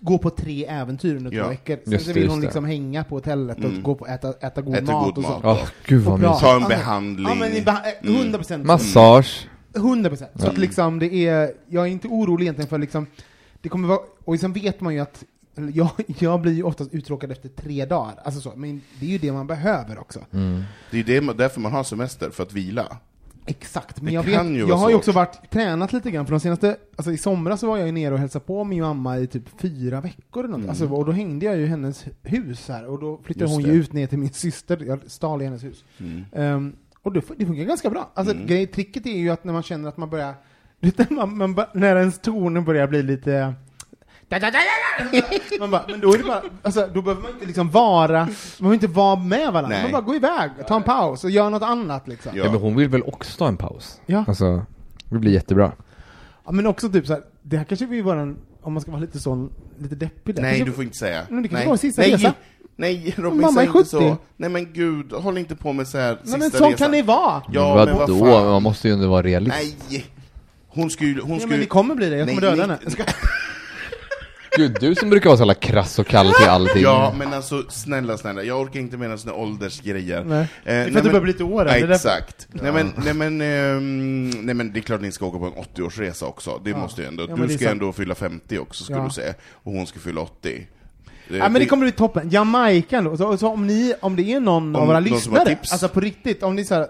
gå 0.00 0.18
på 0.18 0.30
tre 0.30 0.64
äventyr 0.66 1.16
under 1.16 1.30
två 1.30 1.36
Ja. 1.36 1.48
veckor. 1.48 1.76
Sen 1.84 1.92
Just 1.92 2.06
så 2.06 2.12
det, 2.12 2.20
vill 2.20 2.28
hon 2.28 2.40
det. 2.40 2.46
liksom 2.46 2.64
hänga 2.64 3.04
på 3.04 3.14
hotellet 3.14 3.58
och 3.58 3.64
Mm. 3.64 3.82
gå 3.82 3.94
på 3.94 4.06
äta, 4.06 4.32
äta 4.40 4.60
god 4.62 4.74
Äta 4.76 4.92
mat 4.92 5.04
god 5.04 5.18
och 5.18 5.24
så. 5.24 5.30
mat. 5.30 5.44
Åh, 5.44 5.68
gud 5.86 6.02
vad 6.02 6.20
mysigt. 6.20 6.40
Ta 6.40 6.56
en 6.56 6.68
behandling. 6.68 7.26
Ja 7.28 7.34
men 7.34 7.52
i 7.52 7.60
beha- 7.60 7.86
eh, 8.02 8.08
Mm. 8.08 8.20
100 8.20 8.38
procent. 8.38 8.64
Massage. 8.66 9.48
100 9.76 10.10
procent. 10.10 10.30
Så 10.34 10.46
att 10.46 10.58
liksom 10.58 10.98
det 10.98 11.14
är, 11.14 11.50
jag 11.68 11.84
är 11.86 11.90
inte 11.90 12.08
orolig 12.08 12.44
egentligen 12.44 12.68
för 12.68 12.78
liksom, 12.78 13.06
det 13.60 13.68
kommer 13.68 13.88
vara, 13.88 13.98
och 14.24 14.38
sen 14.40 14.52
vet 14.52 14.80
man 14.80 14.94
ju 14.94 15.00
att 15.00 15.24
jag, 15.74 15.90
jag 16.06 16.40
blir 16.40 16.52
ju 16.52 16.62
oftast 16.62 16.94
uttråkad 16.94 17.32
efter 17.32 17.48
tre 17.48 17.84
dagar, 17.84 18.14
alltså 18.24 18.40
så, 18.40 18.52
men 18.56 18.80
det 19.00 19.06
är 19.06 19.10
ju 19.10 19.18
det 19.18 19.32
man 19.32 19.46
behöver 19.46 19.98
också. 19.98 20.20
Mm. 20.32 20.62
Det 20.90 20.96
är 21.00 21.02
ju 21.10 21.20
det, 21.20 21.32
därför 21.32 21.60
man 21.60 21.72
har 21.72 21.84
semester, 21.84 22.30
för 22.30 22.42
att 22.42 22.52
vila. 22.52 22.96
Exakt, 23.48 23.96
men 24.02 24.06
Det 24.06 24.12
jag, 24.12 24.24
kan 24.24 24.48
vet, 24.48 24.56
ju 24.56 24.68
jag 24.68 24.76
har 24.76 24.90
ju 24.90 24.96
också 24.96 25.12
varit, 25.12 25.50
tränat 25.50 25.92
lite 25.92 26.10
grann, 26.10 26.26
för 26.26 26.30
de 26.32 26.40
senaste, 26.40 26.76
alltså 26.96 27.12
i 27.12 27.16
somras 27.18 27.60
så 27.60 27.66
var 27.66 27.76
jag 27.78 27.86
ju 27.86 27.92
nere 27.92 28.14
och 28.14 28.20
hälsade 28.20 28.44
på 28.44 28.64
min 28.64 28.80
mamma 28.80 29.18
i 29.18 29.26
typ 29.26 29.60
fyra 29.60 30.00
veckor 30.00 30.44
eller 30.44 30.48
något. 30.48 30.58
Mm. 30.58 30.70
Alltså, 30.70 30.88
och 30.88 31.04
då 31.06 31.12
hängde 31.12 31.46
jag 31.46 31.56
ju 31.56 31.62
i 31.62 31.66
hennes 31.66 32.04
hus 32.22 32.68
här, 32.68 32.86
och 32.86 33.00
då 33.00 33.20
flyttade 33.24 33.44
Just 33.44 33.54
hon 33.54 33.62
det. 33.62 33.68
ju 33.68 33.74
ut 33.80 33.92
ner 33.92 34.06
till 34.06 34.18
min 34.18 34.32
syster, 34.32 34.84
jag 34.86 34.98
stal 35.06 35.42
i 35.42 35.44
hennes 35.44 35.64
hus. 35.64 35.84
Mm. 35.98 36.24
Ehm, 36.32 36.76
och 37.02 37.12
det, 37.12 37.22
det 37.36 37.46
funkar 37.46 37.64
ganska 37.64 37.90
bra. 37.90 38.10
Alltså, 38.14 38.34
Mm. 38.34 38.46
grej, 38.46 38.66
tricket 38.66 39.06
är 39.06 39.10
ju 39.18 39.30
att 39.30 39.44
när 39.44 39.52
man 39.52 39.62
känner 39.62 39.88
att 39.88 39.96
man 39.96 40.10
börjar, 40.10 40.34
man, 41.10 41.36
man, 41.38 41.56
när 41.74 41.96
ens 41.96 42.18
tonen 42.18 42.64
börjar 42.64 42.86
bli 42.86 43.02
lite 43.02 43.54
man 45.60 45.70
bara, 45.70 45.84
men 45.88 46.00
då 46.00 46.14
är 46.14 46.18
det 46.18 46.24
bara, 46.24 46.42
alltså, 46.62 46.88
då 46.94 47.02
behöver 47.02 47.22
man 47.22 47.30
inte 47.32 47.46
liksom 47.46 47.70
vara, 47.70 48.18
man 48.18 48.28
behöver 48.58 48.74
inte 48.74 48.86
vara 48.86 49.16
med 49.16 49.52
varandra, 49.52 49.68
Nej. 49.68 49.82
man 49.82 49.92
bara 49.92 50.02
gå 50.02 50.14
iväg, 50.14 50.50
ta 50.68 50.76
en 50.76 50.82
paus 50.82 51.24
och 51.24 51.30
gör 51.30 51.50
något 51.50 51.62
annat 51.62 52.08
liksom. 52.08 52.32
Ja. 52.34 52.44
Ja. 52.44 52.50
men 52.52 52.60
hon 52.60 52.76
vill 52.76 52.88
väl 52.88 53.02
också 53.02 53.38
ta 53.38 53.48
en 53.48 53.56
paus? 53.56 54.00
Ja. 54.06 54.24
Alltså, 54.28 54.66
det 55.10 55.18
blir 55.18 55.32
jättebra. 55.32 55.72
Ja, 56.44 56.52
men 56.52 56.66
också 56.66 56.88
typ 56.88 57.06
så 57.06 57.12
här, 57.12 57.22
det 57.42 57.56
här 57.56 57.64
kanske 57.64 57.86
blir 57.86 58.02
våran, 58.02 58.36
om 58.62 58.72
man 58.72 58.80
ska 58.82 58.90
vara 58.90 59.00
lite 59.00 59.18
sån, 59.20 59.50
lite 59.78 59.94
deppig 59.94 60.34
där. 60.34 60.42
Nej, 60.42 60.50
kanske, 60.52 60.70
du 60.70 60.74
får 60.74 60.84
inte 60.84 60.98
säga. 60.98 61.22
Men 61.28 61.42
det 61.42 61.48
kanske 61.48 61.64
Nej. 61.64 61.70
var 61.70 61.76
sista 61.76 62.02
Nej, 62.02 62.12
resa. 62.12 62.34
Nej, 62.76 63.14
Robin, 63.16 63.40
Mamma 63.40 63.52
säg 63.52 63.62
är 63.62 63.66
inte 63.66 63.78
70. 63.78 63.88
så. 63.90 64.16
Nej 64.36 64.50
men 64.50 64.72
gud, 64.72 65.12
håll 65.12 65.38
inte 65.38 65.56
på 65.56 65.72
med 65.72 65.88
så 65.88 65.98
här 65.98 66.12
Nej 66.12 66.18
sista 66.22 66.38
men 66.38 66.50
sån 66.50 66.60
resan. 66.70 66.74
kan 66.74 66.92
det 66.92 67.02
vara! 67.02 67.42
Ja, 67.52 67.74
men 67.84 67.96
vad 67.96 68.08
vadå? 68.10 68.26
fan. 68.26 68.46
Man 68.46 68.62
måste 68.62 68.88
ju 68.88 68.94
ändå 68.94 69.08
vara 69.08 69.22
realist. 69.22 69.56
Nej! 69.88 70.06
Hon 70.68 70.90
skulle, 70.90 71.22
hon 71.22 71.30
Ja, 71.32 71.38
skulle... 71.38 71.50
men 71.50 71.60
det 71.60 71.66
kommer 71.66 71.94
bli 71.94 72.10
det, 72.10 72.16
jag 72.16 72.28
kommer 72.28 72.40
Nej, 72.42 72.50
döda 72.50 72.66
nej. 72.66 72.76
henne. 72.96 73.06
Gud, 74.56 74.76
du 74.80 74.94
som 74.94 75.10
brukar 75.10 75.30
vara 75.30 75.36
så 75.36 75.40
jävla 75.42 75.54
krass 75.54 75.98
och 75.98 76.06
kall 76.06 76.32
till 76.32 76.48
allting. 76.48 76.82
Ja, 76.82 77.14
men 77.18 77.32
alltså 77.34 77.62
snälla, 77.68 78.18
snälla, 78.18 78.42
jag 78.42 78.60
orkar 78.60 78.80
inte 78.80 78.96
med 78.96 79.20
såna 79.20 79.34
åldersgrejer. 79.34 80.24
Nej. 80.24 80.40
Eh, 80.40 80.46
Det 80.64 80.70
är 80.72 80.84
för 80.84 80.90
nej, 80.90 80.96
att 80.98 81.04
du 81.04 81.10
börjar 81.10 81.20
bli 81.22 81.32
lite 81.32 81.44
åren, 81.44 81.66
Nej, 81.72 81.82
det 81.82 81.94
exakt. 81.94 82.48
Nej, 82.52 82.72
men, 82.72 82.92
nej, 83.04 83.14
men, 83.14 83.40
ehm, 83.40 84.30
nej 84.30 84.54
men 84.54 84.72
det 84.72 84.78
är 84.78 84.82
klart 84.82 85.00
ni 85.00 85.12
ska 85.12 85.26
åka 85.26 85.38
på 85.38 85.44
en 85.46 85.52
80-årsresa 85.52 86.24
också, 86.26 86.60
det 86.64 86.70
Ja. 86.70 86.78
måste 86.78 87.02
ju 87.02 87.08
ändå. 87.08 87.26
Ja, 87.28 87.36
det 87.36 87.42
du 87.42 87.48
ska 87.48 87.58
sant. 87.58 87.70
ändå 87.72 87.92
fylla 87.92 88.14
50 88.14 88.58
också, 88.58 88.84
ska 88.84 88.94
Ja. 88.94 89.04
du 89.04 89.10
säga. 89.10 89.34
Och 89.52 89.72
hon 89.72 89.86
ska 89.86 89.98
fylla 89.98 90.20
80. 90.20 90.66
Ja, 91.28 91.48
men 91.48 91.52
det 91.54 91.66
kommer 91.66 91.82
bli 91.86 91.92
toppen. 91.92 92.30
Jamaica 92.30 92.96
ändå. 92.98 93.16
Så, 93.16 93.36
så 93.36 93.48
om 93.48 93.66
ni, 93.66 93.94
om 94.00 94.16
det 94.16 94.22
är 94.32 94.40
någon 94.40 94.76
Om 94.76 94.82
av 94.82 94.86
våra 94.86 95.00
lyssnare, 95.00 95.44
tips. 95.48 95.72
alltså 95.72 95.88
på 95.88 96.00
riktigt, 96.00 96.42
om 96.42 96.56
ni 96.56 96.64
såhär, 96.64 96.88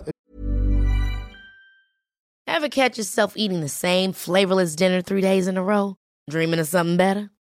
Ever 2.56 2.68
catch 2.68 2.98
yourself 2.98 3.32
eating 3.36 3.62
the 3.62 3.68
same 3.68 4.12
flavorless 4.12 4.76
dinner 4.76 5.02
three 5.02 5.20
days 5.22 5.48
in 5.48 5.56
a 5.58 5.60
row? 5.60 5.94
Dreaming 6.32 6.60
of 6.60 6.68
something 6.68 6.96
better? 6.96 7.28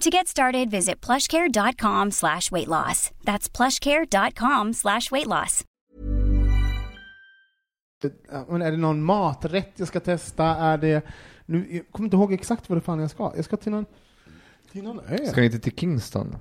To 0.00 0.10
get 0.10 0.28
started, 0.28 0.70
visit 0.70 1.06
plushcare.com 1.06 2.10
slash 2.10 2.52
weight 2.52 2.68
loss. 2.68 3.10
That's 3.24 3.48
plushcare.com 3.56 4.74
slash 4.74 5.10
weight 5.10 5.26
loss. 5.26 5.64
Men 8.48 8.62
är 8.62 8.70
det 8.70 8.76
någon 8.76 9.02
maträtt 9.02 9.72
jag 9.76 9.88
ska 9.88 10.00
testa? 10.00 10.44
Är 10.44 10.78
det... 10.78 11.02
Nu, 11.46 11.66
jag 11.70 11.92
kommer 11.92 12.06
inte 12.06 12.16
ihåg 12.16 12.32
exakt 12.32 12.68
vad 12.68 12.78
det 12.78 12.82
fan 12.82 13.00
jag 13.00 13.10
ska. 13.10 13.32
Jag 13.36 13.44
ska 13.44 13.56
till 13.56 13.72
någon... 13.72 13.84
Till 14.72 14.82
någon 14.82 15.00
ö? 15.08 15.26
Ska 15.26 15.40
ni 15.40 15.46
inte 15.46 15.58
till 15.58 15.76
Kingston? 15.76 16.36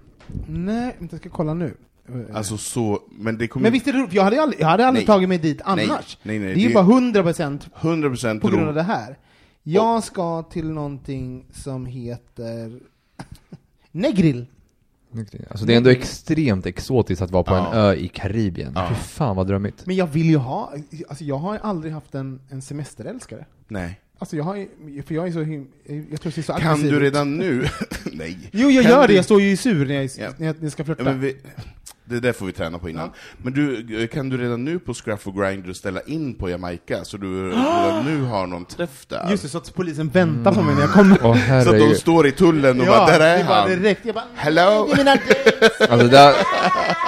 Nej, 0.47 0.95
inte 1.01 1.15
jag 1.15 1.19
ska 1.21 1.29
kolla 1.29 1.53
nu. 1.53 1.77
Alltså 2.33 2.57
så, 2.57 3.01
men 3.11 3.37
det 3.37 3.47
kommer... 3.47 3.63
men 3.63 3.73
visst 3.73 3.87
är 3.87 3.93
det 3.93 3.99
roligt? 3.99 4.13
Jag 4.13 4.23
hade 4.23 4.41
aldrig, 4.41 4.61
jag 4.61 4.67
hade 4.67 4.87
aldrig 4.87 5.07
Nej. 5.07 5.15
tagit 5.15 5.29
mig 5.29 5.37
dit 5.37 5.61
annars. 5.63 6.17
Nej, 6.23 6.39
nej, 6.39 6.39
nej, 6.39 6.55
det 6.55 6.61
är 6.61 6.67
ju 6.67 6.73
bara 6.73 6.83
100 6.83 7.23
procent 7.23 7.69
100% 7.75 8.39
på 8.39 8.47
grund 8.47 8.67
av 8.67 8.73
det 8.73 8.83
här. 8.83 9.17
Jag 9.63 10.03
ska 10.03 10.43
till 10.43 10.69
någonting 10.69 11.45
som 11.51 11.85
heter 11.85 12.79
Negril. 14.01 14.45
Alltså 15.49 15.65
det 15.65 15.73
är 15.73 15.77
ändå 15.77 15.89
extremt 15.89 16.65
exotiskt 16.65 17.21
att 17.21 17.31
vara 17.31 17.43
på 17.43 17.53
Ja. 17.53 17.67
en 17.73 17.77
ö 17.79 17.93
i 17.93 18.07
Karibien. 18.07 18.71
Ja. 18.75 18.89
Fy 18.89 18.95
fan 18.95 19.35
vad 19.35 19.47
drömmigt. 19.47 19.85
Men 19.85 19.95
jag 19.95 20.07
vill 20.07 20.25
ju 20.29 20.37
ha, 20.37 20.73
alltså 21.07 21.23
jag 21.23 21.37
har 21.37 21.57
aldrig 21.57 21.93
haft 21.93 22.15
en, 22.15 22.39
en 22.49 22.61
semesterälskare. 22.61 23.45
Nej. 23.67 23.99
Alltså 24.19 24.35
jag 24.37 24.43
har 24.43 24.55
ju- 24.55 25.03
för 25.07 25.15
jag 25.15 25.27
är 25.27 25.31
så 25.31 25.41
him, 25.41 25.67
jag 25.85 25.95
tror 26.07 26.19
jag 26.23 26.33
ser 26.33 26.41
så 26.41 26.53
Kan 26.53 26.71
aggressiv 26.71 26.89
du 26.91 26.95
ut. 26.97 27.01
redan 27.01 27.37
nu? 27.37 27.65
Nej. 28.13 28.37
Jo, 28.51 28.69
jag 28.69 28.83
Kan 28.83 28.91
gör 28.91 29.01
du- 29.01 29.07
det, 29.07 29.13
jag 29.15 29.25
står 29.25 29.41
ju 29.41 29.57
sur 29.57 29.85
när 29.85 29.95
jag, 29.95 30.09
Ja. 30.17 30.29
när 30.37 30.55
jag, 30.61 30.71
ska 30.71 30.83
flirta. 30.83 31.03
Ja, 31.03 31.11
vi, 31.11 31.35
det 32.09 32.19
där 32.19 32.33
får 32.33 32.45
vi 32.45 32.51
träna 32.51 32.79
på 32.79 32.89
innan. 32.89 33.09
Men 33.37 33.53
du, 33.53 34.07
kan 34.07 34.29
du 34.29 34.37
redan 34.37 34.65
nu 34.65 34.79
på 34.79 34.93
Scruff 34.93 35.27
och 35.27 35.35
Grindr 35.35 35.73
ställa 35.73 36.01
in 36.01 36.33
på 36.33 36.49
Jamaica, 36.49 37.05
så 37.05 37.17
du 37.17 37.49
redan 37.49 38.05
nu 38.05 38.23
har 38.23 38.47
någon 38.47 38.65
träff 38.65 39.05
där? 39.07 39.27
Just 39.29 39.43
det, 39.43 39.49
så 39.49 39.57
att 39.57 39.73
polisen 39.75 40.09
väntar 40.09 40.51
på 40.53 40.61
mig 40.61 40.75
när 40.75 40.81
jag 40.81 40.91
kommer. 40.91 41.17
Åh 41.23 41.63
så 41.63 41.69
att 41.69 41.79
de 41.79 41.95
står 41.95 42.27
i 42.27 42.31
tullen 42.31 42.79
och 42.81 42.87
ja, 42.87 42.91
bara, 42.91 43.05
där 43.05 43.19
det 43.19 43.25
är 43.25 43.47
bara 43.47 43.59
han! 43.59 43.69
direkt. 43.69 44.05
Jag 44.05 44.15
bara, 44.15 44.25
Hello? 44.35 44.87
Alltså 45.89 46.07
där, 46.07 46.33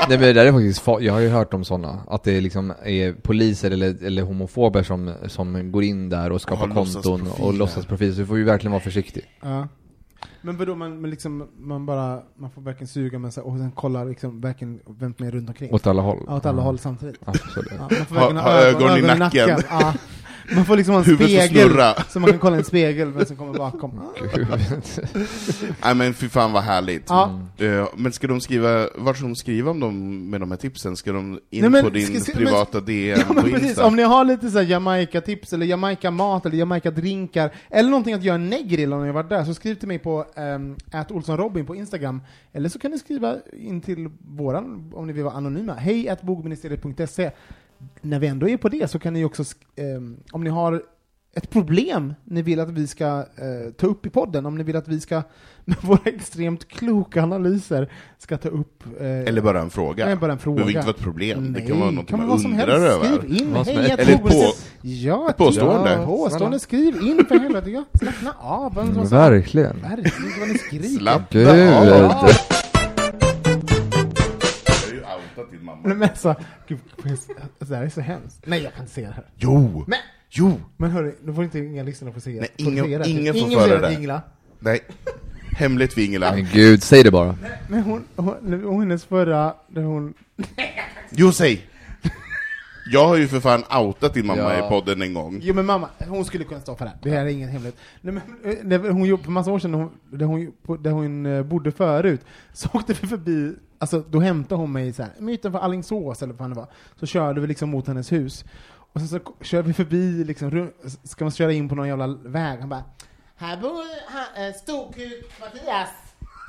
nej 0.09 0.17
men 0.17 0.19
det 0.19 0.33
där 0.33 0.45
är 0.45 0.51
faktiskt 0.51 0.83
fa- 0.85 1.01
jag 1.01 1.13
har 1.13 1.19
ju 1.19 1.29
hört 1.29 1.53
om 1.53 1.65
sådana, 1.65 1.97
att 2.07 2.23
det 2.23 2.41
liksom 2.41 2.73
är 2.85 3.13
poliser 3.13 3.71
eller, 3.71 4.03
eller 4.03 4.21
homofober 4.21 4.83
som, 4.83 5.13
som 5.27 5.71
går 5.71 5.83
in 5.83 6.09
där 6.09 6.31
och 6.31 6.41
skapar 6.41 6.67
Har 6.67 6.73
konton 6.73 7.27
och 7.27 7.53
låtsasprofiler, 7.53 8.13
så 8.13 8.19
du 8.19 8.25
får 8.25 8.37
ju 8.37 8.43
verkligen 8.43 8.71
vara 8.71 8.81
försiktig. 8.81 9.23
Ja. 9.41 9.67
Men 10.41 10.57
vadå, 10.57 10.75
man, 10.75 11.01
men 11.01 11.09
liksom, 11.11 11.47
man 11.59 11.85
bara, 11.85 12.21
man 12.37 12.51
får 12.51 12.61
verkligen 12.61 12.87
suga 12.87 13.19
men 13.19 13.31
så, 13.31 13.41
och 13.41 13.57
sen 13.57 13.71
kolla 13.71 14.03
liksom, 14.03 14.41
verkligen 14.41 14.79
vem 14.99 15.13
som 15.17 15.25
är 15.27 15.31
runt 15.31 15.49
omkring. 15.49 15.73
Åt 15.73 15.87
alla 15.87 16.01
håll. 16.01 16.23
Ja, 16.27 16.35
åt 16.37 16.45
alla 16.45 16.61
håll 16.61 16.79
samtidigt. 16.79 17.15
Absolut. 17.25 17.71
Ja, 17.77 17.79
man 17.79 17.89
får 18.05 18.15
Ha- 18.15 18.21
verkligen 18.21 18.43
ha 18.43 18.51
ögon 18.53 18.97
i 18.97 19.19
nacken. 19.19 19.49
Ja. 19.69 19.93
Man 20.55 20.65
får 20.65 20.77
liksom 20.77 20.93
ha 20.93 20.99
en 21.01 21.05
Huvudet 21.05 21.31
får 21.39 21.45
spegel, 21.47 21.69
snurra. 21.69 21.93
så 22.09 22.19
man 22.19 22.29
kan 22.29 22.39
kolla 22.39 22.57
en 22.57 22.63
spegel 22.63 23.11
vem 23.11 23.25
som 23.25 23.35
kommer 23.35 23.53
bakom. 23.53 24.01
Nej 25.83 25.95
men 25.95 26.13
fy 26.13 26.29
fan 26.29 26.51
vad 26.51 26.63
härligt. 26.63 27.05
Ja. 27.09 27.39
Eh, 27.57 27.87
Men 27.95 28.11
ska 28.11 28.27
de 28.27 28.41
skriva, 28.41 28.87
vart 28.95 29.17
ska 29.17 29.25
de 29.25 29.35
skriva 29.35 29.71
om 29.71 29.79
dem 29.79 30.29
med 30.29 30.39
de 30.41 30.51
här 30.51 30.57
tipsen? 30.57 30.97
Ska 30.97 31.11
de 31.11 31.39
in 31.49 31.61
Nej, 31.61 31.69
men 31.69 31.83
på 31.83 31.89
din 31.89 32.05
ska- 32.07 32.19
ska- 32.19 32.33
privata 32.37 32.79
DM 32.79 33.17
Ja, 33.19 33.25
på 33.27 33.33
men 33.33 33.43
precis. 33.43 33.67
Insta? 33.67 33.85
Om 33.85 33.95
ni 33.95 34.03
har 34.03 34.25
lite 34.25 34.49
så 34.51 34.57
här 34.57 34.65
Jamaica-tips, 34.65 35.53
eller 35.53 35.65
Jamaica-mat, 35.65 36.45
eller 36.45 36.57
Jamaica-drinkar, 36.57 37.51
eller 37.69 37.89
någonting 37.89 38.13
att 38.13 38.23
göra 38.23 38.35
en 38.35 38.49
negril 38.49 38.93
om 38.93 39.01
ni 39.01 39.07
har 39.07 39.13
varit 39.13 39.29
där, 39.29 39.43
så 39.43 39.53
skriv 39.53 39.75
till 39.75 39.87
mig 39.87 39.99
på 39.99 40.25
um, 40.35 40.75
Olssonrobin 41.09 41.65
på 41.65 41.75
Instagram, 41.75 42.21
eller 42.53 42.69
så 42.69 42.79
kan 42.79 42.91
ni 42.91 42.99
skriva 42.99 43.35
in 43.53 43.81
till 43.81 44.09
våran, 44.35 44.91
om 44.95 45.07
ni 45.07 45.13
vill 45.13 45.23
vara 45.23 45.33
anonyma, 45.35 45.73
hej 45.73 46.15
bogministeriet.se. 46.21 47.31
När 48.01 48.19
vi 48.19 48.27
ändå 48.27 48.49
är 48.49 48.57
på 48.57 48.69
det 48.69 48.91
så 48.91 48.99
kan 48.99 49.13
ni 49.13 49.25
också, 49.25 49.43
ehm, 49.75 50.17
om 50.31 50.43
ni 50.43 50.49
har 50.49 50.81
ett 51.35 51.49
problem 51.49 52.13
ni 52.23 52.41
vill 52.41 52.59
att 52.59 52.69
vi 52.69 52.87
ska 52.87 53.05
eh, 53.17 53.71
ta 53.77 53.87
upp 53.87 54.05
i 54.05 54.09
podden, 54.09 54.45
om 54.45 54.57
ni 54.57 54.63
vill 54.63 54.75
att 54.75 54.87
vi 54.87 54.99
ska, 54.99 55.15
med 55.65 55.77
våra 55.81 55.99
extremt 56.05 56.67
kloka 56.67 57.23
analyser, 57.23 57.91
ska 58.17 58.37
ta 58.37 58.49
upp... 58.49 58.83
eh, 58.99 59.07
Eller 59.07 59.41
bara 59.41 59.61
en 59.61 59.69
fråga? 59.69 60.05
Nej, 60.05 60.15
bara 60.15 60.31
en 60.31 60.39
fråga. 60.39 60.55
Det 60.59 60.65
behöver 60.65 60.79
inte 60.79 60.85
vara 60.87 60.95
ett 60.97 61.03
problem, 61.03 61.53
det 61.53 61.59
Nej, 61.59 61.67
kan 61.67 61.79
vara 61.79 61.91
något 61.91 62.07
kan 62.07 62.27
man 62.27 62.39
som 62.39 62.51
undrar 62.51 62.67
över. 62.67 63.17
Skriv 63.17 63.41
in, 63.41 63.55
hej, 63.55 63.75
Eller 63.75 64.05
tror 64.05 64.17
på- 64.17 64.53
ja, 64.81 65.29
ett 65.29 65.37
påstående. 65.37 65.91
Ja, 65.93 66.05
påstående, 66.05 66.59
skriv 66.59 66.95
in 67.01 67.25
för 67.27 67.39
helvete. 67.39 67.69
Ja, 67.69 67.83
slappna 67.99 68.33
av. 68.39 68.73
Verkligen. 69.09 69.81
Verkligen, 69.81 70.39
vad 70.39 70.47
ni 70.49 70.57
skriker. 70.57 70.87
Slapp 70.89 71.29
Gud. 71.29 71.47
av! 71.47 72.29
Nej, 75.83 75.95
Men 75.95 76.09
alltså, 76.09 76.35
gud, 76.67 76.79
alltså, 77.05 77.31
det 77.59 77.75
här 77.75 77.83
är 77.83 77.89
så 77.89 78.01
hemskt. 78.01 78.39
Nej, 78.45 78.63
jag 78.63 78.73
kan 78.73 78.81
inte 78.81 78.93
säga 78.93 79.07
det 79.07 79.13
här. 79.13 79.25
Jo! 79.37 79.83
Men, 79.87 79.99
Jo! 80.29 80.59
men 80.77 80.91
hörru, 80.91 81.15
då 81.23 81.33
får 81.33 81.43
inte 81.43 81.59
inga 81.59 81.83
lyssnare 81.83 82.13
få 82.13 82.19
se 82.19 82.29
Nej, 82.39 82.49
ingen- 82.57 82.85
se 82.85 82.97
det. 82.97 83.09
ingen 83.09 83.33
får 83.33 83.41
ingen 83.47 83.59
föra 83.59 83.81
det. 83.81 83.93
Ingela. 83.93 84.21
Nej. 84.59 84.79
Hemligt 85.57 85.93
för 85.93 86.01
Ingela. 86.01 86.31
Men 86.31 86.47
gud, 86.53 86.83
säg 86.83 87.03
det 87.03 87.11
bara. 87.11 87.35
Men 87.69 87.83
hon, 87.83 88.03
hon, 88.15 88.63
hon 88.63 88.79
hennes 88.79 89.03
förra, 89.05 89.53
där 89.67 89.81
hon... 89.83 90.13
Jo, 91.11 91.31
säg! 91.31 91.65
Jag 92.91 93.07
har 93.07 93.15
ju 93.17 93.27
för 93.27 93.39
fan 93.39 93.63
outat 93.79 94.13
din 94.13 94.25
mamma 94.27 94.41
Ja. 94.41 94.65
i 94.65 94.69
podden 94.69 95.01
en 95.01 95.13
gång. 95.13 95.39
Jo 95.41 95.53
men 95.53 95.65
mamma, 95.65 95.89
hon 96.07 96.25
skulle 96.25 96.43
kunna 96.43 96.59
stå 96.61 96.75
för 96.75 96.85
det 96.85 96.91
här. 96.91 96.99
Det 97.03 97.09
här 97.09 97.25
är 97.25 97.29
ingen 97.29 97.49
hemlighet. 97.49 97.77
Nej, 98.01 98.13
men, 98.13 98.51
eh, 98.51 98.57
när 98.63 98.89
hon 98.89 99.05
jobbade 99.05 99.23
för 99.25 99.31
massa 99.31 99.51
år 99.51 99.59
sedan, 99.59 99.73
hon, 99.73 99.91
där, 100.11 100.25
hon, 100.25 100.53
där 100.79 100.91
hon 100.91 101.25
eh, 101.25 101.43
bodde 101.43 101.71
förut, 101.71 102.21
så 102.53 102.69
åkte 102.73 102.93
vi 103.01 103.07
förbi, 103.07 103.53
alltså 103.79 104.03
då 104.09 104.19
hämtade 104.19 104.61
hon 104.61 104.71
mig 104.71 104.93
så 104.93 105.03
här, 105.03 105.11
myten 105.19 105.51
för 105.51 105.59
Alingsås 105.59 106.23
eller 106.23 106.33
vad 106.33 106.49
det 106.49 106.55
var, 106.55 106.67
så 106.99 107.05
körde 107.05 107.41
vi 107.41 107.47
liksom 107.47 107.69
mot 107.69 107.87
hennes 107.87 108.11
hus. 108.11 108.45
Och 108.93 109.01
sen 109.01 109.07
så 109.07 109.19
kör 109.41 109.61
vi 109.61 109.73
förbi, 109.73 110.23
liksom, 110.23 110.71
ska 111.03 111.25
man 111.25 111.31
köra 111.31 111.51
in 111.51 111.69
på 111.69 111.75
någon 111.75 111.87
jävla 111.87 112.07
väg, 112.07 112.59
han 112.59 112.69
bara 112.69 112.83
Här 113.35 113.57
bor 113.57 113.81
eh, 114.37 114.53
Storkuk 114.55 115.39
Mattias. 115.39 115.89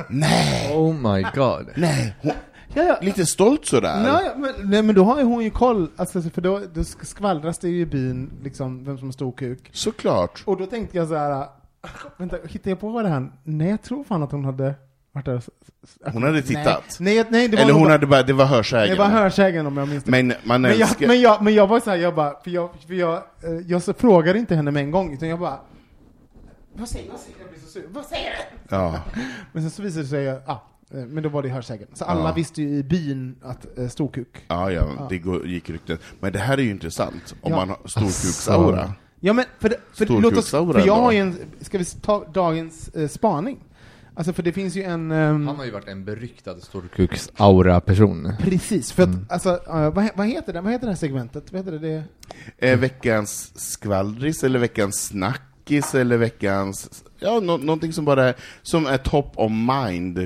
Nej! 0.09 0.77
Oh 0.77 0.95
my 0.95 1.23
god. 1.35 1.69
Nej! 1.77 2.16
Hon, 2.23 2.33
Ja, 2.75 2.83
ja. 2.83 2.99
lite 3.03 3.27
stolt 3.27 3.66
sådär. 3.66 4.03
Nej, 4.03 4.31
men, 4.37 4.71
nej, 4.71 4.83
men 4.83 4.95
då 4.95 5.05
har 5.05 5.19
ju 5.19 5.25
hon 5.25 5.45
ju 5.45 5.51
koll, 5.51 5.90
alltså, 5.97 6.23
för 6.23 6.40
då, 6.40 6.61
då 6.75 6.85
skvallras 6.85 7.59
det 7.59 7.69
ju 7.69 7.81
i 7.81 7.87
byn, 7.87 8.31
liksom, 8.43 8.85
vem 8.85 8.99
som 8.99 9.07
har 9.09 9.12
stor 9.12 9.33
kuk. 9.33 9.71
Såklart. 9.73 10.43
Och 10.47 10.57
då 10.57 10.66
tänkte 10.66 10.97
jag 10.97 11.09
så 11.09 11.14
här. 11.14 11.47
vänta, 12.16 12.37
hittade 12.49 12.71
jag 12.71 12.81
på 12.81 12.88
vad 12.88 13.05
det 13.05 13.09
här? 13.09 13.33
Nej, 13.45 13.71
jag 13.71 13.83
tror 13.83 14.05
fan 14.05 14.23
att 14.23 14.33
hon 14.33 14.45
hade 14.45 14.74
s- 15.15 15.49
Hon 16.13 16.23
hade 16.23 16.43
tittat. 16.43 16.97
Nej, 17.01 17.15
nej, 17.17 17.27
nej 17.31 17.49
det 17.49 17.57
var 17.57 17.63
Eller 17.65 17.73
hon 17.73 17.83
bara, 17.83 17.93
hade 17.93 18.07
bara, 18.07 18.23
det 18.23 18.33
var 18.33 18.45
hörsägen. 18.45 18.97
det 18.97 19.03
var 19.03 19.09
hörsägen 19.09 19.67
om 19.67 19.77
jag 19.77 19.89
minns 19.89 20.05
det. 20.05 20.11
Men 20.11 20.33
man 20.45 20.61
Men 20.63 20.71
jag, 20.71 20.81
älskar... 20.81 21.07
men, 21.07 21.21
jag, 21.21 21.43
men 21.43 21.55
jag 21.55 21.67
var 21.67 21.81
så 21.81 21.91
här, 21.91 21.97
jag 21.97 22.15
bara, 22.15 22.41
för 22.45 22.51
jag, 22.51 22.71
för 22.87 22.95
jag, 22.95 23.15
eh, 23.17 23.51
jag 23.67 23.83
så 23.83 23.93
frågade 23.95 24.39
inte 24.39 24.55
henne 24.57 24.71
med 24.71 24.83
en 24.83 24.91
gång, 24.91 25.15
utan 25.15 25.29
jag 25.29 25.39
bara 25.39 25.59
Vad 26.73 26.89
säger, 26.89 27.05
säger, 27.05 27.39
jag 27.41 27.51
blir 27.51 27.61
så 27.61 27.67
sur, 27.69 27.85
vad 27.91 28.05
säger 28.05 28.31
du? 28.31 28.77
Ja. 28.77 29.01
Men 29.53 29.63
sen 29.63 29.71
så 29.71 29.83
visade 29.83 30.03
det 30.05 30.09
sig, 30.09 30.25
ja, 30.25 30.65
eh, 30.91 30.97
men 30.99 31.23
då 31.23 31.29
var 31.29 31.43
det 31.43 31.49
hörsägen. 31.49 31.89
Så 31.95 32.05
alla 32.05 32.29
Ja. 32.29 32.33
visste 32.35 32.63
ju 32.63 32.69
i 32.69 32.83
byn 32.83 33.37
att 33.43 33.79
eh, 33.79 33.89
storkuk. 33.89 34.45
Ja, 34.49 34.71
ja, 34.73 35.07
det 35.11 35.19
går- 35.19 35.47
gick 35.47 35.71
rykten. 35.71 35.99
Men 36.21 36.33
det 36.33 36.39
här 36.39 36.59
är 36.59 36.63
ju 36.63 36.71
intressant, 36.71 37.35
om 37.43 37.51
Ja. 37.53 37.57
man 37.57 37.69
har 37.69 37.79
storkuksaura. 37.89 38.93
Ja 39.21 39.33
men, 39.33 39.45
för, 39.59 39.69
det- 39.69 39.81
för, 39.95 40.07
låt 40.07 40.37
oss, 40.37 40.51
för 40.51 40.87
jag 40.87 40.97
har 40.97 41.13
ju 41.13 41.19
en, 41.19 41.37
ska 41.61 41.79
vi 41.79 41.85
ta 41.85 42.25
dagens 42.25 42.89
eh, 42.89 43.09
spaning? 43.09 43.59
Alltså 44.21 44.33
för 44.33 44.43
det 44.43 44.53
finns 44.53 44.77
ju 44.77 44.83
en... 44.83 45.11
ehm, 45.11 45.47
Han 45.47 45.57
har 45.57 45.64
ju 45.64 45.71
varit 45.71 45.89
en 45.89 46.05
beryktad 46.05 46.55
storkuks-aura-person. 46.61 48.33
Precis, 48.41 48.93
för 48.93 49.03
att, 49.03 49.09
Mm. 49.09 49.27
alltså, 49.29 49.49
eh, 49.68 49.91
vad, 49.95 50.09
vad 50.14 50.27
heter 50.27 50.53
det, 50.53 50.61
vad 50.61 50.73
heter 50.73 50.87
det 50.87 50.93
här 50.93 50.97
segmentet? 50.99 51.53
Vad 51.53 51.61
heter 51.61 51.79
det? 51.79 52.05
det? 52.59 52.71
Eh, 52.71 52.79
veckans 52.79 53.53
skvallris, 53.73 54.45
eller 54.45 54.59
veckans 54.59 55.07
snackis, 55.07 55.95
eller 55.95 56.16
veckans... 56.16 57.03
Ja, 57.18 57.41
nå- 57.41 57.57
någonting 57.57 57.93
som 57.93 58.05
bara 58.05 58.25
är, 58.29 58.35
som 58.62 58.87
är 58.87 58.97
top 58.99 59.33
of 59.37 59.51
mind. 59.51 60.18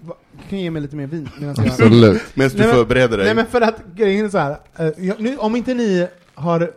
Va, 0.00 0.14
kan 0.48 0.58
du 0.58 0.64
ge 0.64 0.70
mig 0.70 0.82
lite 0.82 0.96
mer 0.96 1.06
vin? 1.06 1.28
medan 1.38 1.54
jag- 1.58 1.66
Absolut. 1.66 2.22
Medan 2.34 2.50
du 2.52 2.58
Nej, 2.58 2.66
men- 2.66 2.76
förbereder 2.76 3.16
dig. 3.16 3.26
Nej 3.26 3.34
men 3.34 3.46
för 3.46 3.60
att 3.60 3.82
grejen 3.94 4.24
är 4.24 4.28
så 4.30 4.38
här. 4.38 4.58
eh, 4.76 4.90
jag, 4.98 5.20
nu, 5.20 5.36
om 5.38 5.56
inte 5.56 5.74
ni 5.74 6.08
har, 6.34 6.72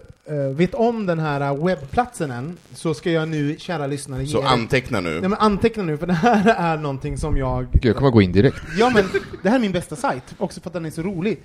vet 0.55 0.73
om 0.73 1.05
den 1.05 1.19
här 1.19 1.41
eh, 1.41 1.65
webbplatsen 1.65 2.31
än, 2.31 2.57
så 2.73 2.93
ska 2.93 3.11
jag 3.11 3.29
nu, 3.29 3.55
kära 3.59 3.87
lyssnare, 3.87 4.23
ge 4.23 4.27
Så 4.31 4.41
anteckna 4.41 4.99
nu. 5.01 5.09
Nej 5.11 5.21
men 5.29 5.33
anteckna 5.33 5.83
nu, 5.83 5.97
för 5.97 6.07
det 6.07 6.13
här 6.13 6.55
är 6.57 6.77
någonting 6.77 7.17
som 7.17 7.37
jag... 7.37 7.67
Gud, 7.71 7.85
jag 7.85 7.95
kommer 7.95 8.11
gå 8.11 8.21
in 8.21 8.31
direkt. 8.31 8.57
Ja 8.77 8.91
men, 8.95 9.05
det 9.43 9.49
här 9.49 9.55
är 9.55 9.59
min 9.61 9.71
bästa 9.71 9.95
sajt, 9.95 10.35
också 10.37 10.61
för 10.61 10.69
att 10.69 10.73
den 10.73 10.85
är 10.85 10.89
så 10.91 11.01
rolig. 11.01 11.39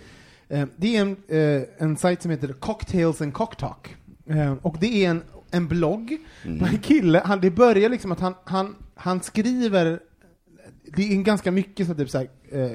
Eh, 0.49 0.65
Det 0.77 0.97
är 0.97 1.01
en, 1.01 1.17
eh, 1.29 1.63
en 1.79 1.97
sajt 1.97 2.23
som 2.23 2.31
heter 2.31 2.49
Cocktails 2.53 3.21
and 3.23 3.35
Cocktalk. 3.35 3.97
Eh, 4.27 4.55
Och 4.63 4.77
det 4.81 5.05
är 5.05 5.11
en, 5.11 5.23
en 5.51 5.69
blogg, 5.69 6.19
Mm. 6.45 6.65
en 6.65 6.79
kille, 6.79 7.23
han, 7.25 7.41
det 7.41 7.51
börjar 7.51 7.89
liksom 7.89 8.13
att 8.13 8.21
han, 8.21 8.35
han, 8.45 8.75
han 8.95 9.21
skriver, 9.21 10.01
det 10.97 11.13
är 11.13 11.23
ganska 11.23 11.51
mycket 11.51 11.87
så 11.87 11.95
typ 11.95 12.11
så 12.11 12.19
här, 12.19 12.29
eh, 12.53 12.71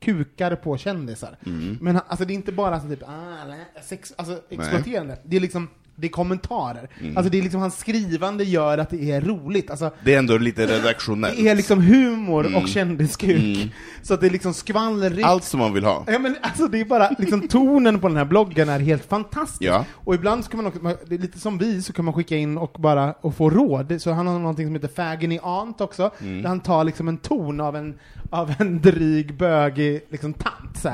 kukar 0.00 0.56
på 0.56 0.76
kändisar. 0.76 1.36
Mm. 1.46 1.78
Men 1.80 2.00
alltså 2.06 2.24
det 2.24 2.32
är 2.32 2.34
inte 2.34 2.52
bara 2.52 2.80
så 2.80 2.88
typ, 2.88 3.02
ah, 3.08 3.44
nej, 3.48 3.64
sex, 3.82 4.14
alltså 4.16 4.40
exploaterande. 4.48 5.18
Det 5.24 5.36
är 5.36 5.40
liksom, 5.40 5.68
det 6.00 6.06
är 6.06 6.08
kommentarer. 6.08 6.88
Mm. 7.00 7.16
Alltså 7.16 7.30
det 7.30 7.38
är 7.38 7.42
liksom, 7.42 7.60
hans 7.60 7.78
skrivande 7.78 8.44
gör 8.44 8.78
att 8.78 8.90
det 8.90 9.10
är 9.10 9.20
roligt. 9.20 9.70
Alltså, 9.70 9.90
Det 10.04 10.14
är 10.14 10.18
ändå 10.18 10.38
lite 10.38 10.66
redaktionellt. 10.66 11.36
det 11.36 11.48
är 11.48 11.54
liksom 11.54 11.80
humor 11.82 12.46
Mm. 12.46 12.62
och 12.62 12.68
kändiskuk. 12.68 13.56
Mm. 13.56 13.68
Så 14.02 14.14
att 14.14 14.20
det 14.20 14.26
är 14.26 14.30
liksom 14.30 14.54
skvallrigt. 14.54 15.26
Allt 15.28 15.44
som 15.44 15.60
man 15.60 15.72
vill 15.72 15.84
ha. 15.84 16.04
Ja, 16.06 16.18
men 16.18 16.36
alltså 16.42 16.66
det 16.68 16.80
är 16.80 16.84
bara, 16.84 17.10
liksom 17.18 17.48
tonen 17.48 18.00
på 18.00 18.08
den 18.08 18.16
här 18.16 18.24
bloggen 18.24 18.68
är 18.68 18.78
helt 18.80 19.04
fantastisk. 19.08 19.62
Ja. 19.62 19.84
Och 19.94 20.14
ibland 20.14 20.44
så 20.44 20.50
kan 20.50 20.56
man 20.62 20.66
också, 20.66 20.80
det 21.06 21.14
är 21.14 21.18
lite 21.18 21.38
som 21.38 21.58
vi, 21.58 21.82
så 21.82 21.92
kan 21.92 22.04
man 22.04 22.14
skicka 22.14 22.36
in 22.36 22.58
och 22.58 22.76
bara 22.78 23.12
och 23.20 23.34
få 23.36 23.50
råd. 23.50 24.02
Så 24.02 24.12
han 24.12 24.26
har 24.26 24.38
någonting 24.38 24.66
som 24.66 24.74
heter 24.74 24.88
Fagony 24.88 25.38
Aunt 25.42 25.80
också, 25.80 26.10
Mm. 26.20 26.42
där 26.42 26.48
han 26.48 26.60
tar 26.60 26.84
liksom 26.84 27.08
en 27.08 27.16
ton 27.18 27.60
av 27.60 27.76
en, 27.76 27.94
av 28.30 28.54
en 28.58 28.80
dryg, 28.80 29.34
bögig 29.34 30.00
liksom 30.10 30.32
tant 30.32 30.78
så 30.78 30.88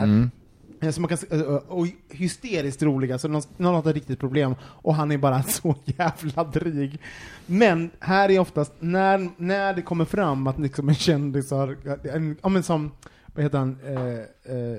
Eh, 0.81 0.91
som 0.91 1.03
man 1.03 1.09
kan, 1.09 1.19
eh, 1.31 1.41
eh, 1.41 1.55
och 1.55 1.87
hysteriskt 2.09 2.83
roliga, 2.83 3.19
så 3.19 3.29
någon, 3.29 3.43
någon 3.57 3.75
har 3.75 3.81
ett 3.91 3.95
riktigt 3.95 4.21
problem, 4.21 4.55
och 4.63 4.95
han 4.95 5.13
är 5.13 5.19
bara 5.19 5.43
så 5.49 5.75
jävla 5.85 6.45
dryg. 6.45 7.01
Men 7.47 7.91
här 8.01 8.31
är 8.31 8.39
oftast, 8.39 8.73
när, 8.81 9.29
när 9.37 9.75
det 9.75 9.83
kommer 9.83 10.05
fram 10.05 10.47
att 10.47 10.59
liksom 10.59 10.89
en 10.89 10.95
kändis 10.95 11.51
har, 11.51 11.77
en, 12.09 12.37
ja 12.43 12.49
men 12.49 12.63
som, 12.63 12.93
vad 13.27 13.45
heter 13.45 13.59
han, 13.59 13.79
eh, 13.85 14.57
eh, 14.57 14.79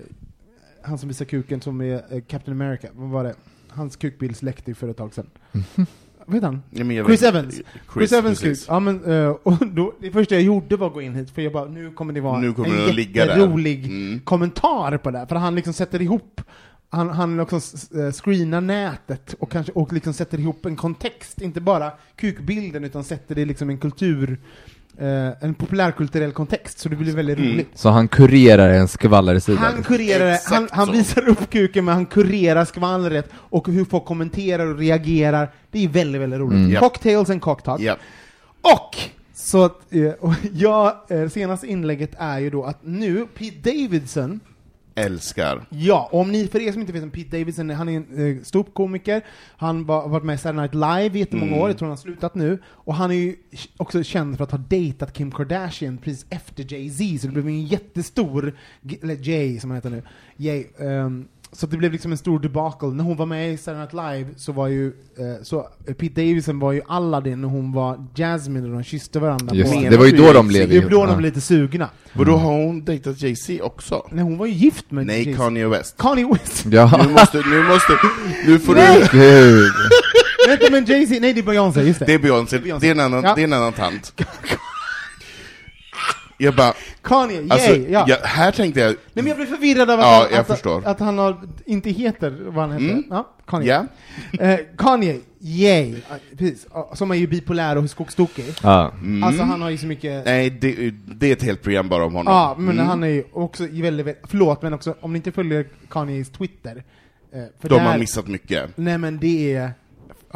han 0.82 0.98
som 0.98 1.08
visar 1.08 1.26
kuken 1.26 1.62
som 1.62 1.82
är 1.82 2.20
Captain 2.20 2.62
America, 2.62 2.88
vad 2.94 3.10
var 3.10 3.24
det? 3.24 3.36
Hans 3.70 3.96
kukbild 3.96 4.44
läckte 4.44 4.72
ju 4.72 4.76
för 4.76 4.88
ett 4.88 4.98
tag 4.98 5.14
sedan. 5.14 5.30
Mhm. 5.52 5.86
Vad 6.30 6.36
heter 6.36 6.48
han? 6.48 6.64
Ja, 6.96 7.06
Chris 7.06 7.22
vet- 7.24 7.30
Evans. 7.30 7.54
Chris, 7.56 7.66
Chris, 7.94 8.12
Evans 8.12 8.42
precis. 8.42 8.66
Ja, 8.68 8.80
men, 8.80 9.04
eh, 9.06 9.28
och 9.44 9.68
då, 9.68 9.94
det 10.00 10.12
första 10.12 10.36
jag 10.36 10.44
gjorde 10.44 10.78
var 10.78 10.88
att 10.88 10.94
gå 10.94 11.02
in 11.02 11.16
hit, 11.16 11.30
för 11.30 11.42
jag 11.42 11.54
bara, 11.54 11.66
nu 11.66 11.92
kommer 11.92 12.14
det 12.14 12.22
vara 12.22 12.40
Nu 12.40 12.54
kommer 12.54 12.70
en 12.90 12.96
jätterolig 13.14 13.86
Mm. 13.86 14.20
kommentar 14.20 14.98
på 14.98 15.12
det, 15.12 15.18
här, 15.20 15.26
för 15.26 15.36
han 15.36 15.56
liksom 15.56 15.74
sätter 15.74 16.02
ihop 16.02 16.42
han, 16.90 17.10
han 17.10 17.38
liksom 17.38 17.62
eh, 18.02 18.12
screenar 18.12 18.62
nätet 18.62 19.36
och, 19.40 19.52
kanske, 19.52 19.72
och 19.72 19.94
liksom 19.94 20.14
sätter 20.14 20.40
ihop 20.40 20.66
en 20.66 20.76
kontext, 20.76 21.42
inte 21.42 21.62
bara 21.62 21.92
kukbilden, 22.16 22.84
utan 22.84 23.04
sätter 23.04 23.36
det 23.36 23.42
i 23.42 23.46
liksom 23.46 23.70
en 23.70 23.78
kultur, 23.78 24.40
eh, 25.00 25.44
en 25.44 25.54
populärkulturell 25.54 26.32
kontext, 26.32 26.80
så 26.80 26.90
det 26.90 26.96
blir 26.96 27.16
väldigt 27.16 27.38
Mm. 27.38 27.52
roligt. 27.52 27.70
Så 27.74 27.90
han 27.90 28.08
kurerar 28.08 28.70
en 28.70 28.88
skvallersida? 28.88 29.60
Han 29.60 29.84
kurerar 29.84 30.26
det, 30.26 30.34
Exakt 30.34 30.72
han, 30.72 30.86
han 30.88 30.92
visar 30.96 31.30
upp 31.30 31.50
kuken 31.50 31.86
men 31.86 31.94
han 31.94 32.06
kurerar 32.06 32.66
skvallret 32.66 33.30
och 33.34 33.68
hur 33.68 33.86
folk 33.86 34.06
kommenterar 34.06 34.66
och 34.68 34.78
reagerar. 34.78 35.52
Det 35.72 35.84
är 35.84 35.88
väldigt, 35.88 36.22
väldigt 36.22 36.40
roligt. 36.40 36.58
Mm. 36.58 36.72
Ja. 36.72 36.80
Cocktails 36.80 37.30
and 37.30 37.42
cocktalk. 37.42 37.82
Ja. 37.82 37.98
Och! 38.62 38.98
Så 39.34 39.64
att, 39.66 39.94
eh, 39.94 40.10
och 40.20 40.34
ja, 40.54 41.06
eh, 41.10 41.30
senaste 41.30 41.68
inlägget 41.68 42.12
är 42.20 42.40
ju 42.40 42.50
då 42.50 42.64
att 42.64 42.80
nu, 42.84 43.26
Pete 43.38 43.72
Davidson, 43.72 44.40
Älskar. 44.98 45.66
ja, 45.70 46.10
om 46.12 46.32
ni, 46.32 46.48
för 46.48 46.60
er 46.62 46.72
som 46.72 46.82
inte 46.82 46.94
vet 46.94 47.02
vem 47.02 47.12
Pete 47.12 47.38
Davidson 47.38 47.70
är, 47.70 47.76
han 47.76 47.90
är 47.90 47.98
en 47.98 48.38
eh, 48.38 48.44
ståuppkomiker, 48.44 49.22
han 49.58 49.90
har 49.90 50.08
varit 50.10 50.24
med 50.24 50.36
i 50.36 50.38
Saturday 50.38 50.62
Night 50.62 50.74
Live 50.74 51.18
i 51.18 51.20
jättemånga 51.20 51.52
Mm. 51.52 51.60
år, 51.62 51.70
jag 51.70 51.78
tror 51.78 51.86
han 51.88 51.98
har 51.98 52.02
slutat 52.02 52.36
nu, 52.36 52.60
och 52.66 52.96
han 52.96 53.12
är 53.12 53.16
ju 53.16 53.36
också 53.78 54.04
känd 54.04 54.38
för 54.38 54.44
att 54.44 54.52
ha 54.52 54.58
dejtat 54.58 55.14
Kim 55.14 55.32
Kardashian 55.32 55.98
precis 55.98 56.26
efter 56.30 56.64
Jay-Z, 56.74 57.22
så 57.22 57.28
det 57.28 57.34
blev 57.34 57.48
en 57.48 57.66
jättestor, 57.66 58.58
eller 59.04 59.30
Jay 59.30 59.60
som 59.60 59.70
han 59.70 59.78
heter 59.78 59.90
nu, 59.90 60.04
Jay, 60.38 60.66
ehm, 60.80 61.28
så 61.52 61.68
det 61.68 61.78
blev 61.78 61.92
liksom 61.92 62.12
en 62.12 62.18
stor 62.18 62.40
debacle. 62.40 62.88
När 62.88 63.04
hon 63.04 63.18
var 63.18 63.26
med 63.26 63.54
i 63.54 63.58
Saturday 63.58 63.80
Night 63.82 63.94
Live 64.26 64.30
så 64.38 64.52
var 64.52 64.68
ju, 64.68 64.88
eh, 64.88 65.44
så 65.44 65.68
Pete 65.86 66.22
Davidson 66.22 66.60
var 66.60 66.72
ju 66.72 66.82
Aladdin 66.88 67.42
när 67.42 67.48
hon 67.48 67.72
var 67.74 68.06
Jasmine 68.16 68.66
och 68.68 68.74
de 68.74 68.84
kysste 68.84 69.20
varandra. 69.20 69.56
Just 69.56 69.74
på- 69.74 69.80
det, 69.82 69.90
det 69.90 69.98
var 69.98 70.06
ju 70.06 70.12
då 70.18 70.34
de 70.34 70.48
blev 70.48 70.70
det 70.70 70.76
är 70.76 70.80
ihop. 70.80 70.92
då 70.92 71.06
de 71.06 71.18
blev 71.18 71.22
lite 71.22 71.42
sugna. 71.42 71.90
Vadå, 72.14 72.36
har 72.38 72.52
hon 72.66 72.86
dejtat 72.86 73.22
Jay-Z 73.22 73.62
också? 73.64 74.08
Nej, 74.12 74.24
hon 74.24 74.38
var 74.38 74.46
ju 74.46 74.52
gift 74.54 74.92
med 74.92 75.06
Nej, 75.06 75.24
Jay-Z. 75.24 75.38
Kanye 75.44 75.68
West. 75.68 75.98
Kanye 75.98 76.28
West. 76.34 76.66
Ja, 76.66 77.04
Nu 77.08 77.12
måste, 77.14 77.38
nu 77.38 77.64
måste, 77.64 77.94
nu 78.48 78.60
får 78.60 78.76
Nej. 78.76 79.08
du... 79.12 79.72
Vänta, 80.48 80.66
men 80.72 80.86
Jay-Z, 80.86 81.18
nej 81.22 81.34
det 81.34 81.40
är 81.40 81.44
Beyoncé, 81.44 81.82
just 81.82 82.00
det. 82.00 82.06
Det 82.06 82.14
är 82.14 82.20
Beyoncé, 82.20 82.60
Beyoncé. 82.60 82.86
det 82.88 82.92
är 82.92 82.96
en 82.96 83.00
annan, 83.14 83.24
Ja. 83.24 83.36
det 83.36 83.42
är 83.42 83.44
en 83.44 83.54
annan 83.54 83.74
tant. 83.74 84.14
Jag 86.38 86.56
bara, 86.56 86.74
Kanye, 87.02 87.36
yay! 87.42 87.50
alltså, 87.52 87.76
ja. 87.76 88.06
jag, 88.08 88.18
här 88.18 88.52
tänkte 88.52 88.80
jag, 88.80 88.88
Nej 88.90 88.98
men 89.14 89.28
jag 89.28 89.38
blir 89.38 89.46
förvirrad 89.48 89.90
av 89.92 90.00
att, 90.00 90.06
Ja, 90.06 90.12
han, 90.22 90.28
jag 90.32 90.40
att, 90.40 90.48
förstår. 90.48 90.82
att 90.86 91.00
han 91.00 91.18
har, 91.18 91.42
inte 91.66 91.90
heter 91.90 92.38
vad 92.46 92.70
han 92.70 92.72
heter. 92.72 92.86
Mm. 92.94 93.04
Ja, 93.10 93.30
Kanye. 93.48 93.68
ja, 93.68 93.86
Eh, 94.46 94.60
Kanye, 94.78 95.20
yay! 95.40 95.96
Precis. 96.38 96.68
Som 96.94 97.12
är 97.12 97.16
ju 97.16 97.28
bipolär 97.28 97.78
och 97.78 97.90
skogstokig. 97.90 98.46
Ja. 98.64 98.92
mm. 99.02 99.24
Alltså 99.24 99.44
han 99.44 99.62
har 99.62 99.70
ju 99.70 99.78
så 99.78 99.86
mycket... 99.88 100.26
nej, 100.26 100.50
det, 100.50 100.92
det 101.16 101.28
är 101.28 101.34
ett 101.34 101.44
helt 101.44 101.62
program 101.64 101.90
bara 101.90 102.06
om 102.06 102.14
honom. 102.14 102.34
Ja, 102.34 102.56
men 102.58 102.70
Mm. 102.76 102.88
han 102.88 103.04
är 103.04 103.08
ju 103.08 103.24
också 103.34 103.64
väldigt, 103.64 104.06
väldigt, 104.06 104.24
förlåt 104.28 104.62
men 104.62 104.74
också, 104.74 104.96
om 105.02 105.14
ni 105.14 105.18
inte 105.18 105.32
följer 105.32 105.66
Kanyes 105.90 106.30
Twitter, 106.30 106.84
eh, 107.34 107.40
för 107.62 107.70
De 107.70 107.76
där, 107.76 107.84
har 107.86 107.98
missat 107.98 108.28
mycket. 108.28 108.70
Nej 108.78 108.98
men 108.98 109.20
det 109.20 109.54
är, 109.56 109.72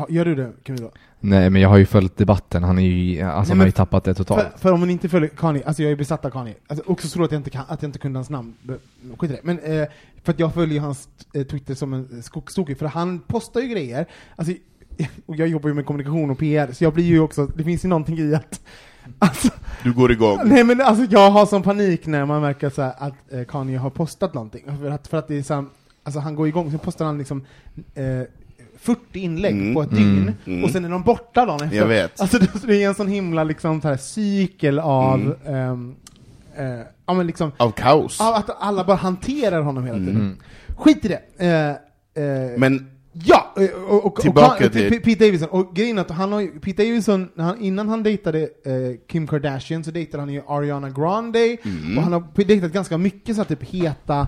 gör 0.09 0.25
du 0.25 0.35
det 0.35 0.51
Camilla? 0.63 0.89
Nej 1.19 1.49
men 1.49 1.61
jag 1.61 1.69
har 1.69 1.77
ju 1.77 1.85
följt 1.85 2.17
debatten, 2.17 2.63
han 2.63 2.77
är 2.79 2.81
ju, 2.81 3.21
alltså 3.21 3.25
Nej, 3.25 3.33
han 3.37 3.47
men- 3.47 3.59
har 3.59 3.65
ju 3.65 3.71
tappat 3.71 4.03
det 4.03 4.13
totalt. 4.13 4.47
För, 4.51 4.59
för 4.59 4.71
om 4.71 4.79
man 4.79 4.89
inte 4.89 5.09
följer 5.09 5.29
Kanye, 5.29 5.63
alltså 5.65 5.83
jag 5.83 5.91
är 5.91 5.95
besatt 5.95 6.25
av 6.25 6.29
Kanye, 6.29 6.55
alltså 6.67 6.85
också 6.91 7.07
så 7.07 7.23
att 7.23 7.31
jag 7.31 7.39
inte, 7.39 7.49
kan, 7.49 7.63
att 7.67 7.81
jag 7.81 7.89
inte 7.89 7.99
kunde 7.99 8.17
hans 8.19 8.29
namn, 8.29 8.53
skit 9.17 9.31
i 9.31 9.33
det. 9.33 9.39
Men 9.43 9.59
eh, 9.59 9.87
för 10.23 10.31
att 10.33 10.39
jag 10.39 10.53
följer 10.53 10.81
hans 10.81 11.09
eh, 11.33 11.43
Twitter 11.43 11.75
som 11.75 11.93
en 11.93 12.23
skogstokig, 12.23 12.77
för 12.77 12.85
han 12.85 13.19
postar 13.19 13.61
ju 13.61 13.67
grejer, 13.67 14.05
alltså, 14.35 14.53
och 15.25 15.35
jag 15.35 15.47
jobbar 15.47 15.69
ju 15.69 15.75
med 15.75 15.85
kommunikation 15.85 16.29
och 16.29 16.37
PR, 16.37 16.71
så 16.71 16.83
jag 16.83 16.93
blir 16.93 17.05
ju 17.05 17.19
också, 17.19 17.45
det 17.45 17.63
finns 17.63 17.85
ju 17.85 17.89
någonting 17.89 18.17
i 18.19 18.35
att 18.35 18.61
Alltså, 19.19 19.49
Du 19.83 19.93
går 19.93 20.11
igång. 20.11 20.39
nej 20.43 20.63
men 20.63 20.81
alltså 20.81 21.05
jag 21.09 21.31
har 21.31 21.45
sån 21.45 21.63
panik 21.63 22.05
när 22.05 22.25
man 22.25 22.41
märker 22.41 22.69
så 22.69 22.81
här 22.81 22.93
att 22.97 23.33
eh, 23.33 23.43
Kanye 23.43 23.77
har 23.77 23.89
postat 23.89 24.33
någonting, 24.33 24.63
för 24.81 24.89
att, 24.91 25.07
för 25.07 25.17
att 25.17 25.27
det 25.27 25.37
är 25.37 25.43
så 25.43 25.53
här, 25.53 25.65
alltså 26.03 26.19
han 26.19 26.35
går 26.35 26.47
igång, 26.47 26.71
så 26.71 26.77
postar 26.77 27.05
han 27.05 27.17
liksom 27.17 27.45
eh, 27.95 28.21
40 28.81 29.19
inlägg 29.19 29.53
Mm, 29.53 29.73
på 29.73 29.81
ett 29.81 29.91
mm, 29.91 30.03
dygn, 30.03 30.33
mm. 30.45 30.63
och 30.63 30.69
sen 30.69 30.85
är 30.85 30.89
de 30.89 31.03
borta 31.03 31.45
dagen 31.45 31.61
efter. 31.63 31.77
Jag 31.77 31.87
vet. 31.87 32.21
Alltså 32.21 32.39
det, 32.67 32.83
är 32.83 32.87
en 32.87 32.95
sån 32.95 33.07
himla 33.07 33.43
liksom 33.43 33.81
så 33.81 33.87
här 33.87 33.97
cykel 33.97 34.79
av, 34.79 35.35
ehm, 35.47 35.95
eh, 36.57 36.65
ja 37.05 37.13
men 37.13 37.27
liksom, 37.27 37.51
Av 37.57 37.71
kaos. 37.71 38.21
av 38.21 38.33
att 38.33 38.49
alla 38.59 38.83
bara 38.83 38.97
hanterar 38.97 39.61
honom 39.61 39.85
hela 39.85 39.97
tiden. 39.97 40.15
Mm. 40.15 40.37
Skit 40.77 41.05
i 41.05 41.07
det! 41.07 41.21
Eh, 41.45 42.23
eh, 42.23 42.51
Men 42.57 42.87
Ja! 43.13 43.53
Och, 43.89 44.05
och, 44.05 44.15
Tillbaka 44.15 44.65
och, 44.65 44.71
till- 44.71 45.01
Pete 45.01 45.25
Davidson, 45.25 45.49
och 45.49 45.75
grejen 45.75 45.97
är 45.97 46.01
att 46.01 46.09
han 46.11 46.31
har 46.31 46.59
Pete 46.59 46.83
Davidson, 46.83 47.29
han, 47.37 47.59
innan 47.61 47.89
han 47.89 48.03
dejtade 48.03 48.39
eh, 48.41 49.07
Kim 49.07 49.27
Kardashian 49.27 49.83
så 49.83 49.91
dejtade 49.91 50.21
han 50.23 50.33
ju 50.33 50.41
Ariana 50.47 50.89
Grande, 50.89 51.57
Mm. 51.63 51.97
och 51.97 52.03
han 52.03 52.13
har 52.13 52.43
dejtat 52.45 52.71
ganska 52.71 52.97
mycket 52.97 53.35
så 53.35 53.41
här, 53.41 53.47
typ 53.47 53.63
heta 53.63 54.27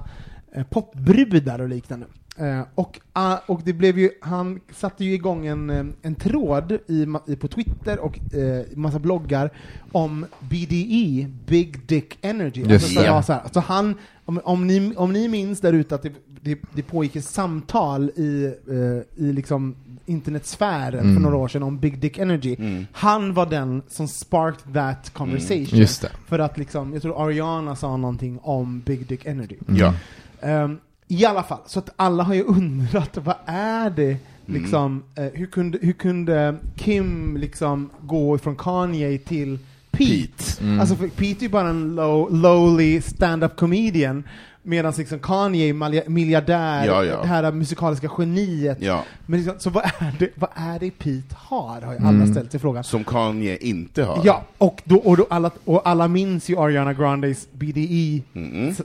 eh, 0.56 0.64
popbrudar 0.64 1.62
och 1.62 1.70
liknande. 1.70 2.06
Eh, 2.38 2.62
och, 2.76 3.00
ah, 3.14 3.38
och 3.46 3.62
det 3.66 3.74
blev 3.74 4.00
ju, 4.00 4.10
han 4.22 4.60
satte 4.72 5.06
ju 5.06 5.14
igång 5.14 5.46
en, 5.46 5.70
eh, 5.70 5.86
en 6.02 6.16
tråd 6.16 6.78
i, 6.88 7.06
på 7.36 7.48
Twitter 7.48 8.00
och 8.00 8.34
eh, 8.34 8.66
massa 8.76 9.00
bloggar 9.00 9.50
om 9.92 10.26
BDE, 10.40 11.28
Big 11.46 11.86
Dick 11.88 12.18
Energy. 12.22 12.62
Just 12.62 12.72
Alltså, 12.72 13.00
så, 13.00 13.06
ja, 13.06 13.24
så, 13.24 13.34
här, 13.34 13.42
så 13.54 13.60
han, 13.60 13.96
om, 14.26 14.42
om, 14.44 14.68
ni, 14.68 14.94
om 14.96 15.14
ni 15.14 15.28
minns 15.28 15.62
där 15.62 15.74
ute 15.74 15.96
att 15.96 16.02
det, 16.04 16.14
det, 16.42 16.60
det 16.74 16.82
pågick 16.82 17.16
ett 17.16 17.26
samtal 17.26 18.10
i, 18.16 18.54
eh, 18.70 19.24
i 19.26 19.34
liksom 19.34 19.76
internetsfären 20.06 21.00
Mm. 21.00 21.16
för 21.16 21.22
några 21.22 21.38
år 21.38 21.48
sedan 21.48 21.64
om 21.64 21.78
Big 21.80 22.00
Dick 22.00 22.18
Energy. 22.18 22.56
Mm. 22.60 22.86
Han 22.92 23.34
var 23.34 23.46
den 23.46 23.82
som 23.88 24.08
sparked 24.08 24.74
that 24.74 25.10
conversation. 25.14 25.80
Just 25.80 26.02
det. 26.02 26.10
För 26.28 26.40
att 26.40 26.58
liksom, 26.58 26.94
jag 26.94 27.02
tror 27.02 27.26
Ariana 27.28 27.76
sa 27.76 27.98
någonting 27.98 28.40
om 28.42 28.80
Big 28.80 29.08
Dick 29.08 29.26
Energy. 29.26 29.56
Ja. 29.68 29.94
Ehm, 30.42 30.80
I 31.14 31.26
alla 31.26 31.44
fall, 31.44 31.60
så 31.66 31.80
att 31.80 31.90
alla 31.96 32.24
har 32.24 32.34
ju 32.34 32.44
undrat, 32.48 33.18
vad 33.18 33.36
är 33.46 33.90
det 33.90 34.18
liksom, 34.46 35.04
eh, 35.16 35.24
hur, 35.24 35.46
kunde, 35.46 35.78
hur 35.82 35.94
kunde 35.94 36.56
Kim 36.76 37.38
liksom 37.38 37.90
gå 38.02 38.38
från 38.38 38.56
Kanye 38.56 39.18
till 39.18 39.58
Pete? 39.58 39.68
Pete. 39.98 40.64
Mm. 40.64 40.80
Alltså 40.80 40.96
Pete 40.96 41.24
är 41.24 41.44
ju 41.44 41.50
bara 41.50 41.70
en 41.70 41.96
low, 41.96 42.34
lowly 42.34 43.02
stand-up 43.02 43.56
comedian, 43.56 44.24
medan 44.64 44.94
liksom 44.98 45.20
Kanye 45.20 45.70
är 45.70 46.10
miljardär, 46.10 46.86
Ja, 46.86 47.04
ja. 47.04 47.22
det 47.22 47.28
här 47.28 47.52
musikaliska 47.52 48.10
geniet. 48.18 48.78
ja. 48.82 49.04
Men 49.26 49.40
liksom, 49.40 49.60
så 49.60 49.70
vad 49.70 49.84
är, 49.84 50.16
det, 50.20 50.30
vad 50.36 50.50
är 50.56 50.80
det 50.80 50.92
Pete 50.92 51.36
har, 51.36 51.82
har 51.82 51.92
ju 51.94 51.98
alla 52.00 52.10
Mm. 52.10 52.32
ställt 52.32 52.52
sig 52.52 52.60
frågan. 52.60 52.84
Som 52.84 53.04
Kanye 53.04 53.58
inte 53.58 54.04
har. 54.04 54.22
Ja, 54.24 54.44
och, 54.58 54.82
då, 54.84 54.96
och, 54.98 55.18
då 55.18 55.28
alla, 55.30 55.52
och 55.66 55.88
alla 55.90 56.08
minns 56.08 56.50
ju 56.50 56.58
Ariana 56.60 56.94
Grandes 56.94 57.48
BDE 57.52 58.22
Mm. 58.34 58.70
eh, 58.70 58.76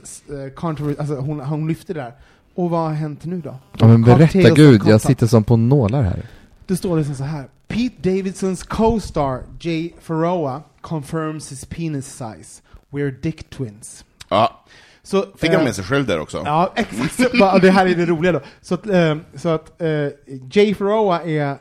controversy, 0.55 0.99
alltså 0.99 1.15
hon, 1.15 1.39
hon 1.39 1.67
lyfte 1.67 1.93
det 1.93 1.99
där. 1.99 2.13
Och 2.55 2.69
vad 2.69 2.79
har 2.79 2.93
hänt 2.93 3.25
nu 3.25 3.41
då? 3.41 3.55
Ja 3.77 3.87
men 3.87 4.01
berätta 4.03 4.23
Cocktails 4.33 4.55
gud, 4.55 4.81
jag 4.85 5.01
sitter 5.01 5.27
som 5.27 5.43
på 5.43 5.57
nålar 5.57 6.01
här. 6.03 6.21
Det 6.67 6.77
står 6.77 6.97
liksom 6.97 7.15
så 7.15 7.23
här. 7.23 7.45
Pete 7.67 8.09
Davidsons 8.09 8.63
co-star 8.63 9.41
Jay 9.59 9.91
Faroa 10.01 10.61
confirms 10.81 11.51
his 11.51 11.65
penis 11.65 12.05
size. 12.07 12.61
We're 12.89 13.21
dick 13.21 13.49
twins. 13.49 14.05
Ja. 14.29 14.61
Så, 15.03 15.25
Fick 15.37 15.49
han 15.49 15.59
eh, 15.59 15.65
med 15.65 15.75
sig 15.75 15.83
själv 15.83 16.05
där 16.05 16.19
också? 16.19 16.41
Ja, 16.45 16.73
exakt. 16.75 17.15
Så, 17.15 17.57
det 17.61 17.71
här 17.71 17.85
är 17.85 17.95
det 17.95 18.05
roliga 18.05 18.31
då. 18.31 18.41
Så 18.61 18.73
att, 18.73 18.87
eh, 18.87 19.15
så 19.35 19.49
att 19.49 19.81
eh, 19.81 20.07
Jay 20.51 20.73
Faroa 20.73 21.21
är 21.21 21.57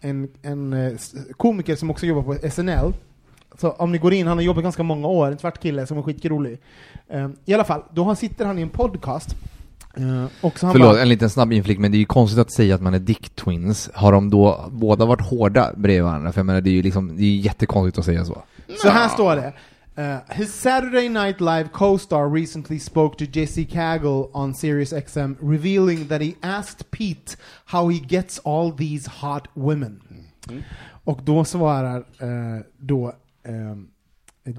en, 0.00 0.28
en 0.42 0.98
komiker 1.36 1.76
som 1.76 1.90
också 1.90 2.06
jobbar 2.06 2.22
på 2.22 2.50
SNL. 2.50 2.92
Så 3.60 3.70
om 3.70 3.92
ni 3.92 3.98
går 3.98 4.12
in, 4.12 4.26
han 4.26 4.38
har 4.38 4.44
jobbat 4.44 4.62
ganska 4.62 4.82
många 4.82 5.08
år, 5.08 5.26
en 5.26 5.38
svart 5.38 5.62
kille 5.62 5.86
som 5.86 5.98
är 5.98 6.02
skitrolig. 6.02 6.58
I 7.44 7.54
alla 7.54 7.64
fall, 7.64 7.82
då 7.90 8.04
han 8.04 8.16
sitter 8.16 8.44
han 8.44 8.58
i 8.58 8.62
en 8.62 8.68
podcast. 8.68 9.36
Eh, 9.98 10.24
och 10.40 10.58
så 10.58 10.66
han 10.66 10.72
Förlåt, 10.72 10.92
bara, 10.92 11.02
en 11.02 11.08
liten 11.08 11.30
snabb 11.30 11.52
inflick, 11.52 11.78
men 11.78 11.90
det 11.90 11.96
är 11.96 11.98
ju 11.98 12.04
konstigt 12.04 12.38
att 12.38 12.50
säga 12.50 12.74
att 12.74 12.80
man 12.80 12.94
är 12.94 12.98
dick 12.98 13.30
twins. 13.34 13.90
Har 13.94 14.12
de 14.12 14.30
då 14.30 14.64
båda 14.70 15.04
varit 15.04 15.20
hårda 15.20 15.72
bredvid 15.76 16.04
varandra? 16.04 16.32
För 16.32 16.38
jag 16.40 16.46
menar, 16.46 16.60
det 16.60 16.70
är 16.70 16.72
ju 16.72 16.82
liksom, 16.82 17.16
det 17.16 17.22
är 17.22 17.36
jättekonstigt 17.36 17.98
att 17.98 18.04
säga 18.04 18.24
så. 18.24 18.42
Så 18.82 18.88
här 18.88 19.08
står 19.08 19.36
det. 19.36 19.52
Uh, 19.98 20.20
his 20.30 20.54
Saturday 20.54 21.08
Night 21.08 21.40
Live 21.40 21.72
co-star 21.72 22.28
recently 22.28 22.78
spoke 22.78 23.18
to 23.18 23.26
Jesse 23.26 23.66
Cagle 23.66 24.30
on 24.32 24.54
Sirius 24.54 24.92
XM, 24.92 25.36
revealing 25.40 26.06
that 26.06 26.20
he 26.20 26.36
asked 26.40 26.88
Pete 26.92 27.34
how 27.64 27.88
he 27.88 27.98
gets 27.98 28.38
all 28.44 28.70
these 28.70 29.06
hot 29.06 29.48
women. 29.56 30.00
Och 31.04 31.22
då 31.24 31.44
svarar 31.44 32.04
eh, 32.18 32.62
då 32.76 33.12
ehm, 33.42 33.88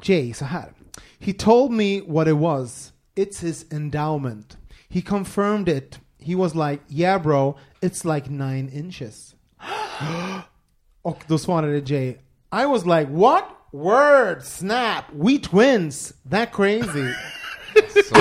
Jay 0.01 0.33
så 0.33 0.45
här. 0.45 0.73
He 1.19 1.33
told 1.33 1.71
me 1.71 2.01
what 2.01 2.27
it 2.27 2.37
was. 2.37 2.91
It's 3.15 3.39
his 3.39 3.65
endowment. 3.71 4.57
He 4.89 5.01
confirmed 5.01 5.69
it. 5.69 5.99
He 6.17 6.35
was 6.35 6.53
like, 6.53 6.83
yeah 6.89 7.21
bro, 7.21 7.55
it's 7.81 8.03
like 8.03 8.29
nine 8.29 8.69
inches. 8.73 9.35
Och 11.01 11.23
då 11.27 11.37
svarade 11.37 11.79
Jay, 11.79 12.17
I 12.51 12.65
was 12.65 12.85
like, 12.85 13.09
what? 13.09 13.58
Word, 13.71 14.43
snap, 14.43 15.03
we 15.13 15.37
twins, 15.37 16.13
that 16.31 16.51
crazy. 16.53 17.07
Så, 18.09 18.15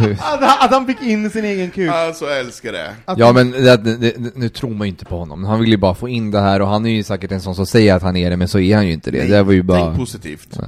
gud. 0.00 0.12
att, 0.12 0.40
han- 0.40 0.64
att 0.66 0.70
han 0.70 0.86
fick 0.86 1.02
in 1.02 1.30
sin 1.30 1.44
egen 1.44 1.70
kuk. 1.70 1.90
Alltså, 1.92 2.24
jag 2.24 2.38
älskar 2.38 2.72
det. 2.72 2.94
Att 3.04 3.18
Ja 3.18 3.32
men 3.32 3.50
det, 3.50 3.76
det, 3.76 3.96
det, 3.96 4.36
nu 4.36 4.48
tror 4.48 4.70
man 4.70 4.86
ju 4.86 4.90
inte 4.90 5.04
på 5.04 5.18
honom. 5.18 5.44
Han 5.44 5.60
vill 5.60 5.70
ju 5.70 5.76
bara 5.76 5.94
få 5.94 6.08
in 6.08 6.30
det 6.30 6.40
här 6.40 6.62
och 6.62 6.68
han 6.68 6.86
är 6.86 6.90
ju 6.90 7.02
säkert 7.02 7.32
en 7.32 7.40
sån 7.40 7.54
som 7.54 7.66
säger 7.66 7.94
att 7.94 8.02
han 8.02 8.16
är 8.16 8.30
det, 8.30 8.36
men 8.36 8.48
så 8.48 8.58
är 8.58 8.76
han 8.76 8.86
ju 8.86 8.92
inte 8.92 9.10
det. 9.10 9.26
det 9.28 9.42
var 9.42 9.52
ju 9.52 9.62
bara... 9.62 9.80
Tänk 9.80 9.96
positivt. 9.96 10.48
Ja. 10.58 10.62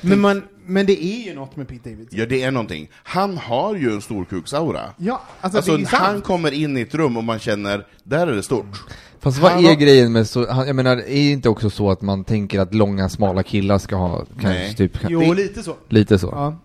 men, 0.00 0.20
man, 0.20 0.42
men 0.66 0.86
det 0.86 1.04
är 1.04 1.26
ju 1.26 1.34
något 1.34 1.56
med 1.56 1.68
Pete 1.68 1.90
Davidson. 1.90 2.18
Ja, 2.18 2.26
det 2.26 2.42
är 2.42 2.50
någonting. 2.50 2.88
Han 3.02 3.38
har 3.38 3.74
ju 3.74 3.92
en 3.92 4.02
storkuksaura. 4.02 4.80
Ja, 4.96 5.22
alltså, 5.40 5.58
Alltså, 5.58 5.72
det 5.72 5.76
är 5.76 5.80
ju 5.80 5.86
sant. 5.86 6.02
han 6.02 6.20
kommer 6.20 6.52
in 6.52 6.76
i 6.76 6.80
ett 6.80 6.94
rum 6.94 7.16
och 7.16 7.24
man 7.24 7.38
känner, 7.38 7.86
där 8.02 8.26
är 8.26 8.32
det 8.32 8.42
stort. 8.42 8.80
Fast 9.20 9.38
vad 9.38 9.52
Han 9.52 9.64
är 9.64 9.68
har- 9.68 9.74
grejen 9.74 10.12
med 10.12 10.26
så, 10.26 10.50
han, 10.52 10.66
jag 10.66 10.76
menar, 10.76 10.96
är 10.96 11.04
det 11.04 11.30
inte 11.30 11.48
också 11.48 11.70
så 11.70 11.90
att 11.90 12.02
man 12.02 12.24
tänker 12.24 12.60
att 12.60 12.74
långa, 12.74 13.08
smala 13.08 13.42
killar 13.42 13.78
ska 13.78 13.96
ha, 13.96 14.18
kanske 14.18 14.48
Nej. 14.48 14.74
typ, 14.74 14.98
Jo, 15.08 15.20
det- 15.20 15.34
lite 15.34 15.62
så. 15.62 15.74
lite 15.88 16.18
så? 16.18 16.26
Ja. 16.26 16.58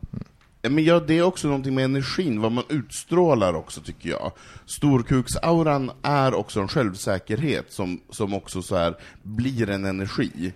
Ja, 0.62 0.70
Men 0.70 0.84
ja, 0.84 1.00
det 1.00 1.18
är 1.18 1.24
också 1.24 1.48
någonting 1.48 1.76
med 1.76 1.86
energin, 1.86 2.42
vad 2.42 2.52
man 2.52 2.64
utstrålar 2.70 3.54
också 3.54 3.82
tycker 3.82 4.10
jag. 4.10 4.32
Storkuksauran 4.66 5.92
är 6.02 6.34
också 6.34 6.60
en 6.60 6.68
självsäkerhet 6.68 7.66
som, 7.70 8.00
som 8.10 8.34
också 8.34 8.62
så 8.62 8.76
här 8.76 8.96
blir 9.24 9.70
en 9.70 9.86
energi. 9.86 10.54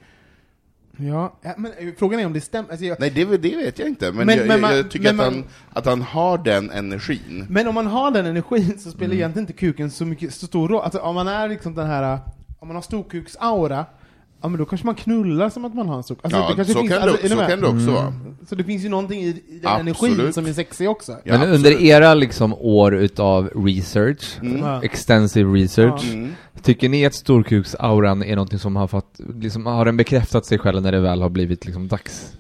Ja, 1.02 1.34
men 1.58 1.72
eh, 1.78 1.88
frågan 1.97 2.20
är 2.20 2.26
om 2.26 2.34
det 2.34 2.41
stämmer. 2.41 2.70
Alltså, 2.70 2.86
jag, 2.86 3.00
Nej, 3.00 3.10
det, 3.10 3.38
det 3.38 3.56
vet 3.56 3.80
jag 3.80 3.88
inte, 3.88 4.12
men, 4.12 4.26
Men- 4.26 4.38
jag, 4.38 4.47
men 4.47 4.62
man- 4.62 4.76
jag 4.76 4.91
tycker 4.91 5.14
men 5.14 5.20
att, 5.28 5.34
man- 5.34 5.43
han, 5.43 5.43
att 5.74 5.86
han 5.86 6.02
har 6.02 6.38
den 6.38 6.70
energin. 6.72 7.45
Men 7.50 7.68
om 7.68 7.76
man 7.76 7.88
har 7.88 8.12
den 8.12 8.26
energin 8.26 8.80
så 8.80 8.91
spelar 8.91 9.06
Mm. 9.06 9.18
egentligen 9.18 9.43
inte 9.43 9.54
kuken 9.54 9.91
så, 9.91 10.06
mycket, 10.06 10.34
så 10.34 10.45
stor 10.47 10.68
roll. 10.70 10.82
Alltså 10.84 11.00
om 11.00 11.16
man 11.16 11.28
är 11.28 11.50
liksom 11.50 11.76
den 11.76 11.88
här, 11.88 12.20
om 12.60 12.68
man 12.68 12.76
har 12.76 12.82
storkuksaura, 12.82 13.86
ja 14.42 14.48
men 14.50 14.60
då 14.60 14.66
kanske 14.66 14.86
man 14.86 14.96
knullar 14.96 15.50
som 15.50 15.66
att 15.66 15.74
man 15.76 15.88
har 15.90 15.98
en 15.98 16.04
stor 16.04 16.18
alltså, 16.22 16.40
Ja, 16.40 16.50
det 16.50 16.56
kanske 16.56 16.74
så, 16.74 16.80
finns, 16.80 16.92
kan, 16.94 17.02
alltså, 17.02 17.18
det, 17.24 17.30
så 17.30 17.36
kan 17.36 17.62
det 17.62 17.68
också 17.68 17.92
vara. 17.92 18.14
Så 18.50 18.56
det 18.56 18.64
finns 18.64 18.84
ju 18.86 18.90
någonting 18.90 19.22
i, 19.22 19.28
i 19.28 19.60
den 19.62 19.72
Absolut. 19.72 20.02
energin 20.04 20.34
som 20.34 20.46
är 20.46 20.54
sexig 20.54 20.90
också. 20.90 21.12
Ja, 21.12 21.18
men 21.24 21.36
absolut. 21.36 21.56
under 21.56 21.82
era 21.82 22.14
liksom 22.14 22.54
år 22.54 22.96
utav 22.96 23.50
research, 23.66 24.38
Ja. 24.62 24.84
extensive 24.84 25.54
research, 25.54 26.04
Mm. 26.14 26.32
tycker 26.62 26.90
ni 26.90 27.06
att 27.06 27.14
storkuksauran 27.16 28.24
är 28.24 28.36
någonting 28.36 28.60
som 28.60 28.76
har 28.76 28.88
fått, 28.88 29.20
liksom, 29.42 29.66
har 29.66 29.86
den 29.86 29.98
bekräftat 29.98 30.46
sig 30.46 30.58
själv 30.60 30.82
när 30.82 30.92
det 30.92 31.00
väl 31.00 31.22
har 31.22 31.30
blivit 31.30 31.66
liksom 31.66 31.88
dags? 31.88 32.34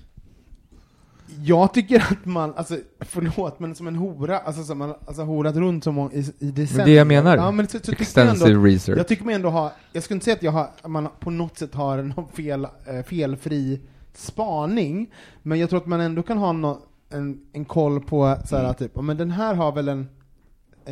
Jag 1.43 1.73
tycker 1.73 1.99
att 1.99 2.25
man, 2.25 2.53
alltså 2.55 2.77
förlåt, 2.99 3.59
men 3.59 3.75
som 3.75 3.87
en 3.87 3.95
hora, 3.95 4.39
alltså 4.39 4.63
som 4.63 4.77
man 4.77 4.93
alltså, 5.05 5.23
horat 5.23 5.55
runt 5.55 5.83
så 5.83 5.91
många 5.91 6.11
i, 6.13 6.33
i 6.39 6.51
decennier. 6.51 6.85
Det 6.85 6.91
jag 6.91 7.07
menar. 7.07 7.37
Ja, 7.37 7.51
men 7.51 7.67
så, 7.67 7.77
så 7.77 7.83
tycker 7.91 8.07
jag 8.15 8.21
ändå, 8.21 8.31
extensive 8.33 8.67
research. 8.67 8.97
jag 8.97 9.07
tycker 9.07 9.25
mig 9.25 9.35
ändå 9.35 9.49
ha, 9.49 9.71
jag 9.93 10.03
skulle 10.03 10.15
inte 10.15 10.23
säga 10.25 10.35
att 10.35 10.43
jag 10.43 10.51
har, 10.51 10.87
man 10.87 11.07
på 11.19 11.29
något 11.29 11.57
sätt 11.57 11.75
har 11.75 11.97
en 11.97 12.13
fel, 12.33 12.67
eh, 12.85 13.03
felfri 13.05 13.81
spaning, 14.13 15.13
men 15.43 15.59
jag 15.59 15.69
tror 15.69 15.79
att 15.79 15.85
man 15.87 16.01
ändå 16.01 16.23
kan 16.23 16.37
ha 16.37 16.51
nå- 16.51 16.81
en, 17.09 17.39
en 17.53 17.65
koll 17.65 17.99
på 17.99 18.37
så 18.45 18.57
här, 18.57 18.73
typ, 18.73 18.95
men 19.01 19.17
den 19.17 19.31
här 19.31 19.53
har 19.53 19.71
väl 19.71 19.87
en 19.87 20.07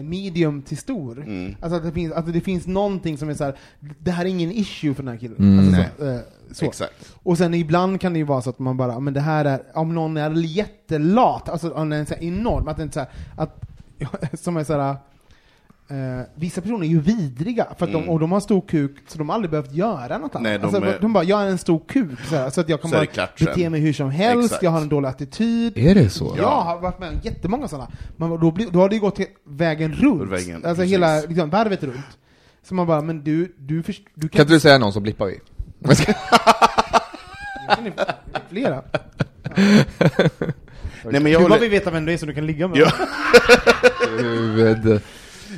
medium 0.04 0.62
till 0.62 0.78
stor. 0.78 1.22
Mm. 1.22 1.56
Alltså 1.62 1.78
att 1.78 1.84
det, 1.84 1.92
finns, 1.92 2.14
att 2.14 2.34
det 2.34 2.42
finns 2.42 2.68
någonting 2.68 3.18
som 3.18 3.30
är 3.30 3.34
så 3.34 3.44
här, 3.44 3.58
det 4.00 4.12
här 4.12 4.26
är 4.26 4.30
ingen 4.30 4.52
issue 4.52 4.94
för 4.94 5.04
den 5.04 5.12
här 5.12 5.20
killen. 5.20 5.38
Mm. 5.38 5.60
Alltså, 5.60 5.82
Nej. 5.82 5.90
så, 5.98 6.06
eh, 6.06 6.20
så. 6.52 6.66
Exakt. 6.66 7.14
Och 7.24 7.38
sen 7.38 7.54
ibland 7.54 8.02
kan 8.02 8.14
det 8.14 8.20
ju 8.20 8.26
vara 8.26 8.42
så 8.42 8.50
att 8.50 8.60
man 8.60 8.78
bara, 8.78 9.00
men 9.00 9.14
det 9.14 9.22
här 9.22 9.46
är, 9.46 9.62
om 9.74 9.96
någon 9.96 10.18
är 10.18 10.32
jättelat, 10.32 11.50
alltså 11.50 11.72
om 11.72 11.90
den 11.90 12.02
är 12.02 12.06
så 12.06 12.14
här 12.14 12.24
enorm, 12.24 12.68
att 12.68 12.78
den 12.78 12.92
så 12.92 13.00
här, 13.00 13.10
att, 13.36 13.62
som 14.40 14.58
är 14.58 14.64
så 14.64 14.80
här, 14.80 14.96
eh, 15.90 15.96
vissa 16.36 16.62
personer 16.62 16.84
är 16.86 16.90
ju 16.90 17.00
vidriga, 17.02 17.68
för 17.78 17.86
att 17.86 17.92
de, 17.92 17.98
Mm. 17.98 18.10
och 18.10 18.20
de 18.20 18.32
har 18.32 18.40
stor 18.40 18.62
kuk, 18.68 18.92
så 19.08 19.18
de 19.18 19.30
har 19.30 19.36
aldrig 19.36 19.52
behövt 19.52 19.74
göra 19.74 20.18
något 20.18 20.36
annat. 20.36 20.42
Nej, 20.44 20.58
de 20.60 20.64
alltså, 20.66 20.82
är- 20.82 20.98
de 21.02 21.14
bara, 21.14 21.24
jag 21.24 21.42
är 21.42 21.46
en 21.48 21.58
stor 21.58 21.82
kuk, 21.88 22.20
så, 22.30 22.36
här, 22.36 22.50
så 22.50 22.62
att 22.62 22.70
jag 22.70 22.82
kan 22.82 22.90
Så 22.92 22.96
bara 22.98 23.28
bete 23.40 23.70
mig 23.70 23.80
hur 23.80 23.94
som 23.94 24.10
helst, 24.10 24.46
Exakt. 24.46 24.64
jag 24.64 24.72
har 24.72 24.82
en 24.82 24.90
dålig 24.90 25.08
attityd. 25.10 25.78
Är 25.78 25.96
det 25.96 26.10
så? 26.10 26.36
Jag 26.38 26.62
har 26.62 26.80
varit 26.80 27.00
med 27.00 27.10
om 27.10 27.16
jättemånga 27.24 27.68
sådana. 27.68 27.88
Men 28.18 28.30
då, 28.40 28.52
blir, 28.52 28.68
då 28.72 28.80
har 28.80 28.90
det 28.90 28.96
ju 28.96 29.02
gått 29.02 29.16
till 29.16 29.26
vägen 29.44 29.92
runt. 29.94 30.32
Vägen, 30.32 30.56
alltså 30.56 30.76
precis. 30.76 30.92
hela 30.94 31.22
liksom, 31.22 31.50
varvet 31.50 31.84
runt. 31.84 32.18
Så 32.64 32.74
man 32.76 32.88
bara, 32.88 33.02
men 33.02 33.24
du, 33.24 33.56
du, 33.58 33.84
först, 33.84 34.02
du 34.14 34.30
Kan 34.30 34.42
inte 34.42 34.54
du 34.54 34.60
säga 34.60 34.78
någon 34.78 34.94
så 34.94 35.00
blippar 35.00 35.26
vi? 35.26 35.40
Flera. 38.50 38.82
Nej, 39.56 39.86
men 41.04 41.24
Du 41.24 41.30
jag 41.30 41.42
bara 41.42 41.44
håller, 41.50 41.60
vill 41.60 41.70
veta 41.70 41.92
vem 41.92 42.06
det 42.06 42.14
är 42.14 42.18
så 42.18 42.26
du 42.26 42.34
kan 42.34 42.46
ligga 42.46 42.68
med 42.68 42.78
Ja. 42.78 42.92
Huvud 44.20 45.02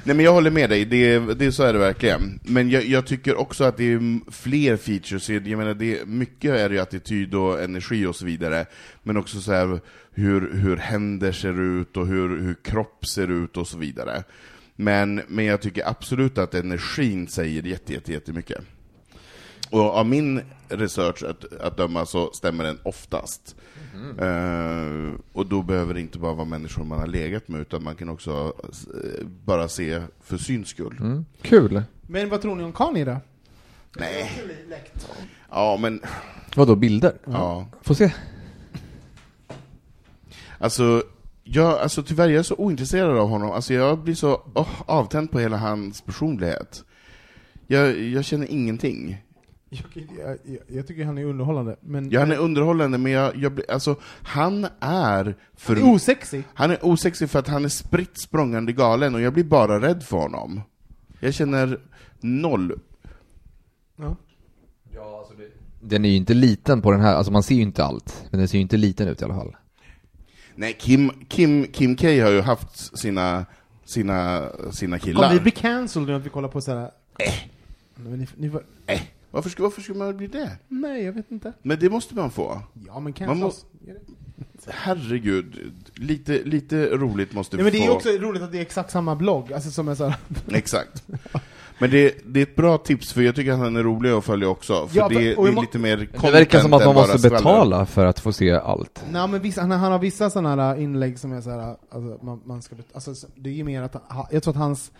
nej, 0.03 0.15
men 0.15 0.25
jag 0.25 0.33
håller 0.33 0.51
med 0.51 0.69
dig, 0.69 0.85
det, 0.85 1.19
det, 1.19 1.51
så 1.51 1.63
är 1.63 1.73
det 1.73 1.79
verkligen. 1.79 2.39
Men 2.43 2.69
jag, 2.69 2.85
jag 2.85 3.07
tycker 3.07 3.35
också 3.35 3.63
att 3.63 3.77
det 3.77 3.93
är 3.93 4.31
fler 4.31 4.77
features, 4.77 5.29
jag 5.29 5.47
menar, 5.47 5.73
det, 5.73 6.07
mycket 6.07 6.51
är 6.51 6.69
ju 6.69 6.79
attityd 6.79 7.35
och 7.35 7.61
energi 7.61 8.05
och 8.05 8.15
så 8.15 8.25
vidare, 8.25 8.65
men 9.03 9.17
också 9.17 9.41
så 9.41 9.51
här 9.51 9.79
hur, 10.13 10.53
hur 10.53 10.77
händer 10.77 11.31
ser 11.31 11.61
ut 11.61 11.97
och 11.97 12.07
hur, 12.07 12.41
hur 12.41 12.55
kropp 12.63 13.05
ser 13.05 13.31
ut 13.31 13.57
och 13.57 13.67
så 13.67 13.77
vidare. 13.77 14.23
Men, 14.75 15.21
men 15.27 15.45
jag 15.45 15.61
tycker 15.61 15.89
absolut 15.89 16.37
att 16.37 16.55
energin 16.55 17.27
säger 17.27 17.63
jätte, 17.63 17.93
jätte, 17.93 18.11
jättemycket. 18.11 18.59
Och 19.69 19.95
av 19.95 20.05
min 20.05 20.41
research 20.67 21.23
att, 21.23 21.53
att 21.53 21.77
döma 21.77 22.05
så 22.05 22.31
stämmer 22.33 22.63
den 22.63 22.79
oftast. 22.83 23.55
Eh, 24.19 25.19
och 25.33 25.45
då 25.45 25.61
behöver 25.61 25.93
det 25.93 26.01
inte 26.01 26.19
bara 26.19 26.33
vara 26.33 26.45
människor 26.45 26.83
man 26.83 26.99
har 26.99 27.07
legat 27.07 27.47
med, 27.47 27.61
utan 27.61 27.83
man 27.83 27.95
kan 27.95 28.09
också 28.09 28.53
eh, 29.03 29.25
bara 29.25 29.67
se 29.67 30.01
för 30.21 30.37
syns 30.37 30.67
skull. 30.67 30.97
Mm. 30.99 31.25
Kul. 31.41 31.83
Men 32.01 32.29
vad 32.29 32.41
tror 32.41 32.55
ni 32.55 32.63
om 32.63 32.73
Kanye 32.73 33.05
då? 33.05 33.17
Nej. 33.97 34.31
Ja, 35.49 35.77
men... 35.81 36.01
Vadå, 36.55 36.75
bilder? 36.75 37.13
Ja. 37.25 37.67
Får 37.81 37.93
se. 37.93 38.13
Alltså, 40.57 41.03
jag, 41.43 41.79
alltså 41.79 42.03
tyvärr, 42.03 42.29
jag 42.29 42.39
är 42.39 42.43
så 42.43 42.55
ointresserad 42.55 43.17
av 43.17 43.29
honom. 43.29 43.51
Alltså 43.51 43.73
jag 43.73 43.99
blir 43.99 44.15
så 44.15 44.33
oh, 44.55 44.81
avtänd 44.85 45.31
på 45.31 45.39
hela 45.39 45.57
hans 45.57 46.01
personlighet. 46.01 46.83
Jag, 47.67 47.99
jag 47.99 48.25
känner 48.25 48.47
ingenting. 48.47 49.23
Jag, 49.69 50.07
jag, 50.17 50.57
jag, 50.67 50.87
tycker 50.87 51.05
han 51.05 51.17
är 51.17 51.23
underhållande, 51.25 51.75
men... 51.81 52.09
Ja, 52.11 52.19
han 52.19 52.31
är 52.31 52.37
underhållande, 52.37 52.97
men 52.97 53.11
jag, 53.11 53.35
jag 53.35 53.51
blir, 53.51 53.71
alltså, 53.71 53.95
han 54.23 54.67
är 54.79 55.35
för... 55.55 55.75
Han 55.75 55.83
är 55.89 55.93
osexig. 55.93 56.43
Han 56.53 56.71
är 56.71 56.85
osexig 56.85 57.29
för 57.29 57.39
att 57.39 57.47
han 57.47 57.65
är 57.65 57.69
spritt 57.69 58.21
språngande 58.21 58.73
galen, 58.73 59.15
och 59.15 59.21
jag 59.21 59.33
blir 59.33 59.43
bara 59.43 59.81
rädd 59.81 60.03
för 60.03 60.17
honom. 60.17 60.61
Jag 61.19 61.33
känner 61.33 61.79
noll. 62.19 62.79
Ja. 63.95 64.15
Den 65.81 66.05
är 66.05 66.09
ju 66.09 66.15
inte 66.15 66.33
liten 66.33 66.81
på 66.81 66.91
den 66.91 67.01
här, 67.01 67.15
alltså 67.15 67.31
man 67.31 67.43
ser 67.43 67.55
ju 67.55 67.61
inte 67.61 67.83
allt. 67.83 68.23
Men 68.31 68.39
den 68.39 68.47
ser 68.47 68.57
ju 68.57 68.61
inte 68.61 68.77
liten 68.77 69.07
ut 69.07 69.21
i 69.21 69.25
alla 69.25 69.33
fall. 69.33 69.55
Nej, 70.55 70.73
Kim, 70.79 71.11
Kim, 71.27 71.67
Kim 71.67 71.95
K 71.95 72.07
har 72.07 72.31
ju 72.31 72.41
haft 72.41 72.97
sina, 72.99 73.45
sina, 73.85 74.45
sina 74.71 74.99
killar. 74.99 75.21
Kommer 75.21 75.33
vi 75.33 75.39
bli 75.41 75.51
cancelled 75.51 76.07
nu 76.07 76.15
att 76.15 76.25
vi 76.25 76.29
kollar 76.29 76.49
på 76.49 76.61
såhär... 76.61 76.91
Äh. 77.17 77.33
Men 77.95 78.19
ni, 78.19 78.27
ni, 78.35 78.49
får- 78.49 78.63
Eh, 78.85 79.01
varför, 79.31 79.49
ska, 79.49 79.63
varför 79.63 79.81
ska 79.81 79.93
man 79.93 80.17
bli 80.17 80.27
det? 80.27 80.51
nej, 80.67 81.03
jag 81.05 81.13
vet 81.13 81.31
inte. 81.31 81.53
Men 81.61 81.79
det 81.79 81.89
måste 81.89 82.15
man 82.15 82.31
få. 82.31 82.61
Ja, 82.87 82.99
men 82.99 83.13
cancel 83.13 83.37
Man 83.37 83.47
må-. 83.47 83.53
Herregud, 84.67 85.73
lite, 85.95 86.43
lite 86.43 86.85
roligt 86.89 87.33
måste 87.33 87.57
vi 87.57 87.61
Ja, 87.61 87.63
men 87.63 87.71
det 87.73 87.77
är 87.77 87.81
få. 87.81 87.85
ju 87.85 87.95
också 87.95 88.09
roligt 88.09 88.41
att 88.41 88.51
det 88.51 88.57
är 88.57 88.61
exakt 88.61 88.91
samma 88.91 89.15
blogg, 89.15 89.53
alltså 89.53 89.71
som 89.71 89.87
är. 89.87 90.15
Exakt. 90.53 91.03
Men 91.79 91.89
det, 91.89 92.15
det 92.25 92.39
är 92.39 92.43
ett 92.43 92.55
bra 92.55 92.77
tips, 92.77 93.13
för 93.13 93.21
jag 93.21 93.35
tycker 93.35 93.51
att 93.51 93.59
han 93.59 93.75
är 93.75 93.83
rolig 93.83 94.09
att 94.11 94.25
följa 94.25 94.47
också. 94.47 94.87
För 94.87 94.97
Ja, 94.97 95.07
det, 95.09 95.15
för- 95.15 95.21
det 95.21 95.49
är 95.49 95.51
må- 95.51 95.61
lite 95.61 95.79
mer 95.79 95.97
Det 96.21 96.31
verkar 96.31 96.59
som 96.59 96.73
att 96.73 96.85
man 96.85 96.95
måste 96.95 97.29
betala 97.29 97.85
för 97.85 98.05
att 98.05 98.19
få 98.19 98.31
se 98.33 98.51
allt. 98.51 99.03
Nej 99.11 99.27
men 99.27 99.41
vissa, 99.41 99.61
han, 99.61 99.71
han 99.71 99.91
har 99.91 99.99
vissa 99.99 100.29
sådana 100.29 100.63
här 100.63 100.75
inlägg 100.79 101.19
som 101.19 101.31
är 101.33 101.41
såhär, 101.41 101.75
alltså, 101.89 102.25
man, 102.25 102.41
man 102.45 102.61
ska, 102.61 102.75
alltså, 102.93 103.13
det 103.35 103.49
är 103.49 103.53
ju 103.53 103.63
mer 103.63 103.81
att, 103.81 103.95
jag 104.31 104.43
tror 104.43 104.51
att 104.53 104.57
hans, 104.57 104.91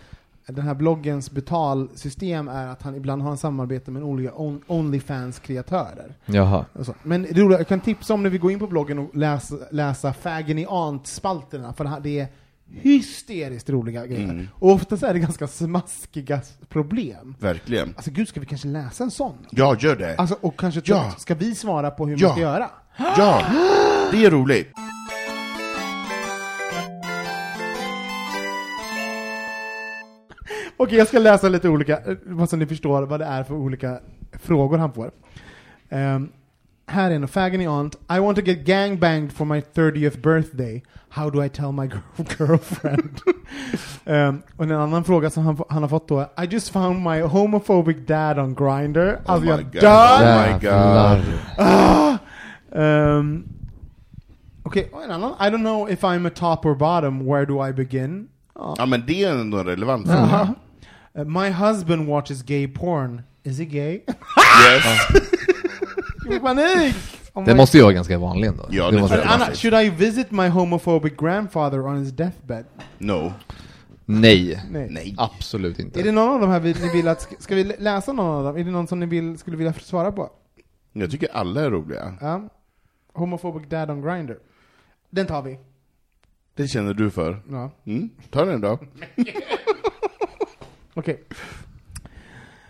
den 0.46 0.64
här 0.64 0.74
bloggens 0.74 1.30
betalsystem 1.30 2.48
är 2.48 2.66
att 2.66 2.82
han 2.82 2.94
ibland 2.94 3.22
har 3.22 3.30
en 3.30 3.36
samarbete 3.36 3.90
med 3.90 4.02
olika 4.02 4.34
on, 4.34 4.62
Onlyfans-kreatörer. 4.66 6.14
Jaha. 6.26 6.64
Men 7.02 7.22
det 7.22 7.32
roliga, 7.42 7.58
jag 7.58 7.68
kan 7.68 7.80
tipsa 7.80 8.14
om 8.14 8.22
när 8.22 8.30
vi 8.30 8.38
går 8.38 8.52
in 8.52 8.58
på 8.58 8.66
bloggen 8.66 8.98
och 8.98 9.16
läsa, 9.16 9.54
läsa 9.70 10.12
Fagony 10.12 10.66
Ant-spalterna, 10.68 11.72
för 11.72 11.84
det, 11.84 11.90
här, 11.90 12.00
det 12.00 12.20
är 12.20 12.28
hysteriskt 12.72 13.70
roliga 13.70 14.06
grejer. 14.06 14.24
Mm. 14.30 14.48
Och 14.54 14.70
oftast 14.70 15.02
är 15.02 15.12
det 15.12 15.18
ganska 15.20 15.46
smaskiga 15.48 16.40
problem. 16.68 17.34
Verkligen. 17.40 17.88
Alltså 17.96 18.10
gud, 18.10 18.28
ska 18.28 18.40
vi 18.40 18.46
kanske 18.46 18.68
läsa 18.68 19.04
en 19.04 19.10
sån? 19.10 19.34
Ja, 19.50 19.76
gör 19.78 19.96
det. 19.96 20.16
Alltså, 20.16 20.36
och 20.40 20.58
kanske 20.60 20.80
Ja. 20.84 21.10
ska 21.18 21.34
vi 21.34 21.54
svara 21.54 21.90
på 21.90 22.06
hur 22.06 22.16
Ja. 22.20 22.26
man 22.28 22.32
ska 22.36 22.40
göra? 22.42 22.70
Ja, 22.98 23.42
det 24.12 24.24
är 24.24 24.30
roligt. 24.30 24.72
Okej, 30.82 30.98
jag 30.98 31.08
ska 31.08 31.18
läsa 31.18 31.48
lite 31.48 31.68
olika, 31.68 31.96
eh, 31.98 32.16
vad 32.26 32.50
så 32.50 32.56
ni 32.56 32.66
förstår 32.66 33.02
vad 33.02 33.20
det 33.20 33.26
är 33.26 33.44
för 33.44 33.54
olika 33.54 33.98
frågor 34.32 34.78
han 34.78 34.92
får. 34.92 35.10
Um, 35.90 36.32
här 36.86 37.10
är 37.10 37.14
en 37.14 37.28
Fagony 37.28 37.66
Aunt. 37.66 37.94
I 38.16 38.18
want 38.18 38.38
to 38.38 38.44
get 38.44 38.64
gangbanged 38.66 39.32
for 39.32 39.44
my 39.44 39.60
30th 39.74 40.20
birthday. 40.20 40.82
How 41.08 41.30
do 41.30 41.44
I 41.44 41.48
tell 41.48 41.72
my 41.72 41.86
girl 41.86 42.24
girlfriend? 42.38 43.20
um, 44.04 44.42
och 44.56 44.64
en 44.64 44.72
annan 44.72 45.04
fråga 45.04 45.30
som 45.30 45.46
han, 45.46 45.58
han 45.68 45.82
har 45.82 45.88
fått 45.88 46.08
då. 46.08 46.20
I 46.22 46.44
just 46.50 46.68
found 46.72 47.02
my 47.02 47.20
homophobic 47.22 47.96
dad 48.06 48.38
on 48.38 48.54
Grindr. 48.54 49.00
Oh 49.00 49.16
Alltså 49.26 49.44
my 49.44 49.50
jag 49.50 49.64
God. 49.72 49.80
dör! 49.82 50.22
Oh 50.22 50.46
my 50.46 50.52
god. 50.68 51.38
Ah! 51.58 52.18
Um, 53.18 53.44
Okej, 54.62 54.88
och 54.92 55.04
en 55.04 55.10
annan. 55.10 55.30
I 55.30 55.44
don't 55.50 55.62
know 55.62 55.90
if 55.90 56.02
I'm 56.04 56.26
a 56.26 56.30
top 56.34 56.66
or 56.66 56.74
bottom. 56.74 57.26
Where 57.26 57.44
do 57.46 57.66
I 57.68 57.72
begin? 57.72 58.28
Ja. 58.54 58.74
Ja, 58.78 58.86
men 58.86 59.02
det 59.06 59.24
är 59.24 59.32
ändå 59.32 59.58
en 59.58 59.66
relevant 59.66 60.06
fråga. 60.06 60.54
Uh, 61.18 61.24
my 61.24 61.50
husband 61.50 62.06
watches 62.08 62.42
gay 62.42 62.68
porn. 62.68 63.22
Is 63.42 63.58
he 63.58 63.64
gay? 63.64 64.00
Yes. 64.66 65.06
Panik! 66.42 66.94
Oh 67.34 67.44
Det 67.44 67.54
måste 67.54 67.76
ju 67.76 67.82
vara 67.82 67.92
ganska 67.92 68.18
vanlig 68.18 68.48
ändå. 68.48 68.66
Ja, 68.70 68.90
det 68.90 68.98
måste 69.00 69.16
tror 69.16 69.26
Anna, 69.26 69.32
jag. 69.32 69.46
vara. 69.46 69.54
should 69.54 69.74
I 69.74 69.90
visit 69.90 70.30
my 70.30 70.48
homophobic 70.48 71.12
grandfather 71.18 71.86
on 71.86 71.98
his 71.98 72.12
deathbed? 72.12 72.64
No. 72.98 73.32
Nej. 74.04 74.62
Nej. 74.70 74.88
Nej. 74.90 75.14
Absolut 75.18 75.78
inte. 75.78 76.00
Är 76.00 76.04
det 76.04 76.12
någon 76.12 76.34
av 76.34 76.40
de 76.40 76.50
här 76.50 76.60
vi, 76.60 76.74
ni 76.74 76.88
vill 76.92 77.08
att, 77.08 77.20
ska- 77.22 77.36
ska 77.38 77.54
vi 77.54 77.64
läsa 77.64 78.12
någon 78.12 78.26
av 78.36 78.44
dem? 78.44 78.56
Är 78.56 78.64
det 78.64 78.70
någon 78.70 78.86
som 78.86 79.00
ni 79.00 79.06
vill, 79.06 79.38
skulle 79.38 79.56
vilja 79.56 79.72
svara 79.72 80.12
på? 80.12 80.30
Jag 80.92 81.10
tycker 81.10 81.28
alla 81.32 81.60
är 81.64 81.70
roliga. 81.70 82.14
Ja. 82.20 82.48
Homophobic 83.12 83.68
dad 83.68 83.90
on 83.90 84.02
Grindr. 84.02 84.34
Den 85.10 85.26
tar 85.26 85.42
vi. 85.42 85.58
Det 86.54 86.68
känner 86.68 86.94
du 86.94 87.10
för. 87.10 87.42
Ja. 87.50 87.70
Mm, 87.86 88.10
ta 88.30 88.44
den 88.44 88.60
då. 88.60 88.78
Okej. 90.94 91.22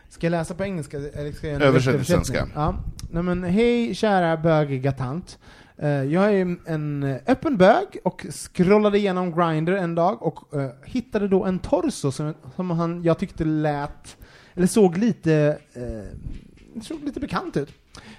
Ska 0.08 0.26
jag 0.26 0.30
läsa 0.30 0.54
på 0.54 0.64
engelska? 0.64 0.96
Eller 0.96 1.32
ska 1.32 1.48
jag 1.48 1.62
Översätt 1.62 1.96
till 1.96 2.06
svenska. 2.06 2.48
Ja. 2.54 2.74
Nej, 3.10 3.22
men, 3.22 3.44
hej 3.44 3.94
kära 3.94 4.36
bögiga 4.36 4.92
tant. 4.92 5.38
Eh, 5.76 5.88
jag 5.88 6.34
är 6.34 6.56
en 6.66 7.18
öppen 7.26 7.56
bög 7.56 7.98
och 8.04 8.26
scrollade 8.30 8.98
igenom 8.98 9.36
Grindr 9.36 9.72
en 9.72 9.94
dag 9.94 10.22
och 10.22 10.54
eh, 10.60 10.70
hittade 10.84 11.28
då 11.28 11.44
en 11.44 11.58
torso 11.58 12.12
som, 12.12 12.34
som 12.56 12.70
han, 12.70 13.02
jag 13.02 13.18
tyckte 13.18 13.44
lät, 13.44 14.16
eller 14.54 14.66
såg 14.66 14.96
lite, 14.96 15.58
eh, 15.72 16.82
såg 16.82 17.04
lite 17.04 17.20
bekant 17.20 17.56
ut. 17.56 17.72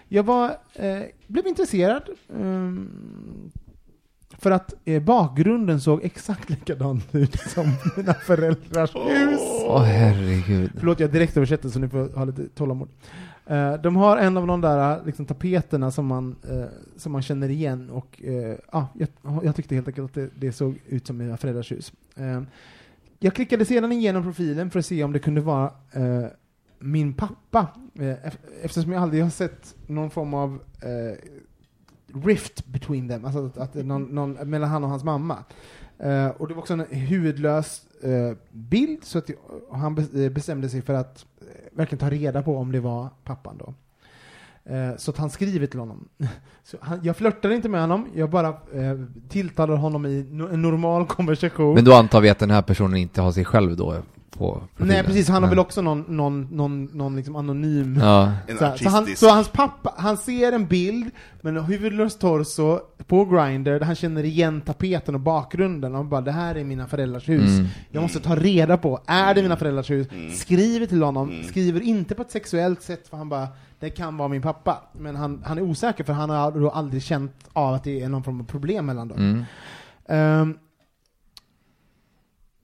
Jag 0.07 0.23
var, 0.23 0.57
blev 1.27 1.47
intresserad 1.47 2.03
ehm, 2.35 2.89
för 4.41 4.51
att 4.51 4.73
eh, 4.85 5.01
bakgrunden 5.03 5.81
såg 5.81 6.03
exakt 6.03 6.49
likadan 6.49 7.01
ut 7.11 7.39
som 7.39 7.71
mina 7.97 8.13
föräldrars 8.13 8.95
hus. 8.95 9.39
Åh 9.67 9.83
herregud. 9.83 10.71
Förlåt, 10.77 10.99
jag 10.99 11.11
direkt 11.11 11.37
översätter 11.37 11.69
så 11.69 11.79
ni 11.79 11.89
får 11.89 12.15
ha 12.15 12.25
lite 12.25 12.47
tålamod. 12.47 12.89
Eh, 13.45 13.73
de 13.73 13.95
har 13.95 14.17
en 14.17 14.37
av 14.37 14.47
de 14.47 14.61
där 14.61 15.01
liksom, 15.05 15.25
tapeterna 15.25 15.91
som 15.91 16.05
man, 16.05 16.35
eh, 16.49 16.63
som 16.97 17.11
man 17.11 17.21
känner 17.21 17.49
igen 17.49 17.89
och 17.89 18.23
eh, 18.23 18.55
ah, 18.69 18.83
jag, 18.93 19.07
jag 19.43 19.55
tyckte 19.55 19.75
helt 19.75 19.87
enkelt 19.87 20.05
att 20.05 20.13
det, 20.13 20.29
det 20.39 20.51
såg 20.51 20.79
ut 20.87 21.07
som 21.07 21.17
mina 21.17 21.37
föräldrars 21.37 21.71
hus. 21.71 21.93
Eh, 22.15 22.41
jag 23.19 23.33
klickade 23.35 23.65
sedan 23.65 23.91
igenom 23.91 24.23
profilen 24.23 24.69
för 24.69 24.79
att 24.79 24.85
se 24.85 25.03
om 25.03 25.11
det 25.11 25.19
kunde 25.19 25.41
vara 25.41 25.71
eh, 25.91 26.25
min 26.79 27.13
pappa, 27.13 27.67
ef- 27.93 28.37
eftersom 28.61 28.91
jag 28.91 29.03
aldrig 29.03 29.23
har 29.23 29.29
sett 29.29 29.75
någon 29.87 30.09
form 30.09 30.33
av 30.33 30.59
rift 32.25 32.65
between 32.65 33.09
them, 33.09 33.25
alltså 33.25 33.45
att, 33.45 33.57
att 33.57 33.73
det 33.73 33.83
någon, 33.83 34.03
någon, 34.15 34.31
mellan 34.31 34.69
han 34.69 34.83
och 34.83 34.89
hans 34.89 35.03
mamma. 35.03 35.37
Eh, 35.99 36.27
och 36.27 36.47
det 36.47 36.53
var 36.53 36.61
också 36.61 36.73
en 36.73 36.85
huvudlös 36.89 37.81
eh, 38.03 38.37
bild, 38.51 39.03
så 39.03 39.17
att 39.17 39.29
och 39.69 39.79
han 39.79 39.97
eh, 39.97 40.29
bestämde 40.31 40.69
sig 40.69 40.81
för 40.81 40.93
att 40.93 41.25
eh, 41.41 41.45
verkligen 41.71 41.99
ta 41.99 42.09
reda 42.09 42.43
på 42.43 42.57
om 42.57 42.71
det 42.71 42.79
var 42.79 43.09
pappan 43.23 43.57
då. 43.57 43.73
Så 44.97 45.11
att 45.11 45.17
han 45.17 45.29
skriver 45.29 45.67
till 45.67 45.79
honom. 45.79 46.07
Så 46.63 46.77
han, 46.81 46.99
jag 47.03 47.17
flörtade 47.17 47.55
inte 47.55 47.69
med 47.69 47.81
honom, 47.81 48.07
jag 48.15 48.29
bara 48.29 48.47
eh, 48.47 48.99
tilltalade 49.29 49.79
honom 49.79 50.05
i 50.05 50.27
no, 50.31 50.53
en 50.53 50.61
normal 50.61 51.07
konversation. 51.07 51.73
Men 51.73 51.83
då 51.83 51.93
antar 51.93 52.21
vi 52.21 52.29
att 52.29 52.39
den 52.39 52.51
här 52.51 52.61
personen 52.61 52.97
inte 52.97 53.21
har 53.21 53.31
sig 53.31 53.45
själv 53.45 53.75
då 53.75 54.01
på 54.41 54.53
profilen. 54.53 54.87
Nej 54.87 55.03
precis, 55.03 55.29
han 55.29 55.43
har 55.43 55.49
väl 55.49 55.59
också 55.59 55.81
någon, 55.81 56.05
någon, 56.07 56.47
någon, 56.51 56.85
någon 56.85 57.15
liksom 57.15 57.35
anonym 57.35 57.97
Ja. 58.01 58.31
En 58.47 58.57
så, 58.57 58.65
här, 58.65 58.77
så, 58.77 58.89
han, 58.89 59.03
artistisk. 59.03 59.19
så 59.19 59.29
hans 59.29 59.49
pappa, 59.49 59.93
han 59.97 60.17
ser 60.17 60.51
en 60.51 60.67
bild 60.67 61.11
med 61.41 61.57
en 61.57 61.63
huvudlös 61.63 62.17
torso 62.17 62.79
på 63.07 63.25
Grindr 63.25 63.71
där 63.71 63.85
han 63.85 63.95
känner 63.95 64.23
igen 64.23 64.61
tapeten 64.61 65.15
och 65.15 65.21
bakgrunden 65.21 65.95
och 65.95 66.05
bara 66.05 66.21
det 66.21 66.31
här 66.31 66.55
är 66.55 66.63
mina 66.63 66.87
föräldrars 66.87 67.29
hus. 67.29 67.49
Mm. 67.49 67.67
Jag 67.89 68.01
måste 68.01 68.19
ta 68.19 68.35
reda 68.35 68.77
på, 68.77 68.99
är 69.07 69.33
det 69.35 69.41
mina 69.41 69.57
föräldrars 69.57 69.89
hus? 69.89 70.07
Mm. 70.11 70.31
Skriver 70.31 70.85
till 70.85 71.03
honom, 71.03 71.29
Mm. 71.29 71.43
skriver 71.43 71.81
inte 71.81 72.15
på 72.15 72.21
ett 72.21 72.31
sexuellt 72.31 72.81
sätt 72.81 73.07
för 73.07 73.17
han 73.17 73.29
bara 73.29 73.47
det 73.79 73.89
kan 73.89 74.17
vara 74.17 74.27
min 74.27 74.41
pappa. 74.41 74.77
Men 74.93 75.15
han, 75.15 75.43
han 75.45 75.57
är 75.57 75.61
osäker 75.61 76.03
för 76.03 76.13
han 76.13 76.29
har 76.29 76.51
då 76.51 76.69
aldrig 76.69 77.03
känt 77.03 77.35
av 77.53 77.73
att 77.73 77.83
det 77.83 78.01
är 78.01 78.09
någon 78.09 78.23
form 78.23 78.41
av 78.41 78.45
problem 78.45 78.85
mellan 78.85 79.07
dem. 79.07 79.17
Mm. 79.17 79.45
Ehm, 80.07 80.57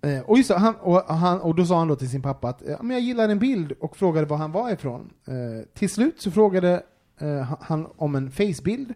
eh, 0.07 0.21
och, 0.21 0.37
just 0.37 0.51
han, 0.51 0.75
och, 0.75 1.01
han, 1.15 1.41
och 1.41 1.55
då 1.55 1.65
sa 1.65 1.77
han 1.79 1.87
då 1.87 1.95
till 1.95 2.09
sin 2.09 2.21
pappa 2.21 2.49
att 2.49 2.61
ja, 2.67 2.77
men 2.81 2.91
jag 2.91 3.01
gillar 3.01 3.29
en 3.29 3.39
bild 3.39 3.71
och 3.71 3.97
frågade 3.97 4.25
var 4.27 4.37
han 4.37 4.51
var 4.51 4.69
ifrån. 4.71 5.09
Eh, 5.27 5.33
till 5.73 5.89
slut 5.89 6.21
så 6.21 6.31
frågade 6.31 6.83
eh, 7.19 7.53
han- 7.61 7.87
om 7.97 8.15
en 8.15 8.31
facebild 8.31 8.93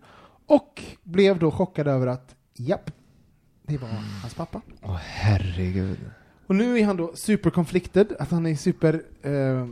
och 0.48 0.84
blev 1.04 1.40
då 1.40 1.52
chockad 1.52 1.88
över 1.88 2.08
att 2.08 2.36
japp, 2.56 2.92
det 3.64 3.78
var 3.78 3.88
hans 4.22 4.34
pappa. 4.34 4.62
Åh 4.84 4.96
herregud. 4.96 6.00
Och 6.52 6.56
nu 6.58 6.80
är 6.80 6.86
han 6.86 6.98
då 6.98 7.12
superconflicted, 7.16 8.14
att 8.20 8.32
han 8.32 8.46
är 8.46 8.56
super, 8.56 9.02
eh, 9.24 9.66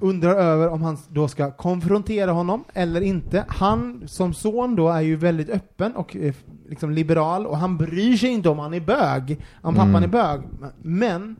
undrar 0.00 0.34
över 0.34 0.68
om 0.68 0.82
han 0.82 0.98
då 1.08 1.28
ska 1.28 1.50
konfrontera 1.50 2.30
honom 2.30 2.64
eller 2.74 3.00
inte. 3.00 3.44
Han 3.48 4.02
som 4.08 4.34
son 4.34 4.76
då 4.76 4.88
är 4.88 5.00
ju 5.00 5.16
väldigt 5.16 5.48
öppen 5.50 5.96
och 5.96 6.16
eh, 6.16 6.34
liksom 6.68 6.90
liberal 6.90 7.46
och 7.46 7.58
han 7.58 7.76
bryr 7.76 8.16
sig 8.16 8.28
inte 8.30 8.48
om 8.48 8.58
han 8.58 8.74
är 8.74 8.80
bög, 8.80 9.38
om 9.62 9.74
pappan 9.74 9.88
Mm. 9.88 10.02
är 10.04 10.08
bög. 10.08 10.40
Men 10.82 11.36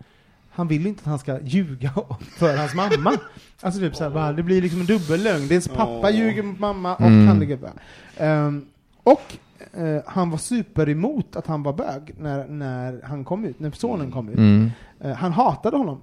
han 0.50 0.68
vill 0.68 0.86
inte 0.86 1.00
att 1.00 1.06
han 1.06 1.18
ska 1.18 1.40
ljuga 1.40 1.90
för 2.38 2.56
hans 2.56 2.74
mamma. 2.74 3.12
Alltså 3.60 3.80
typ 3.80 3.96
såhär, 3.96 4.32
det 4.32 4.42
blir 4.42 4.62
liksom 4.62 4.80
en 4.80 4.86
dubbellögn. 4.86 5.48
Dels 5.48 5.68
pappa 5.68 6.00
Åh. 6.08 6.10
ljuger 6.10 6.42
mot 6.42 6.58
mamma 6.60 6.94
och 6.94 7.00
Mm. 7.00 7.28
han 7.28 7.40
ligger 7.40 7.56
bög. 7.56 7.70
Ehm, 8.16 8.66
och 9.02 9.22
eh, 9.76 10.02
han 10.06 10.30
var 10.30 10.38
super 10.38 10.88
emot 10.88 11.36
att 11.36 11.46
han 11.46 11.62
var 11.62 11.72
bög 11.72 12.14
när, 12.18 12.48
när 12.48 13.00
han 13.04 13.24
kom 13.24 13.44
ut, 13.44 13.60
när 13.60 13.70
sonen 13.70 14.12
kom 14.12 14.28
ut. 14.28 14.38
Mm. 14.38 14.70
Eh, 15.00 15.12
han 15.12 15.32
hatade 15.32 15.76
honom. 15.76 16.00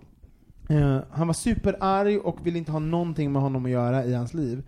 Eh, 0.69 0.99
han 1.11 1.27
var 1.27 1.33
superarg 1.33 2.17
och 2.17 2.45
ville 2.47 2.57
inte 2.57 2.71
ha 2.71 2.79
någonting 2.79 3.31
med 3.31 3.41
honom 3.41 3.65
att 3.65 3.71
göra 3.71 4.05
i 4.05 4.13
hans 4.13 4.33
liv. 4.33 4.63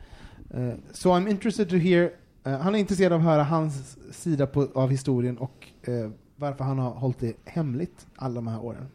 Uh, 0.54 0.74
so 0.92 1.10
I'm 1.10 1.30
interested 1.30 1.70
to 1.70 1.76
hear, 1.76 2.12
eh, 2.44 2.60
han 2.60 2.76
är 2.76 2.80
intresserad 2.80 3.14
av 3.14 3.20
att 3.20 3.26
höra 3.26 3.44
hans 3.44 3.98
sida 4.12 4.48
på, 4.48 4.68
av 4.76 4.90
historien 4.90 5.38
och 5.38 5.68
eh, 5.82 6.10
varför 6.36 6.64
han 6.64 6.80
har 6.80 6.90
hållit 6.90 7.20
det 7.20 7.36
hemligt 7.46 8.08
alla 8.16 8.36
de 8.36 8.48
här 8.48 8.64
åren. 8.64 8.88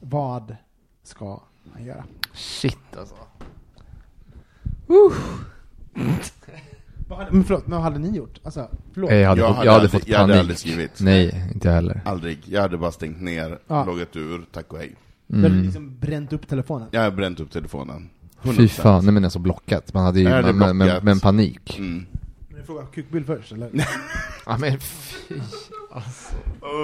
Vad 0.00 0.56
ska 1.02 1.40
han 1.72 1.84
göra? 1.84 2.04
Shit 2.34 2.96
alltså. 2.98 3.16
Vad 7.08 7.18
hade, 7.18 7.30
men 7.32 7.44
förlåt, 7.44 7.66
men 7.66 7.76
vad 7.76 7.82
hade 7.82 7.98
ni 7.98 8.16
gjort? 8.16 8.40
Alltså, 8.42 8.68
förlåt. 8.94 9.10
Jag 9.12 9.28
hade, 9.28 9.40
Jag 9.40 9.48
fått, 9.48 9.56
hade 9.56 9.66
jag 9.66 9.72
hade 9.72 9.84
aldrig- 9.84 10.00
fått 10.02 10.08
jag 10.08 10.18
hade 10.18 10.40
aldrig 10.40 10.58
skrivit. 10.58 11.00
Nej, 11.00 11.50
inte 11.54 11.68
jag 11.68 11.74
heller. 11.74 12.00
Aldrig. 12.04 12.38
Jag 12.44 12.62
hade 12.62 12.78
bara 12.78 12.92
stängt 12.92 13.20
ner, 13.20 13.58
Ja. 13.66 13.84
loggat 13.84 14.16
ur, 14.16 14.44
tack 14.52 14.72
och 14.72 14.78
hej. 14.78 14.94
Du 15.26 15.36
hade 15.36 15.48
Mm. 15.48 15.62
liksom 15.62 15.98
bränt 16.00 16.32
upp 16.32 16.48
telefonen. 16.48 16.88
Jag 16.90 17.02
har 17.02 17.10
bränt 17.10 17.40
upp 17.40 17.50
telefonen. 17.50 18.08
100%. 18.42 18.56
Fy 18.56 18.68
fan, 18.68 19.04
nej 19.04 19.14
men 19.14 19.24
alltså 19.24 19.38
blockat. 19.38 19.94
Man 19.94 20.04
hade 20.04 20.20
ju 20.20 20.28
hade 20.28 20.52
med, 20.52 20.76
med, 20.76 20.86
blockat. 20.86 21.02
med 21.04 21.12
en 21.12 21.20
panik. 21.20 21.78
Mm. 21.78 22.06
Men 22.48 22.58
du 22.60 22.62
frågar 22.66 22.86
kukbild 22.86 23.26
först 23.26 23.52
eller? 23.52 23.70
Ja 24.46 24.56
men 24.58 24.80
fy. 24.80 25.34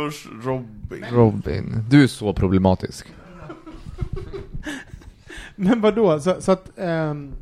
Usch, 0.09 0.27
Robin. 0.45 1.05
Robin, 1.11 1.85
du 1.91 2.03
är 2.03 2.07
så 2.07 2.33
problematisk. 2.33 3.07
Men 5.57 5.81
vadå, 5.81 6.21
så, 6.21 6.37
så 6.41 6.53
att, 6.53 6.71
ehm, 6.79 7.33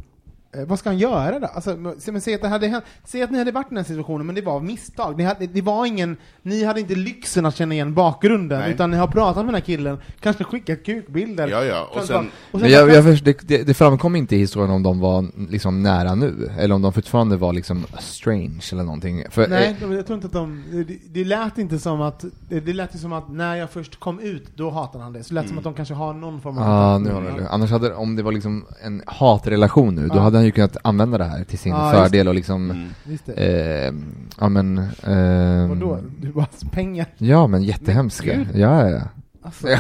eh, 0.57 0.65
vad 0.67 0.79
ska 0.79 0.89
han 0.89 0.99
göra 0.99 1.39
då? 1.39 1.47
Alltså, 1.47 1.77
men- 1.77 2.21
säg 2.21 2.35
att, 2.35 2.43
det 2.43 2.49
hade 2.49 2.67
hänt, 2.69 2.85
säg 3.05 3.23
att 3.23 3.31
ni 3.31 3.39
hade 3.39 3.53
varit 3.53 3.67
i 3.67 3.69
den 3.69 3.77
här 3.77 3.85
situationen, 3.85 4.27
men 4.27 4.35
det 4.35 4.43
var 4.43 4.61
misstag. 4.61 5.17
Ni 5.19 5.25
hade, 5.25 5.47
det 5.47 5.63
var 5.63 5.87
ingen, 5.87 6.17
ni 6.43 6.65
hade 6.65 6.81
inte 6.81 6.95
lyxen 6.95 7.47
att 7.47 7.57
känna 7.57 7.75
igen 7.75 7.95
bakgrunden, 7.95 8.61
Nej. 8.61 8.71
utan 8.73 8.91
ni 8.91 8.97
har 8.97 9.07
pratat 9.07 9.37
med 9.37 9.47
den 9.47 9.55
här 9.55 9.61
killen, 9.61 9.99
kanske 10.21 10.45
skickat 10.45 10.85
kukbilder. 10.85 11.49
Ja, 11.49 11.65
ja, 11.65 11.83
och 11.85 11.95
Kanske 11.95 12.13
sen- 12.15 12.17
bara- 12.25 12.31
och 12.53 12.61
Men 12.61 12.61
bara- 12.61 12.71
jag, 12.71 12.91
jag 12.91 13.05
först, 13.05 13.25
det, 13.47 13.75
framkom 13.75 14.17
inte 14.17 14.37
i 14.37 14.39
historien 14.39 14.71
om 14.71 14.83
de 14.83 15.01
var 15.01 15.27
liksom 15.51 15.83
nära 15.83 16.15
nu, 16.15 16.51
eller 16.59 16.75
om 16.75 16.83
de 16.83 16.93
fortfarande 16.93 17.37
var 17.37 17.53
liksom 17.53 17.87
strange 17.99 18.61
eller 18.73 18.83
någonting. 18.83 19.25
För, 19.31 19.49
Nej, 19.49 19.77
eh, 19.83 19.93
jag 19.95 20.07
tror 20.07 20.15
inte 20.17 20.27
att 20.27 20.33
de, 20.33 20.65
det, 20.89 20.97
det 21.13 21.25
lät 21.25 21.59
inte 21.59 21.79
som 21.79 22.01
att, 22.01 22.25
det, 22.49 22.61
det 22.61 22.73
lät 22.73 22.95
ju 22.95 22.99
som 22.99 23.13
att 23.13 23.29
när 23.33 23.57
jag 23.57 23.71
först 23.71 24.01
kom 24.01 24.21
ut, 24.21 24.57
då 24.57 24.71
hatade 24.71 25.05
han 25.05 25.13
det. 25.13 25.23
Så 25.25 25.29
det 25.29 25.35
lät 25.35 25.45
som 25.49 25.51
Mm. 25.53 25.59
att 25.59 25.65
de 25.65 25.75
kanske 25.75 25.95
har 25.95 26.15
någon 26.15 26.41
form 26.41 26.59
av 26.59 26.65
Ja, 26.65 26.95
kontakt. 26.97 27.17
nu 27.25 27.31
har 27.31 27.39
det. 27.39 27.49
Annars 27.51 27.71
hade, 27.71 27.95
om 27.95 28.17
det 28.17 28.23
var 28.23 28.33
liksom 28.33 28.65
en 28.83 29.03
hatrelation 29.07 29.95
nu, 29.95 30.09
då 30.09 30.15
Ja. 30.17 30.21
Hade 30.41 30.43
han 30.43 30.47
ju 30.47 30.53
kunnat 30.53 30.77
använda 30.85 31.19
det 31.19 31.25
här 31.25 31.45
till 31.45 31.59
sin 31.59 31.73
just 31.73 31.91
fördel 31.91 32.29
och 32.29 32.35
liksom, 32.35 32.71
Mm. 32.71 32.89
Eh, 33.37 33.93
ja 34.41 34.49
men, 34.49 34.79
eh, 34.79 35.69
Vadå? 35.69 35.99
Du 36.19 36.33
bara 36.33 36.47
pengar? 36.73 37.07
Ja 37.19 37.47
men 37.47 37.63
jättehemska. 37.63 38.37
Men 38.37 38.61
Ja, 38.61 38.91
ja, 38.91 39.01
alltså, 39.43 39.67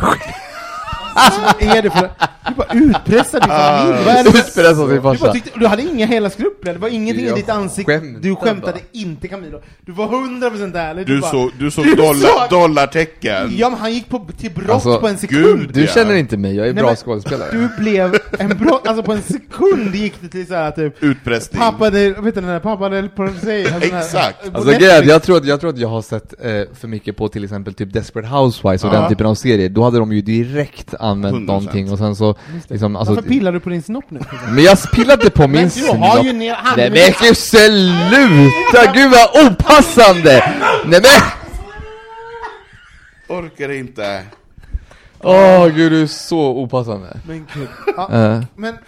vad 1.14 1.76
är 1.76 1.82
det 1.82 1.90
för... 1.90 2.10
Du 2.48 2.54
bara 2.54 2.72
utpressar 2.72 3.40
din 3.40 3.50
Ah. 3.50 3.78
familj. 3.78 4.04
Vad 4.06 4.14
är 4.14 4.24
det 4.24 4.30
för- 4.30 4.38
Utpressar 4.38 4.74
sin 4.74 4.88
Du, 4.88 5.00
bara 5.00 5.14
farsa. 5.16 5.32
tyckte, 5.32 5.50
du 5.58 5.66
hade 5.66 5.82
inga 5.82 6.06
hela 6.06 6.30
skrupler, 6.30 6.72
det 6.72 6.78
var 6.78 6.88
ingenting 6.88 7.24
i 7.24 7.28
Jag 7.28 7.36
ditt 7.36 7.48
ansikte. 7.48 7.92
skämtade 7.92 8.18
Du 8.28 8.36
skämtade 8.36 8.72
bara. 8.72 8.80
inte 8.92 9.28
Camilo. 9.28 9.60
Du 9.86 9.92
var 9.92 10.06
100% 10.06 10.76
ärlig. 10.76 11.06
Du 11.06 11.20
bara, 11.20 11.30
såg, 11.30 11.50
du 11.58 11.70
såg 11.70 11.84
Du 11.84 11.94
dollar, 11.94 12.14
såg- 12.48 12.50
dollartecken. 12.50 13.56
Ja 13.56 13.70
men 13.70 13.78
han 13.78 13.92
gick 13.92 14.08
på, 14.08 14.26
till 14.38 14.50
brott 14.50 14.70
Alltså, 14.70 15.00
på 15.00 15.08
en 15.08 15.18
sekund. 15.18 15.44
gud, 15.60 15.70
Du 15.74 15.80
Ja. 15.80 15.86
känner 15.86 16.14
inte 16.14 16.36
mig, 16.36 16.56
jag 16.56 16.68
är 16.68 16.72
Nej, 16.74 16.82
bra 16.82 16.86
men- 16.90 16.96
skådespelare. 16.96 17.48
Du 17.52 17.68
blev 17.82 18.18
en 18.38 18.48
brott, 18.58 18.86
alltså 18.86 19.02
på 19.02 19.12
en 19.12 19.22
sekund 19.22 19.94
gick 19.94 20.14
det 20.20 20.28
till 20.28 20.46
såhär 20.46 20.70
typ 20.70 21.02
Utpressning. 21.02 21.60
Pappa 21.60 21.90
del, 21.90 22.14
vet 22.14 22.24
du 22.34 22.40
den 22.40 22.50
där, 22.50 22.60
pappa 22.60 22.88
del 22.88 23.08
på 23.08 23.28
sig. 23.44 23.66
Exakt. 23.82 24.36
Alltså 24.54 24.70
grejen, 24.78 25.08
jag 25.08 25.22
tror, 25.22 25.36
att, 25.36 25.44
jag 25.44 25.60
tror 25.60 25.70
att 25.70 25.78
jag 25.78 25.88
har 25.88 26.02
sett 26.02 26.32
eh, 26.44 26.50
för 26.80 26.88
mycket 26.88 27.16
på 27.16 27.28
till 27.28 27.44
exempel 27.44 27.74
typ 27.74 27.92
Desperate 27.92 28.28
Housewives 28.28 28.84
och 28.84 28.90
den 28.90 29.08
typen 29.08 29.26
av 29.26 29.34
serier, 29.34 29.68
då 29.68 29.82
hade 29.84 29.98
de 29.98 30.12
ju 30.12 30.20
direkt 30.22 30.94
använt 31.00 31.34
100%. 31.36 31.46
någonting 31.46 31.92
och 31.92 31.98
sen 31.98 32.16
så 32.16 32.34
liksom, 32.68 32.96
alltså, 32.96 33.14
Varför 33.14 33.28
pillar 33.28 33.52
du 33.52 33.60
på 33.60 33.70
din 33.70 33.82
snopp 33.82 34.04
nu? 34.08 34.20
Men 34.54 34.64
jag 34.64 34.78
pillade 34.92 35.30
på 35.30 35.42
min 35.48 35.52
Men 35.60 35.68
du 35.74 35.86
har 35.98 36.16
ju 36.16 36.22
snopp. 36.22 36.36
ner 36.36 36.54
handen 36.54 36.92
Nej 36.92 37.14
men 37.22 37.34
sluta, 37.34 38.92
gud 38.94 39.10
vad 39.10 39.46
opassande! 39.46 40.54
Nej 40.86 41.00
men! 41.02 41.20
Orkar 43.38 43.72
inte. 43.72 44.22
Åh 45.22 45.66
gud 45.68 45.92
du 45.92 46.02
är 46.02 46.06
så 46.06 46.40
opassande. 46.40 47.16
Men 47.26 47.46
kul. 47.52 47.66
Ja, 47.96 48.08
Eh, 48.12 48.42
men 48.56 48.78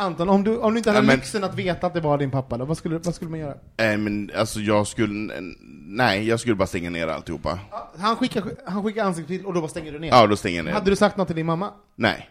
Anton, 0.00 0.28
om 0.28 0.44
du, 0.44 0.56
om 0.58 0.72
du 0.72 0.78
inte 0.78 0.90
hade 0.90 0.98
Ja, 0.98 1.06
men- 1.06 1.16
lyxen 1.16 1.44
att 1.44 1.54
veta 1.54 1.86
att 1.86 1.94
det 1.94 2.00
var 2.00 2.18
din 2.18 2.30
pappa, 2.30 2.58
då, 2.58 2.64
vad, 2.64 2.76
skulle, 2.76 2.98
vad 2.98 3.14
skulle 3.14 3.30
man 3.30 3.40
göra? 3.40 3.54
Nej 3.78 3.96
men 3.96 4.30
alltså 4.36 4.60
jag 4.60 4.86
skulle, 4.86 5.40
nej 5.86 6.28
jag 6.28 6.40
skulle 6.40 6.54
bara 6.54 6.66
stänga 6.66 6.90
ner 6.90 7.08
alltihopa. 7.08 7.58
Ja, 7.70 7.90
Han 7.98 8.16
skickar, 8.16 8.42
han 8.66 8.84
skickar 8.84 9.04
ansiktsbild 9.04 9.44
och 9.46 9.54
då 9.54 9.60
bara 9.60 9.68
stänger 9.68 9.92
du 9.92 9.98
ner? 9.98 10.08
Ja, 10.08 10.26
då 10.26 10.36
stänger 10.36 10.56
jag 10.56 10.64
ner. 10.64 10.72
Hade 10.72 10.90
du 10.90 10.96
sagt 10.96 11.16
något 11.16 11.26
till 11.26 11.36
din 11.36 11.46
mamma? 11.46 11.70
Nej. 11.96 12.30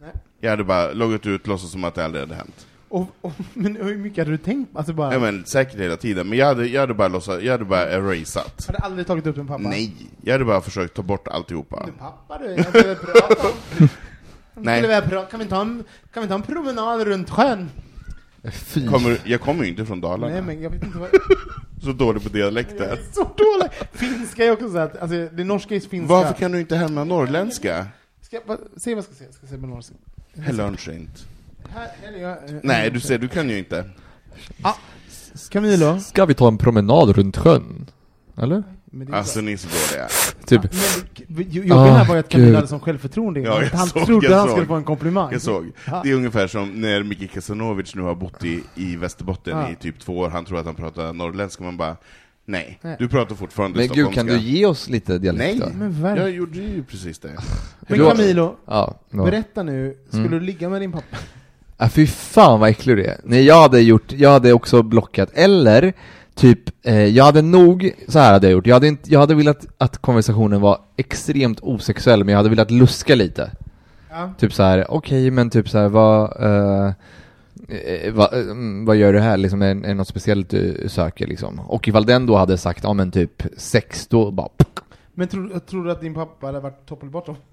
Nej. 0.00 0.10
Jag 0.40 0.50
hade 0.50 0.64
bara 0.64 0.92
loggat 0.92 1.26
ut, 1.26 1.46
låtsas 1.46 1.70
som 1.72 1.84
att 1.84 1.94
det 1.94 2.04
aldrig 2.04 2.22
hade 2.22 2.34
hänt. 2.34 2.66
Och, 2.88 3.06
och, 3.20 3.32
men 3.54 3.76
hur 3.76 3.96
mycket 3.96 4.18
hade 4.18 4.30
du 4.30 4.38
tänkt? 4.44 4.76
Alltså 4.76 4.92
bara, 4.92 5.12
Ja, 5.12 5.18
men 5.18 5.44
säkert 5.44 5.80
hela 5.80 5.96
tiden, 5.96 6.28
men 6.28 6.38
jag 6.38 6.46
hade, 6.46 6.66
jag 6.66 6.80
hade 6.80 6.94
bara 6.94 7.08
låtsat, 7.08 7.42
jag 7.42 7.52
hade 7.52 7.64
bara 7.64 7.90
erasat. 7.90 8.64
hade 8.66 8.78
aldrig 8.78 9.06
tagit 9.06 9.26
upp 9.26 9.36
en 9.38 9.46
pappa? 9.46 9.62
Nej, 9.62 9.96
jag 10.22 10.32
hade 10.34 10.44
bara 10.44 10.60
försökt 10.60 10.94
ta 10.94 11.02
bort 11.02 11.28
alltihopa. 11.28 11.82
Men 11.86 11.94
pappa 11.94 12.38
du, 12.38 12.54
jag 12.54 12.66
om... 13.80 13.88
Nej. 14.62 14.78
Skulle 14.82 14.94
prata, 15.08 15.30
kan, 15.30 15.40
vi 15.40 15.46
ta 15.46 15.60
en, 15.60 15.84
kan 16.12 16.22
vi 16.22 16.28
ta 16.28 16.34
en 16.34 16.42
promenad 16.42 17.02
runt 17.02 17.30
sjön? 17.30 17.70
fy. 18.52 18.86
Kommer, 18.86 19.20
jag 19.24 19.40
kommer 19.40 19.64
ju 19.64 19.70
inte 19.70 19.86
från 19.86 20.00
Dalarna. 20.00 20.32
Nej 20.32 20.42
men 20.42 20.62
jag 20.62 20.70
vet 20.70 20.82
inte 20.82 20.98
vad... 20.98 21.08
Så 21.82 21.92
dålig 21.92 22.22
på 22.22 22.28
dialekter. 22.28 22.84
är 22.84 22.98
så 23.12 23.20
dålig! 23.36 23.70
Finska 23.92 24.44
är 24.44 24.52
också 24.52 24.70
så 24.70 24.78
att, 24.78 24.96
alltså 24.96 25.28
det 25.32 25.44
norska 25.44 25.74
är 25.74 25.80
finska. 25.80 26.14
Varför 26.14 26.34
kan 26.34 26.52
du 26.52 26.60
inte 26.60 26.76
hämna 26.76 27.04
norrländska? 27.04 27.86
Ska 28.20 28.36
jag, 28.46 28.58
se 28.76 28.94
vad 28.94 28.98
jag 28.98 29.04
ska 29.04 29.14
säga, 29.14 29.28
jag 29.28 29.34
ska 29.34 29.46
säga 29.46 29.60
på 29.60 29.66
jag, 32.20 32.30
eh, 32.30 32.60
Nej, 32.62 32.90
du 32.90 33.00
ser, 33.00 33.18
du 33.18 33.28
kan 33.28 33.48
ju 33.48 33.58
inte. 33.58 33.84
Camilo. 35.50 36.00
Ska 36.00 36.26
vi 36.26 36.34
ta 36.34 36.48
en 36.48 36.58
promenad 36.58 37.16
runt 37.16 37.36
sjön? 37.36 37.86
Eller? 38.36 38.62
Men 38.90 39.06
det 39.06 39.12
är 39.12 39.16
Alltså 39.16 39.40
ni 39.40 39.52
är 39.52 39.56
så 39.56 39.68
dåliga. 39.68 40.08
Typ. 40.46 40.62
Men 40.62 41.36
det 41.36 41.42
jobbiga 41.42 41.74
här 41.76 42.04
var 42.08 42.14
ju 42.14 42.20
att 42.20 42.28
Camilo 42.28 42.46
gud. 42.48 42.54
hade 42.56 42.68
som 42.68 42.80
självförtroende. 42.80 43.40
Ja, 43.40 43.62
han 43.72 43.86
såg, 43.88 44.06
trodde 44.06 44.34
han 44.34 44.42
såg. 44.42 44.50
skulle 44.50 44.66
få 44.66 44.74
en 44.74 44.84
komplimang. 44.84 45.32
Jag 45.32 45.42
såg. 45.42 45.72
Ja. 45.86 46.00
Det 46.04 46.10
är 46.10 46.14
ungefär 46.14 46.46
som 46.46 46.80
när 46.80 47.02
Micke 47.02 47.32
Kasanovic 47.32 47.94
nu 47.94 48.02
har 48.02 48.14
bott 48.14 48.44
i, 48.44 48.62
i 48.74 48.96
Västerbotten 48.96 49.58
Ja. 49.58 49.70
i 49.70 49.74
typ 49.74 49.98
två 50.00 50.18
år, 50.18 50.28
han 50.30 50.44
tror 50.44 50.58
att 50.58 50.66
han 50.66 50.74
pratar 50.74 51.12
norrländska, 51.12 51.64
man 51.64 51.76
bara 51.76 51.96
Nej, 52.44 52.78
Nej. 52.82 52.96
du 52.98 53.08
pratar 53.08 53.34
fortfarande 53.34 53.78
Men 53.78 53.88
gud, 53.88 54.12
kan 54.14 54.26
du 54.26 54.38
ge 54.38 54.66
oss 54.66 54.88
lite 54.88 55.18
dialekt 55.18 55.58
Nej, 55.58 55.68
då? 55.72 55.78
Men 55.78 56.02
verkligen. 56.02 56.16
jag 56.28 56.36
gjorde 56.36 56.58
ju 56.58 56.82
precis 56.84 57.18
det. 57.18 57.30
Men 57.80 57.98
Camilo, 58.08 58.56
Ja, 58.66 59.00
ja. 59.10 59.24
berätta 59.24 59.62
nu, 59.62 59.96
skulle 60.08 60.26
Mm. 60.26 60.38
du 60.38 60.40
ligga 60.46 60.68
med 60.68 60.80
din 60.80 60.92
pappa? 60.92 61.16
Ah, 61.76 61.88
fy 61.88 62.06
fan 62.06 62.60
vad 62.60 62.70
äcklig 62.70 62.96
du 62.96 63.04
är. 63.04 63.20
Nej, 63.24 63.44
jag 63.44 63.62
hade 63.62 63.80
gjort, 63.80 64.12
jag 64.12 64.30
hade 64.30 64.52
också 64.52 64.82
blockat, 64.82 65.30
eller 65.34 65.92
typ, 66.40 66.86
eh, 66.86 67.06
jag 67.06 67.24
hade 67.24 67.42
nog, 67.42 67.92
så 68.08 68.18
här 68.18 68.32
hade 68.32 68.46
jag 68.46 68.52
gjort, 68.52 68.66
jag 68.66 68.74
hade, 68.74 68.88
inte, 68.88 69.12
jag 69.12 69.20
hade 69.20 69.34
velat 69.34 69.66
att 69.78 69.98
konversationen 69.98 70.60
var 70.60 70.78
extremt 70.96 71.60
osexuell, 71.60 72.24
men 72.24 72.32
jag 72.32 72.36
hade 72.36 72.48
velat 72.48 72.70
luska 72.70 73.14
lite. 73.14 73.50
Ja. 74.10 74.32
Typ 74.38 74.52
så 74.52 74.62
här, 74.62 74.90
okej, 74.90 75.30
men 75.30 75.50
typ 75.50 75.68
så 75.68 75.78
här, 75.78 75.88
vad, 75.88 76.42
eh, 76.42 76.92
eh, 77.68 78.12
vad, 78.12 78.34
eh, 78.34 78.40
mm, 78.40 78.84
vad 78.84 78.96
gör 78.96 79.12
du 79.12 79.20
här? 79.20 79.36
Liksom, 79.36 79.62
är, 79.62 79.70
är 79.70 79.74
det 79.74 79.94
något 79.94 80.08
speciellt 80.08 80.50
du 80.50 80.86
söker 80.88 81.26
liksom? 81.26 81.60
Och 81.60 81.88
ifall 81.88 82.06
den 82.06 82.26
då 82.26 82.36
hade 82.36 82.58
sagt, 82.58 82.84
ja 82.84 82.92
men 82.92 83.10
typ 83.10 83.42
sex, 83.56 84.06
då 84.06 84.30
bara, 84.30 84.48
Men 85.14 85.28
tror, 85.28 85.58
tror 85.58 85.84
du 85.84 85.90
att 85.90 86.00
din 86.00 86.14
pappa 86.14 86.46
hade 86.46 86.60
varit 86.60 86.86
top 86.86 87.02
eller 87.02 87.12
bottom? 87.12 87.36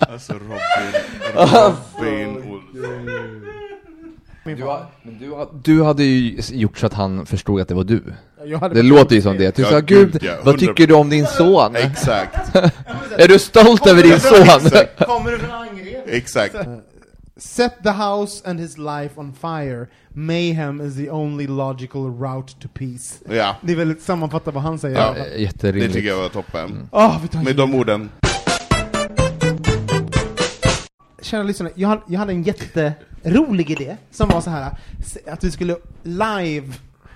Alltså 0.00 0.32
Robin, 0.32 0.58
Robin. 1.34 2.17
Min 4.48 4.56
du, 4.56 4.62
pappa. 4.62 4.72
ha- 4.82 4.90
men 5.02 5.18
du, 5.18 5.30
ha- 5.30 5.50
du 5.64 5.82
hade 5.82 6.04
ju 6.04 6.40
gjort 6.52 6.78
så 6.78 6.86
att 6.86 6.94
han 6.94 7.26
förstod 7.26 7.60
att 7.60 7.68
det 7.68 7.74
var 7.74 7.84
du. 7.84 8.02
Det 8.74 8.82
låter 8.82 9.16
ju 9.16 9.22
som 9.22 9.36
det. 9.38 9.56
Du 9.56 9.64
sa, 9.64 9.80
gud, 9.80 10.12
gud, 10.12 10.22
ja, 10.24 10.32
vad 10.44 10.54
100%. 10.54 10.58
tycker 10.58 10.86
du 10.86 10.94
om 10.94 11.10
din 11.10 11.26
son? 11.26 11.76
Exakt, 11.76 12.56
Är 13.18 13.28
du 13.28 13.38
stolt 13.38 13.86
över 13.86 14.02
din 14.02 14.20
son? 14.20 14.70
Kommer 15.06 15.30
du 15.30 15.38
från 15.38 15.50
Angered? 15.50 16.02
exakt. 16.06 16.56
Set 17.36 17.72
the 17.82 17.90
house 17.90 18.50
and 18.50 18.60
his 18.60 18.78
life 18.78 19.10
on 19.16 19.34
fire. 19.40 19.86
Mayhem 20.08 20.80
is 20.80 20.96
the 20.96 21.10
only 21.10 21.46
logical 21.46 22.02
route 22.02 22.52
to 22.62 22.68
peace. 22.74 23.14
Ja, 23.36 23.56
Det 23.62 23.72
är 23.72 23.76
väl 23.76 24.00
sammanfattat 24.00 24.54
vad 24.54 24.62
han 24.62 24.78
säger. 24.78 24.96
Ja. 24.96 25.16
Eh, 25.16 25.22
det 25.34 25.38
Jätterimligt. 25.42 25.94
tycker 25.94 26.08
jag 26.08 26.16
var 26.16 26.28
toppen. 26.28 26.88
Vi 27.22 27.28
tar 27.28 27.42
Med 27.44 27.56
de 27.56 27.74
orden. 27.74 28.10
Kära 31.28 31.42
lyssnare, 31.42 31.72
jag 31.74 31.88
hade, 31.88 32.02
jag 32.08 32.18
hade 32.18 32.32
en 32.32 32.42
jätterolig 32.42 33.70
idé 33.70 33.96
som 34.10 34.28
var 34.28 34.40
så 34.40 34.50
här 34.50 34.70
att 35.26 35.44
vi 35.44 35.50
skulle 35.50 35.76
live 36.02 36.72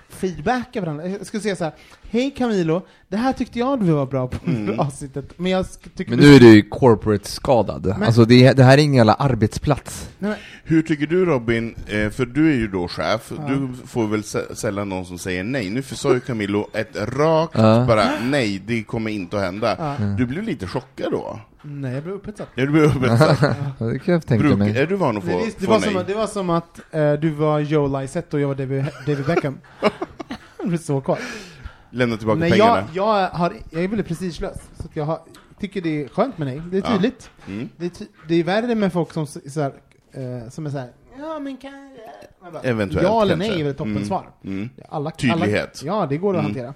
feedbacka 0.09 0.81
varandra. 0.81 1.07
Jag 1.07 1.25
skulle 1.25 1.43
säga 1.43 1.55
så 1.55 1.63
här, 1.63 1.73
hej 2.11 2.31
Camilo, 2.37 2.81
det 3.09 3.17
här 3.17 3.33
tyckte 3.33 3.59
jag 3.59 3.79
du 3.79 3.91
var 3.91 4.05
bra 4.05 4.27
på 4.27 4.37
Mm. 4.47 4.79
avsnittet, 4.79 5.25
men 5.39 5.51
jag 5.51 5.65
tycker 5.95 6.09
Men 6.11 6.19
du... 6.19 6.29
nu 6.29 6.35
är 6.35 6.39
du 6.39 6.47
ju 6.55 6.61
corporate-skadad. 6.61 7.85
Men- 7.85 8.03
Alltså 8.03 8.25
det, 8.25 8.53
det 8.53 8.63
här 8.63 8.77
är 8.77 8.81
ingen 8.81 8.95
jävla 8.95 9.13
arbetsplats. 9.13 10.09
Nej, 10.19 10.29
men, 10.29 10.39
Hur 10.63 10.81
tycker 10.81 11.07
du 11.07 11.25
Robin, 11.25 11.75
eh, 11.87 12.09
för 12.09 12.25
du 12.25 12.51
är 12.51 12.55
ju 12.55 12.67
då 12.67 12.87
chef, 12.87 13.31
du 13.47 13.69
får 13.87 14.07
väl 14.07 14.21
sä- 14.21 14.53
sällan 14.55 14.89
någon 14.89 15.05
som 15.05 15.17
säger 15.17 15.43
nej. 15.43 15.69
Nu 15.69 15.83
sa 15.83 16.13
ju 16.13 16.19
Camillo 16.19 16.67
ett 16.73 16.95
rakt 16.95 17.53
Ja. 17.57 17.85
bara 17.87 18.05
nej, 18.23 18.61
det 18.67 18.83
kommer 18.83 19.11
inte 19.11 19.37
att 19.37 19.43
hända. 19.43 19.75
Ja. 19.79 20.05
Du 20.17 20.25
blev 20.25 20.43
lite 20.43 20.67
chockad 20.67 21.11
då? 21.11 21.39
Nej, 21.63 21.93
jag 21.93 22.03
blev 22.03 22.15
upphetsad. 22.15 22.47
Ja, 22.55 22.65
du 22.65 22.71
blev 22.71 22.83
upphetsad. 22.83 23.37
Ja, 23.79 23.85
det 23.85 23.99
kan 23.99 24.13
jag 24.13 24.25
tänka 24.25 24.43
Bruk, 24.47 24.57
mig. 24.57 24.77
är 24.77 24.87
du 24.87 24.95
van 24.95 25.17
att 25.17 25.23
få, 25.23 25.29
det, 25.29 25.45
det, 25.59 25.65
få 25.65 25.71
var 25.71 25.79
nej? 25.79 25.89
som, 25.89 25.97
att- 25.97 26.07
det 26.07 26.13
var 26.13 26.27
som 26.27 26.49
att 26.49 26.79
eh, 26.91 27.13
du 27.13 27.29
var 27.29 27.59
Joe 27.59 28.01
Lysette 28.01 28.35
och 28.35 28.41
jag 28.41 28.47
var 28.47 28.55
David, 28.55 28.85
David 29.05 29.25
Beckham. 29.25 29.59
det 30.61 30.67
blev 30.67 30.77
så 30.77 31.01
kvar. 31.01 31.19
Lämna 31.89 32.17
tillbaka 32.17 32.39
Nej, 32.39 32.51
pengarna? 32.51 32.87
jag, 32.93 33.07
jag, 33.23 33.29
har, 33.29 33.53
jag 33.69 33.83
är 33.83 33.87
väldigt 33.87 34.07
prestigelös, 34.07 34.57
så 34.77 34.83
att 34.85 34.95
jag 34.95 35.05
har, 35.05 35.19
tycker 35.59 35.81
det 35.81 36.03
är 36.03 36.07
skönt 36.07 36.37
med 36.37 36.47
nej. 36.47 36.61
Det 36.71 36.77
är 36.77 36.81
Ja. 36.81 36.87
tydligt. 36.93 37.29
Mm. 37.47 37.69
Det, 37.77 37.85
är 37.85 37.89
ty, 37.89 38.05
det 38.27 38.35
är 38.35 38.43
värre 38.43 38.75
med 38.75 38.93
folk 38.93 39.13
som, 39.13 39.27
så 39.27 39.61
här, 39.61 39.73
eh, 40.11 40.49
som 40.49 40.65
är 40.65 40.69
såhär, 40.69 40.89
ja 41.19 41.39
men 41.39 41.57
kan 41.57 41.71
jag... 42.43 42.53
bara, 42.53 42.61
Eventuellt, 42.63 43.03
Ja 43.07 43.21
eller 43.21 43.35
kanske. 43.35 43.49
nej 43.51 43.59
är 43.59 43.63
väl 43.63 43.71
ett 43.71 43.77
toppensvar. 43.77 44.29
Mm. 44.43 44.69
Alla, 44.89 45.11
Tydlighet. 45.11 45.79
Alla, 45.83 45.93
ja, 46.01 46.05
det 46.05 46.17
går 46.17 46.37
att 46.37 46.45
Mm. 46.45 46.45
hantera. 46.55 46.73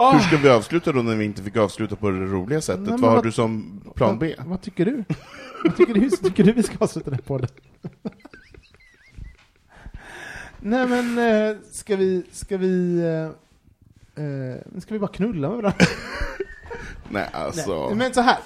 Åh, 0.00 0.12
Hur 0.12 0.20
ska 0.20 0.36
vi 0.36 0.48
avsluta 0.48 0.92
då 0.92 1.02
när 1.02 1.16
vi 1.16 1.24
inte 1.24 1.42
fick 1.42 1.56
avsluta 1.56 1.96
på 1.96 2.10
det 2.10 2.18
roliga 2.24 2.60
sättet? 2.60 2.80
Nej, 2.82 2.90
men 2.90 3.00
vad 3.00 3.10
har 3.10 3.16
vad- 3.16 3.24
du 3.24 3.32
som 3.32 3.80
plan 3.94 4.18
B? 4.18 4.34
Vad, 4.38 4.46
vad 4.46 4.62
tycker 4.62 4.84
du? 4.84 5.04
vad 5.64 5.76
tycker 5.76 5.94
du, 5.94 6.10
tycker 6.10 6.44
du 6.44 6.52
vi 6.52 6.62
ska 6.62 6.74
avsluta 6.78 7.10
den 7.10 7.14
här 7.14 7.22
podden? 7.22 7.48
Nej 10.60 10.86
men, 10.86 11.18
eh, 11.50 11.56
ska 11.72 11.96
vi, 11.96 12.22
ska 12.32 12.56
vi, 12.56 12.98
eh, 14.16 14.24
eh, 14.24 14.80
ska 14.80 14.94
vi 14.94 14.98
bara 14.98 15.10
knulla 15.12 15.48
med 15.48 15.56
varandra? 15.56 15.84
Nej, 17.08 17.28
alltså... 17.32 17.86
Nej, 17.86 17.94
men 17.96 18.14
så 18.14 18.20
här. 18.20 18.38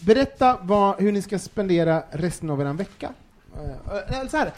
Berätta 0.00 0.58
vad, 0.62 1.00
hur 1.00 1.12
ni 1.12 1.22
ska 1.22 1.38
spendera 1.38 2.02
resten 2.10 2.50
av 2.50 2.60
er 2.60 2.72
vecka. 2.72 3.12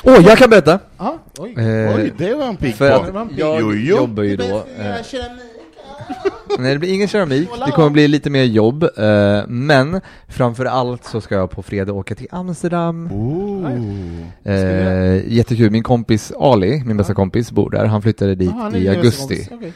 Åh, 0.04 0.18
jag 0.26 0.38
kan 0.38 0.50
berätta! 0.50 0.78
Ja, 0.98 1.18
oj. 1.38 1.54
Eh, 1.58 1.94
Oj, 1.96 2.12
det 2.18 2.34
var 2.34 2.46
en 2.46 2.56
pigg 2.56 2.74
för 2.74 2.90
att 2.90 3.28
jag 3.36 3.60
Jo, 3.60 3.72
jo. 3.74 3.96
jobbar 3.96 4.22
ju 4.22 4.36
Det 4.36 4.48
då... 4.48 4.56
Eh, 4.82 5.02
keramik. 5.02 5.42
Nej, 6.58 6.72
det 6.72 6.78
blir 6.78 6.94
ingen 6.94 7.08
keramik, 7.08 7.48
det 7.66 7.72
kommer 7.72 7.90
bli 7.90 8.08
lite 8.08 8.30
mer 8.30 8.44
jobb, 8.44 8.82
eh, 8.82 9.46
men 9.48 10.00
framför 10.28 10.64
allt 10.64 11.04
så 11.04 11.20
ska 11.20 11.34
jag 11.34 11.50
på 11.50 11.62
fredag 11.62 11.92
åka 11.92 12.14
till 12.14 12.28
Amsterdam. 12.30 13.12
Oh. 13.12 13.72
Eh, 14.44 15.32
jättekul, 15.32 15.70
min 15.70 15.82
kompis 15.82 16.32
Ali, 16.40 16.82
min 16.86 16.96
bästa 16.96 17.14
kompis, 17.14 17.52
bor 17.52 17.70
där. 17.70 17.86
Han 17.86 18.02
flyttade 18.02 18.34
dit 18.34 18.50
är 18.50 18.76
i 18.76 18.88
augusti. 18.88 19.48
Okej. 19.50 19.72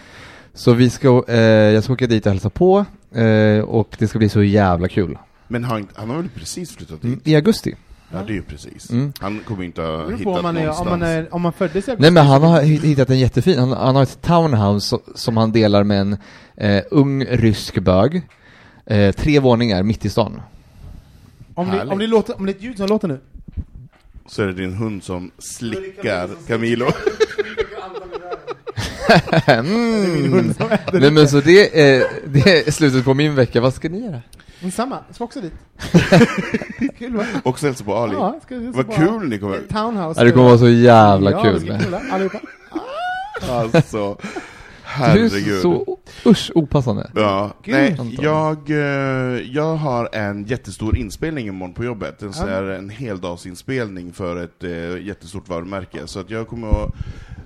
Så 0.55 0.73
vi 0.73 0.91
ska, 0.91 1.25
eh, 1.29 1.39
jag 1.39 1.85
ska 1.85 1.93
åka 1.93 2.07
dit 2.07 2.27
och 2.27 2.33
hälsa 2.33 2.51
på, 2.51 2.85
eh, 3.15 3.59
och 3.59 3.97
det 3.99 4.09
ska 4.09 4.19
bli 4.19 4.29
så 4.29 4.43
jävla 4.43 4.89
kul. 4.89 5.19
Men 5.49 5.65
han, 5.65 5.89
han 5.95 6.11
har 6.11 6.17
väl 6.17 6.29
precis 6.35 6.77
flyttat 6.77 7.03
dit? 7.03 7.05
Mm, 7.05 7.21
I 7.25 7.37
augusti. 7.37 7.75
Ja, 8.15 8.23
det 8.27 8.33
är 8.33 8.35
ju 8.35 8.43
precis. 8.43 8.91
Mm. 8.91 9.13
Han 9.21 9.41
kommer 9.41 9.65
inte 9.65 9.81
ha 9.83 9.89
beror 9.97 10.11
på 10.11 10.17
hittat 10.17 10.37
om 10.37 10.43
man, 10.43 10.57
är, 10.57 10.61
någonstans. 10.61 10.93
om, 10.93 10.99
man 11.01 11.09
är, 11.09 11.35
om 11.35 11.43
man 11.43 11.53
föddes. 11.53 11.87
Nej 11.99 12.11
men 12.11 12.27
han 12.27 12.43
har 12.43 12.63
hitt- 12.63 12.85
hittat 12.85 13.11
en 13.11 13.19
jättefin, 13.19 13.59
han, 13.59 13.73
han 13.73 13.97
har 13.97 14.03
ett 14.03 14.23
townhouse 14.23 14.97
so- 14.97 15.01
som 15.15 15.37
han 15.37 15.53
delar 15.53 15.85
med 15.85 16.01
en 16.01 16.17
eh, 16.57 16.83
ung 16.91 17.25
rysk 17.25 17.79
bög. 17.79 18.23
Eh, 18.87 19.13
tre 19.15 19.41
våningar 19.41 19.83
mitt 19.83 20.05
i 20.05 20.11
stan. 20.11 20.41
Om 21.55 21.67
det, 21.67 21.73
Härligt. 21.73 21.93
om, 21.93 21.99
det 21.99 22.07
låter, 22.07 22.37
om 22.37 22.47
det 22.47 22.53
är 22.53 22.57
ett 22.57 22.63
ljud 22.63 22.77
som 22.77 22.87
låter 22.87 23.09
nu. 23.09 23.21
Så 24.27 24.43
är 24.43 24.47
det 24.47 24.53
din 24.53 24.75
hund 24.75 25.05
som 25.05 25.31
slickar 25.39 26.31
Camilo. 26.47 26.87
mm. 29.47 30.55
Nej 30.93 31.11
men 31.11 31.29
så 31.29 31.41
det 31.41 31.81
är, 31.81 32.05
det 32.27 32.67
är 32.67 32.71
slutet 32.71 33.05
på 33.05 33.15
min 33.15 33.35
vecka, 33.35 33.61
vad 33.61 33.75
ska 33.75 33.89
ni 33.89 34.05
göra? 34.05 34.21
Samma, 34.71 34.99
jag 35.07 35.15
ska 35.15 35.25
också 35.25 35.41
dit. 35.41 35.53
kul 36.99 37.17
va? 37.17 37.25
Och 37.43 37.59
så 37.59 37.67
hälsa 37.67 37.85
på 37.85 37.95
Ali. 37.95 38.13
Ja, 38.15 38.41
ska 38.43 38.57
vi 38.57 38.67
Vad 38.67 38.87
bara- 38.87 38.97
kul 38.97 39.29
ni 39.29 39.39
kommer... 39.39 39.59
Townhouse. 39.73 40.21
Ja, 40.21 40.25
det 40.25 40.31
kommer 40.31 40.47
vara 40.47 40.59
så 40.59 40.69
jävla 40.69 41.31
ja, 41.31 41.43
kul. 41.43 41.61
Knulla, 41.61 42.01
allihopa. 42.13 42.39
Alltså, 43.51 44.17
Du 44.99 45.03
är 45.05 45.09
herregud. 45.09 45.61
så 45.63 45.99
usch 46.27 46.51
opassande. 46.55 47.11
Ja, 47.15 47.51
Gud. 47.63 47.75
nej, 47.75 48.17
jag, 48.21 48.71
eh, 48.71 48.77
jag 49.53 49.77
har 49.77 50.09
en 50.13 50.45
jättestor 50.45 50.97
inspelning 50.99 51.47
imorgon 51.49 51.75
på 51.75 51.85
jobbet. 51.85 52.23
En, 52.23 52.33
här, 52.33 52.63
en 52.63 52.91
heldagsinspelning 52.91 54.13
för 54.13 54.45
ett 54.45 54.65
eh, 54.65 55.07
jättestort 55.07 55.49
varumärke. 55.49 56.07
Så 56.07 56.21
att 56.21 56.31
jag 56.31 56.49
kommer 56.49 56.69
att 56.69 56.93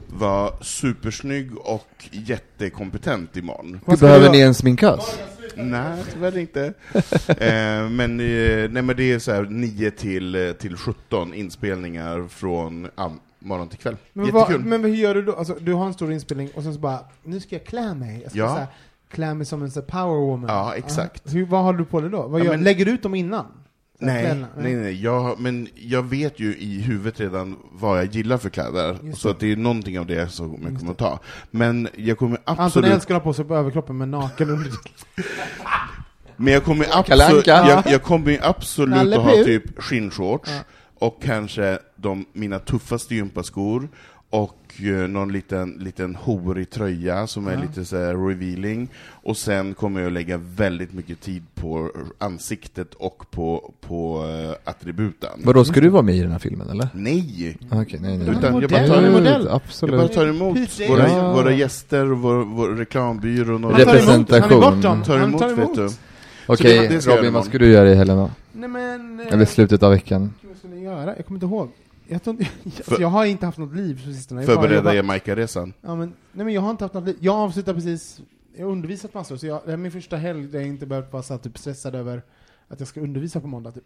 vara 0.09 0.53
supersnygg 0.61 1.57
och 1.59 2.09
jättekompetent 2.11 3.37
imorgon. 3.37 3.81
Du 3.87 3.97
behöver 3.97 4.31
ni 4.31 4.41
en 4.41 4.55
sminkös? 4.55 5.19
Nej, 5.57 6.05
tyvärr 6.13 6.39
inte. 6.39 6.65
eh, 7.29 7.89
men, 7.91 8.21
eh, 8.21 8.71
nej, 8.71 8.83
men 8.83 8.97
det 8.97 9.13
är 9.13 9.19
så 9.19 9.33
här 9.33 9.43
9 9.43 9.91
till, 9.91 10.35
eh, 10.35 10.53
till 10.53 10.77
17 10.77 11.35
inspelningar 11.35 12.29
från 12.29 12.89
ja, 12.97 13.13
morgon 13.39 13.69
till 13.69 13.79
kväll. 13.79 13.97
Men, 14.13 14.27
Jättekul. 14.27 14.57
vad, 14.63 14.67
men 14.67 14.85
hur 14.85 14.95
gör 14.95 15.15
du 15.15 15.23
då? 15.23 15.33
Alltså, 15.35 15.57
du 15.61 15.73
har 15.73 15.87
en 15.87 15.95
stor 15.95 16.13
inspelning 16.13 16.51
och 16.55 16.63
sen 16.63 16.75
så 16.75 16.81
bara, 16.81 16.99
nu 17.23 17.41
ska 17.41 17.55
jag 17.57 17.65
klä 17.65 17.95
mig. 17.95 18.21
Jag 18.23 18.31
ska 18.31 18.39
Ja. 18.41 18.49
så 18.49 18.55
här, 18.59 18.67
klä 19.11 19.35
mig 19.35 19.47
som 19.47 19.63
en 19.63 19.71
så 19.71 19.83
power 19.83 20.21
woman. 20.27 20.51
Ja, 20.51 20.75
exakt. 20.75 21.23
Ja. 21.25 21.33
Hur, 21.33 21.47
vad 21.47 21.65
har 21.65 21.73
du 21.73 21.85
på 21.85 22.01
dig 22.01 22.11
då? 22.11 22.27
Vad 22.29 22.41
Ja, 22.41 22.45
gör, 22.45 22.53
men- 22.53 22.65
lägger 22.65 22.85
du 22.85 22.91
ut 22.91 23.03
dem 23.03 23.15
innan? 23.15 23.47
Nej, 24.01 24.45
nej, 24.59 24.75
nej. 24.75 25.03
Jag, 25.03 25.41
men 25.41 25.69
jag 25.75 26.03
vet 26.03 26.41
ju 26.41 26.57
i 26.57 26.81
huvudet 26.81 27.21
redan 27.21 27.57
vad 27.73 27.99
jag 27.99 28.05
gillar 28.07 28.39
för 28.39 28.51
kläder, 28.51 28.99
Just 29.03 29.21
så 29.21 29.29
det. 29.29 29.33
att 29.35 29.41
det 29.41 29.53
är 29.53 29.57
någonting 29.57 29.99
av 29.99 30.07
det 30.07 30.29
som 30.29 30.63
jag 30.63 30.79
kommer 30.79 30.93
att 30.93 30.99
ta. 30.99 31.21
Men 31.51 31.89
jag 31.97 32.19
kommer 32.19 32.39
Anton 32.45 32.65
absolut, 32.67 32.91
älskar 32.91 33.15
att 33.15 33.23
ha 33.23 33.31
på 33.31 33.35
sig 33.35 33.45
på 33.45 33.57
överkroppen 33.57 33.99
med 33.99 34.09
naken 34.09 34.51
under. 34.51 34.73
men 36.37 36.53
jag 36.55 36.65
kommer 36.65 36.87
absolut, 36.93 37.47
jag, 37.47 37.83
jag 37.87 38.03
kommer 38.03 38.31
ju 38.31 38.39
absolut 38.43 39.15
att 39.15 39.23
ha 39.23 39.33
typ 39.33 39.83
skinnshorts, 39.83 40.51
Ja. 40.51 40.61
och 41.07 41.23
kanske 41.23 41.79
de, 41.97 42.27
mina 42.33 42.59
tuffaste 42.59 43.15
gympaskor, 43.15 43.89
och 44.31 44.59
eh, 44.83 45.09
någon 45.09 45.33
liten, 45.33 45.71
liten 45.81 46.15
horig 46.15 46.71
tröja 46.71 47.27
som 47.27 47.47
är 47.47 47.53
Ja. 47.53 47.61
lite 47.61 47.85
så 47.85 47.97
här 47.97 48.15
revealing, 48.29 48.89
och 49.11 49.37
sen 49.37 49.75
kommer 49.75 50.01
jag 50.01 50.07
att 50.07 50.13
lägga 50.13 50.37
väldigt 50.37 50.93
mycket 50.93 51.21
tid 51.21 51.43
på 51.55 51.91
ansiktet 52.19 52.95
och 52.95 53.31
på, 53.31 53.73
på 53.81 54.25
eh, 54.25 54.71
attributen. 54.71 55.31
Vadå, 55.45 55.65
ska 55.65 55.81
du 55.81 55.89
vara 55.89 56.03
med 56.03 56.15
i 56.17 56.21
den 56.21 56.33
här 56.33 56.39
filmen 56.39 56.71
eller? 56.71 56.89
Nej! 56.95 57.57
Okej, 57.71 57.99
nej, 58.03 58.19
nej. 58.19 58.29
Utan 58.29 58.43
jag 58.43 58.53
modell, 58.53 58.69
bara 58.71 58.87
tar 58.87 59.03
emot, 59.03 59.13
modell. 59.19 59.49
jag 59.81 59.91
bara 59.91 60.09
tar 60.09 60.27
emot 60.27 60.59
våra, 60.89 61.09
Ja. 61.09 61.33
våra 61.33 61.53
gäster, 61.53 62.13
och 62.13 62.19
vår, 62.19 62.45
vår 62.45 62.69
reklambyrå 62.69 63.55
och 63.55 63.61
Han 63.61 63.73
tar 63.73 63.79
emot- 63.81 63.87
Representation. 63.95 64.63
Han 64.63 64.73
är 64.73 64.77
bortom. 64.77 65.03
tar 65.03 65.17
Han 65.19 65.29
emot, 65.29 65.41
tar 65.41 65.49
vet 65.49 65.59
emot. 65.59 65.77
du. 65.77 65.89
Okej, 66.47 67.01
ska 67.01 67.11
jag 67.11 67.19
Robin, 67.19 67.33
vad 67.33 67.45
ska 67.45 67.59
du 67.59 67.67
göra 67.73 67.91
i 67.91 67.95
helgen 67.95 68.17
då? 68.17 68.31
Nej 68.53 68.69
men... 68.69 69.21
eh, 69.21 69.33
Eller 69.33 69.45
slutet 69.45 69.83
av 69.83 69.91
veckan? 69.91 70.35
Vad 70.43 70.57
skulle 70.57 70.75
jag 70.75 70.85
göra? 70.85 71.17
Jag 71.17 71.27
kommer 71.27 71.37
inte 71.37 71.47
ihåg. 71.47 71.71
Jag, 72.09 72.23
tror, 72.23 72.37
alltså, 72.65 73.01
jag 73.01 73.09
har 73.09 73.25
inte 73.25 73.47
haft 73.47 73.59
något 73.59 73.75
liv 73.77 74.05
på 74.07 74.13
sistone. 74.13 74.41
Jag 74.41 74.47
Förbereda. 74.47 74.95
Jamaica-resan. 74.95 75.73
Ja, 75.81 75.95
men, 75.95 76.13
nej 76.33 76.45
men 76.45 76.55
jag 76.55 76.61
har 76.61 76.71
inte 76.71 76.85
haft 76.85 76.95
något 76.95 77.07
liv. 77.07 77.17
Jag 77.21 77.37
avslutar 77.37 77.75
precis, 77.75 78.21
jag 78.57 78.65
har 78.65 78.73
undervisat 78.73 79.15
massor, 79.15 79.37
så 79.37 79.47
jag, 79.47 79.61
det 79.67 79.73
är 79.73 79.77
min 79.77 79.93
första 79.93 80.17
helg 80.17 80.47
där 80.47 80.59
jag 80.59 80.69
inte 80.69 80.87
behövt 80.87 81.13
vara 81.13 81.23
så 81.23 81.35
här, 81.35 81.39
typ 81.39 81.59
stressad 81.59 81.95
över 81.95 82.23
att 82.69 82.81
jag 82.81 82.89
ska 82.89 83.01
undervisa 83.01 83.41
på 83.41 83.47
måndag. 83.47 83.73
Typ. 83.73 83.85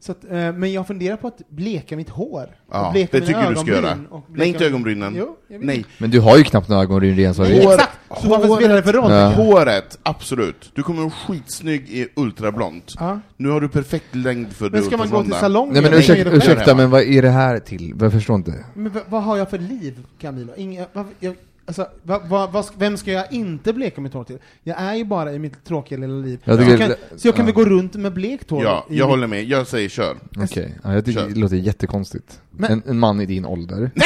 Så 0.00 0.12
att, 0.12 0.24
eh, 0.24 0.30
men 0.30 0.72
jag 0.72 0.86
funderar 0.86 1.16
på 1.16 1.28
att 1.28 1.42
bleka 1.48 1.96
mitt 1.96 2.08
hår. 2.08 2.56
Ja, 2.70 2.86
och 2.86 2.92
bleka 2.92 3.20
det 3.20 3.26
tycker 3.26 3.50
du 3.50 3.56
ska 3.56 3.70
göra. 3.70 3.98
Nej, 4.26 4.48
inte 4.48 4.66
ögonbrynen. 4.66 5.14
Jo, 5.16 5.36
jag 5.48 5.58
vet. 5.58 5.66
Nej. 5.66 5.86
Men 5.98 6.10
du 6.10 6.20
har 6.20 6.36
ju 6.36 6.44
knappt 6.44 6.68
några 6.68 6.82
ögonbryn 6.82 7.16
redan 7.16 7.34
så 7.34 7.42
Nej, 7.42 7.58
exakt! 7.58 7.98
Så 8.20 8.28
varför 8.28 8.56
spelar 8.56 8.76
det 8.76 8.82
för 8.82 8.92
roll? 8.92 9.10
Ja. 9.12 9.28
Håret, 9.28 9.98
absolut. 10.02 10.70
Du 10.74 10.82
kommer 10.82 11.00
vara 11.00 11.10
skitsnygg 11.10 11.88
i 11.90 12.08
ultrablont. 12.16 12.92
Ja. 12.98 13.20
Nu 13.36 13.48
har 13.48 13.60
du 13.60 13.68
perfekt 13.68 14.14
längd 14.14 14.52
för 14.52 14.70
Men 14.70 14.82
ska 14.82 14.96
man 14.96 15.10
gå 15.10 15.22
till 15.24 15.32
salongen? 15.32 15.72
Nej 15.72 15.82
men 15.82 15.94
ursäkta, 15.94 16.30
det 16.30 16.36
ursäkta 16.36 16.74
men 16.74 16.90
vad 16.90 17.02
är 17.02 17.22
det 17.22 17.30
här 17.30 17.58
till? 17.58 17.94
Jag 18.00 18.12
förstår 18.12 18.36
inte. 18.36 18.64
Men 18.74 18.92
vad, 19.08 19.22
har 19.22 19.36
jag 19.36 19.50
för 19.50 19.58
liv, 19.58 20.06
Camilo? 20.20 20.52
Inga, 20.56 20.86
vad, 20.92 21.06
jag, 21.20 21.34
alltså, 21.66 21.86
vad, 22.02 22.28
vad, 22.28 22.52
vad, 22.52 22.66
vem 22.78 22.96
ska 22.96 23.12
jag 23.12 23.32
inte 23.32 23.72
bleka 23.72 24.00
mitt 24.00 24.12
hår 24.14 24.24
till? 24.24 24.38
Jag 24.62 24.80
är 24.80 24.94
ju 24.94 25.04
bara 25.04 25.32
i 25.32 25.38
mitt 25.38 25.64
tråkiga 25.64 25.98
lilla 25.98 26.14
liv. 26.14 26.40
Jag 26.44 26.56
så, 26.56 26.62
tycker- 26.62 26.78
jag 26.78 26.88
kan, 26.88 27.18
så 27.18 27.28
jag 27.28 27.34
kan 27.34 27.46
ja. 27.46 27.52
väl 27.54 27.64
gå 27.64 27.70
runt 27.70 27.94
med 27.94 28.12
blekt 28.12 28.50
hår? 28.50 28.64
Ja, 28.64 28.86
jag 28.88 29.06
håller 29.06 29.26
med. 29.26 29.44
Jag 29.44 29.66
säger 29.66 29.88
kör. 29.88 30.16
Okej, 30.38 30.74
ja, 30.84 30.94
jag 30.94 31.04
tycker 31.04 31.20
Kör. 31.20 31.28
det 31.28 31.40
låter 31.40 31.56
jättekonstigt. 31.56 32.40
Men- 32.50 32.72
En, 32.72 32.82
en 32.86 32.98
man 32.98 33.20
i 33.20 33.26
din 33.26 33.44
ålder. 33.46 33.90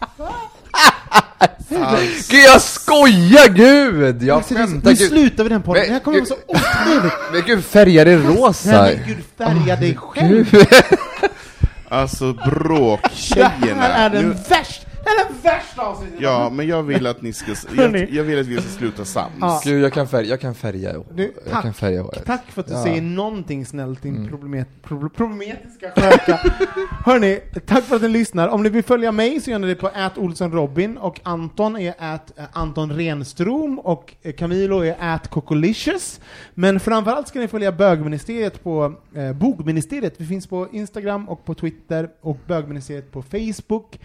Gud 2.30 2.40
jag 2.46 2.62
skojar 2.62 3.48
gud! 3.48 4.22
Jag 4.22 4.36
Alltså, 4.36 4.54
det- 4.54 4.60
skämtar 4.60 4.90
nu 4.90 4.96
gud. 4.96 5.08
slutar 5.08 5.44
vi 5.44 5.50
den 5.50 5.62
podden, 5.62 5.80
Men- 5.82 5.88
det 5.88 5.94
här 5.94 6.00
kommer 6.00 6.18
vara 6.18 6.26
så 6.26 6.36
otrevligt. 6.46 7.12
Men 7.32 7.42
gud 7.46 7.64
färgar 7.64 8.06
är 8.06 8.18
rosa. 8.18 8.82
Nej 8.82 8.96
men 9.06 9.06
gud, 9.16 9.24
färga 9.38 9.76
dig 9.76 9.96
själv. 9.96 10.54
Alltså 11.92 12.32
Det 12.32 12.40
här 12.42 12.50
är 12.50 12.54
bråktjejerna. 12.58 14.08
den 14.08 14.28
Nu, 14.28 14.34
värsta, 14.48 14.86
det 15.04 15.10
är 15.10 15.28
den 15.28 15.36
värsta 15.42 15.82
avsnittet. 15.82 16.20
ja, 16.20 16.50
men 16.52 16.66
jag 16.66 16.82
vill 16.82 17.06
att 17.06 17.22
ni 17.22 17.32
ska, 17.32 17.52
jag, 17.76 18.10
jag 18.10 18.24
vill 18.24 18.40
att 18.40 18.46
vi 18.46 18.56
ska 18.60 18.68
sluta 18.78 19.04
sams. 19.04 19.34
Ja. 19.40 19.60
Gud 19.64 19.82
jag 19.84 19.92
kan 19.92 20.08
färga, 20.08 20.28
jag 20.28 20.40
kan 20.40 20.54
färga. 20.54 20.92
Du, 21.14 21.22
jag 21.44 21.52
tack. 21.52 21.62
kan 21.62 21.74
färga 21.74 22.02
håret. 22.02 22.24
Tack 22.26 22.50
för 22.50 22.60
att 22.60 22.66
du 22.66 22.72
Ja. 22.74 22.82
säger 22.82 23.02
någonting 23.02 23.66
snällt 23.66 24.02
din 24.02 24.16
Mm. 24.16 24.28
problemet, 24.28 24.68
pro, 24.82 25.08
problematiska 25.08 25.90
sköka. 25.96 26.40
Hörni, 27.04 27.40
tack 27.66 27.84
för 27.84 27.96
att 27.96 28.02
ni 28.02 28.08
lyssnar. 28.08 28.48
Om 28.48 28.62
ni 28.62 28.68
vill 28.68 28.84
följa 28.84 29.12
mig 29.12 29.40
så 29.40 29.50
gör 29.50 29.58
ni 29.58 29.66
det 29.66 29.74
på 29.74 29.90
Robin 30.52 30.96
och 30.96 31.20
Anton 31.22 31.76
är 31.76 31.94
at 31.98 32.38
eh, 32.38 32.44
Anton 32.52 32.92
Renstrom 32.92 33.78
och 33.78 34.14
Camilo 34.38 34.84
är 34.84 34.96
at 35.00 35.28
Cocolicious. 35.30 36.20
Men 36.54 36.80
framförallt 36.80 37.28
ska 37.28 37.38
ni 37.38 37.48
följa 37.48 37.72
bögministeriet 37.72 38.62
på 38.62 38.94
eh, 39.14 39.32
Bogministeriet. 39.32 40.14
Vi 40.16 40.26
finns 40.26 40.46
på 40.46 40.68
Instagram 40.72 41.28
och 41.28 41.44
på 41.44 41.54
Twitter 41.54 42.08
och 42.20 42.38
bögministeriet 42.46 43.12
på 43.12 43.22
Facebook. 43.22 43.98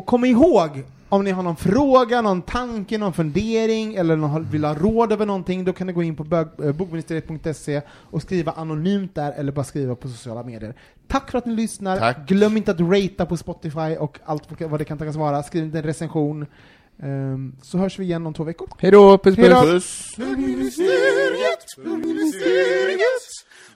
Och 0.00 0.06
kom 0.06 0.24
ihåg, 0.24 0.84
om 1.08 1.24
ni 1.24 1.30
har 1.30 1.42
någon 1.42 1.56
fråga, 1.56 2.22
någon 2.22 2.42
tanke, 2.42 2.98
någon 2.98 3.12
fundering 3.12 3.94
eller 3.94 4.16
någon 4.16 4.50
vill 4.50 4.64
ha 4.64 4.74
råd 4.74 5.12
över 5.12 5.26
någonting, 5.26 5.64
då 5.64 5.72
kan 5.72 5.86
ni 5.86 5.92
gå 5.92 6.02
in 6.02 6.16
på 6.16 6.46
eh, 6.62 6.72
bogministeriet.se 6.72 7.82
och 7.88 8.22
skriva 8.22 8.52
anonymt 8.52 9.14
där 9.14 9.32
eller 9.32 9.52
bara 9.52 9.64
skriva 9.64 9.94
på 9.94 10.08
sociala 10.08 10.42
medier. 10.42 10.74
Tack 11.08 11.30
för 11.30 11.38
att 11.38 11.46
ni 11.46 11.54
lyssnar. 11.54 11.96
Tack. 11.96 12.28
Glöm 12.28 12.56
inte 12.56 12.70
att 12.70 12.80
ratea 12.80 13.26
på 13.26 13.36
Spotify 13.36 13.96
och 13.98 14.18
allt 14.24 14.60
vad 14.60 14.80
det 14.80 14.84
kan 14.84 14.98
tänkas 14.98 15.16
vara. 15.16 15.42
Skriv 15.42 15.76
en 15.76 15.82
recension. 15.82 16.46
Ehm, 17.02 17.56
så 17.62 17.78
hörs 17.78 17.98
vi 17.98 18.04
igen 18.04 18.26
om 18.26 18.34
två 18.34 18.44
veckor. 18.44 18.68
Hejdå, 18.78 19.18
puss 19.18 19.36
puss! 19.36 19.44
Hejdå. 19.44 19.60
Puss! 19.62 20.16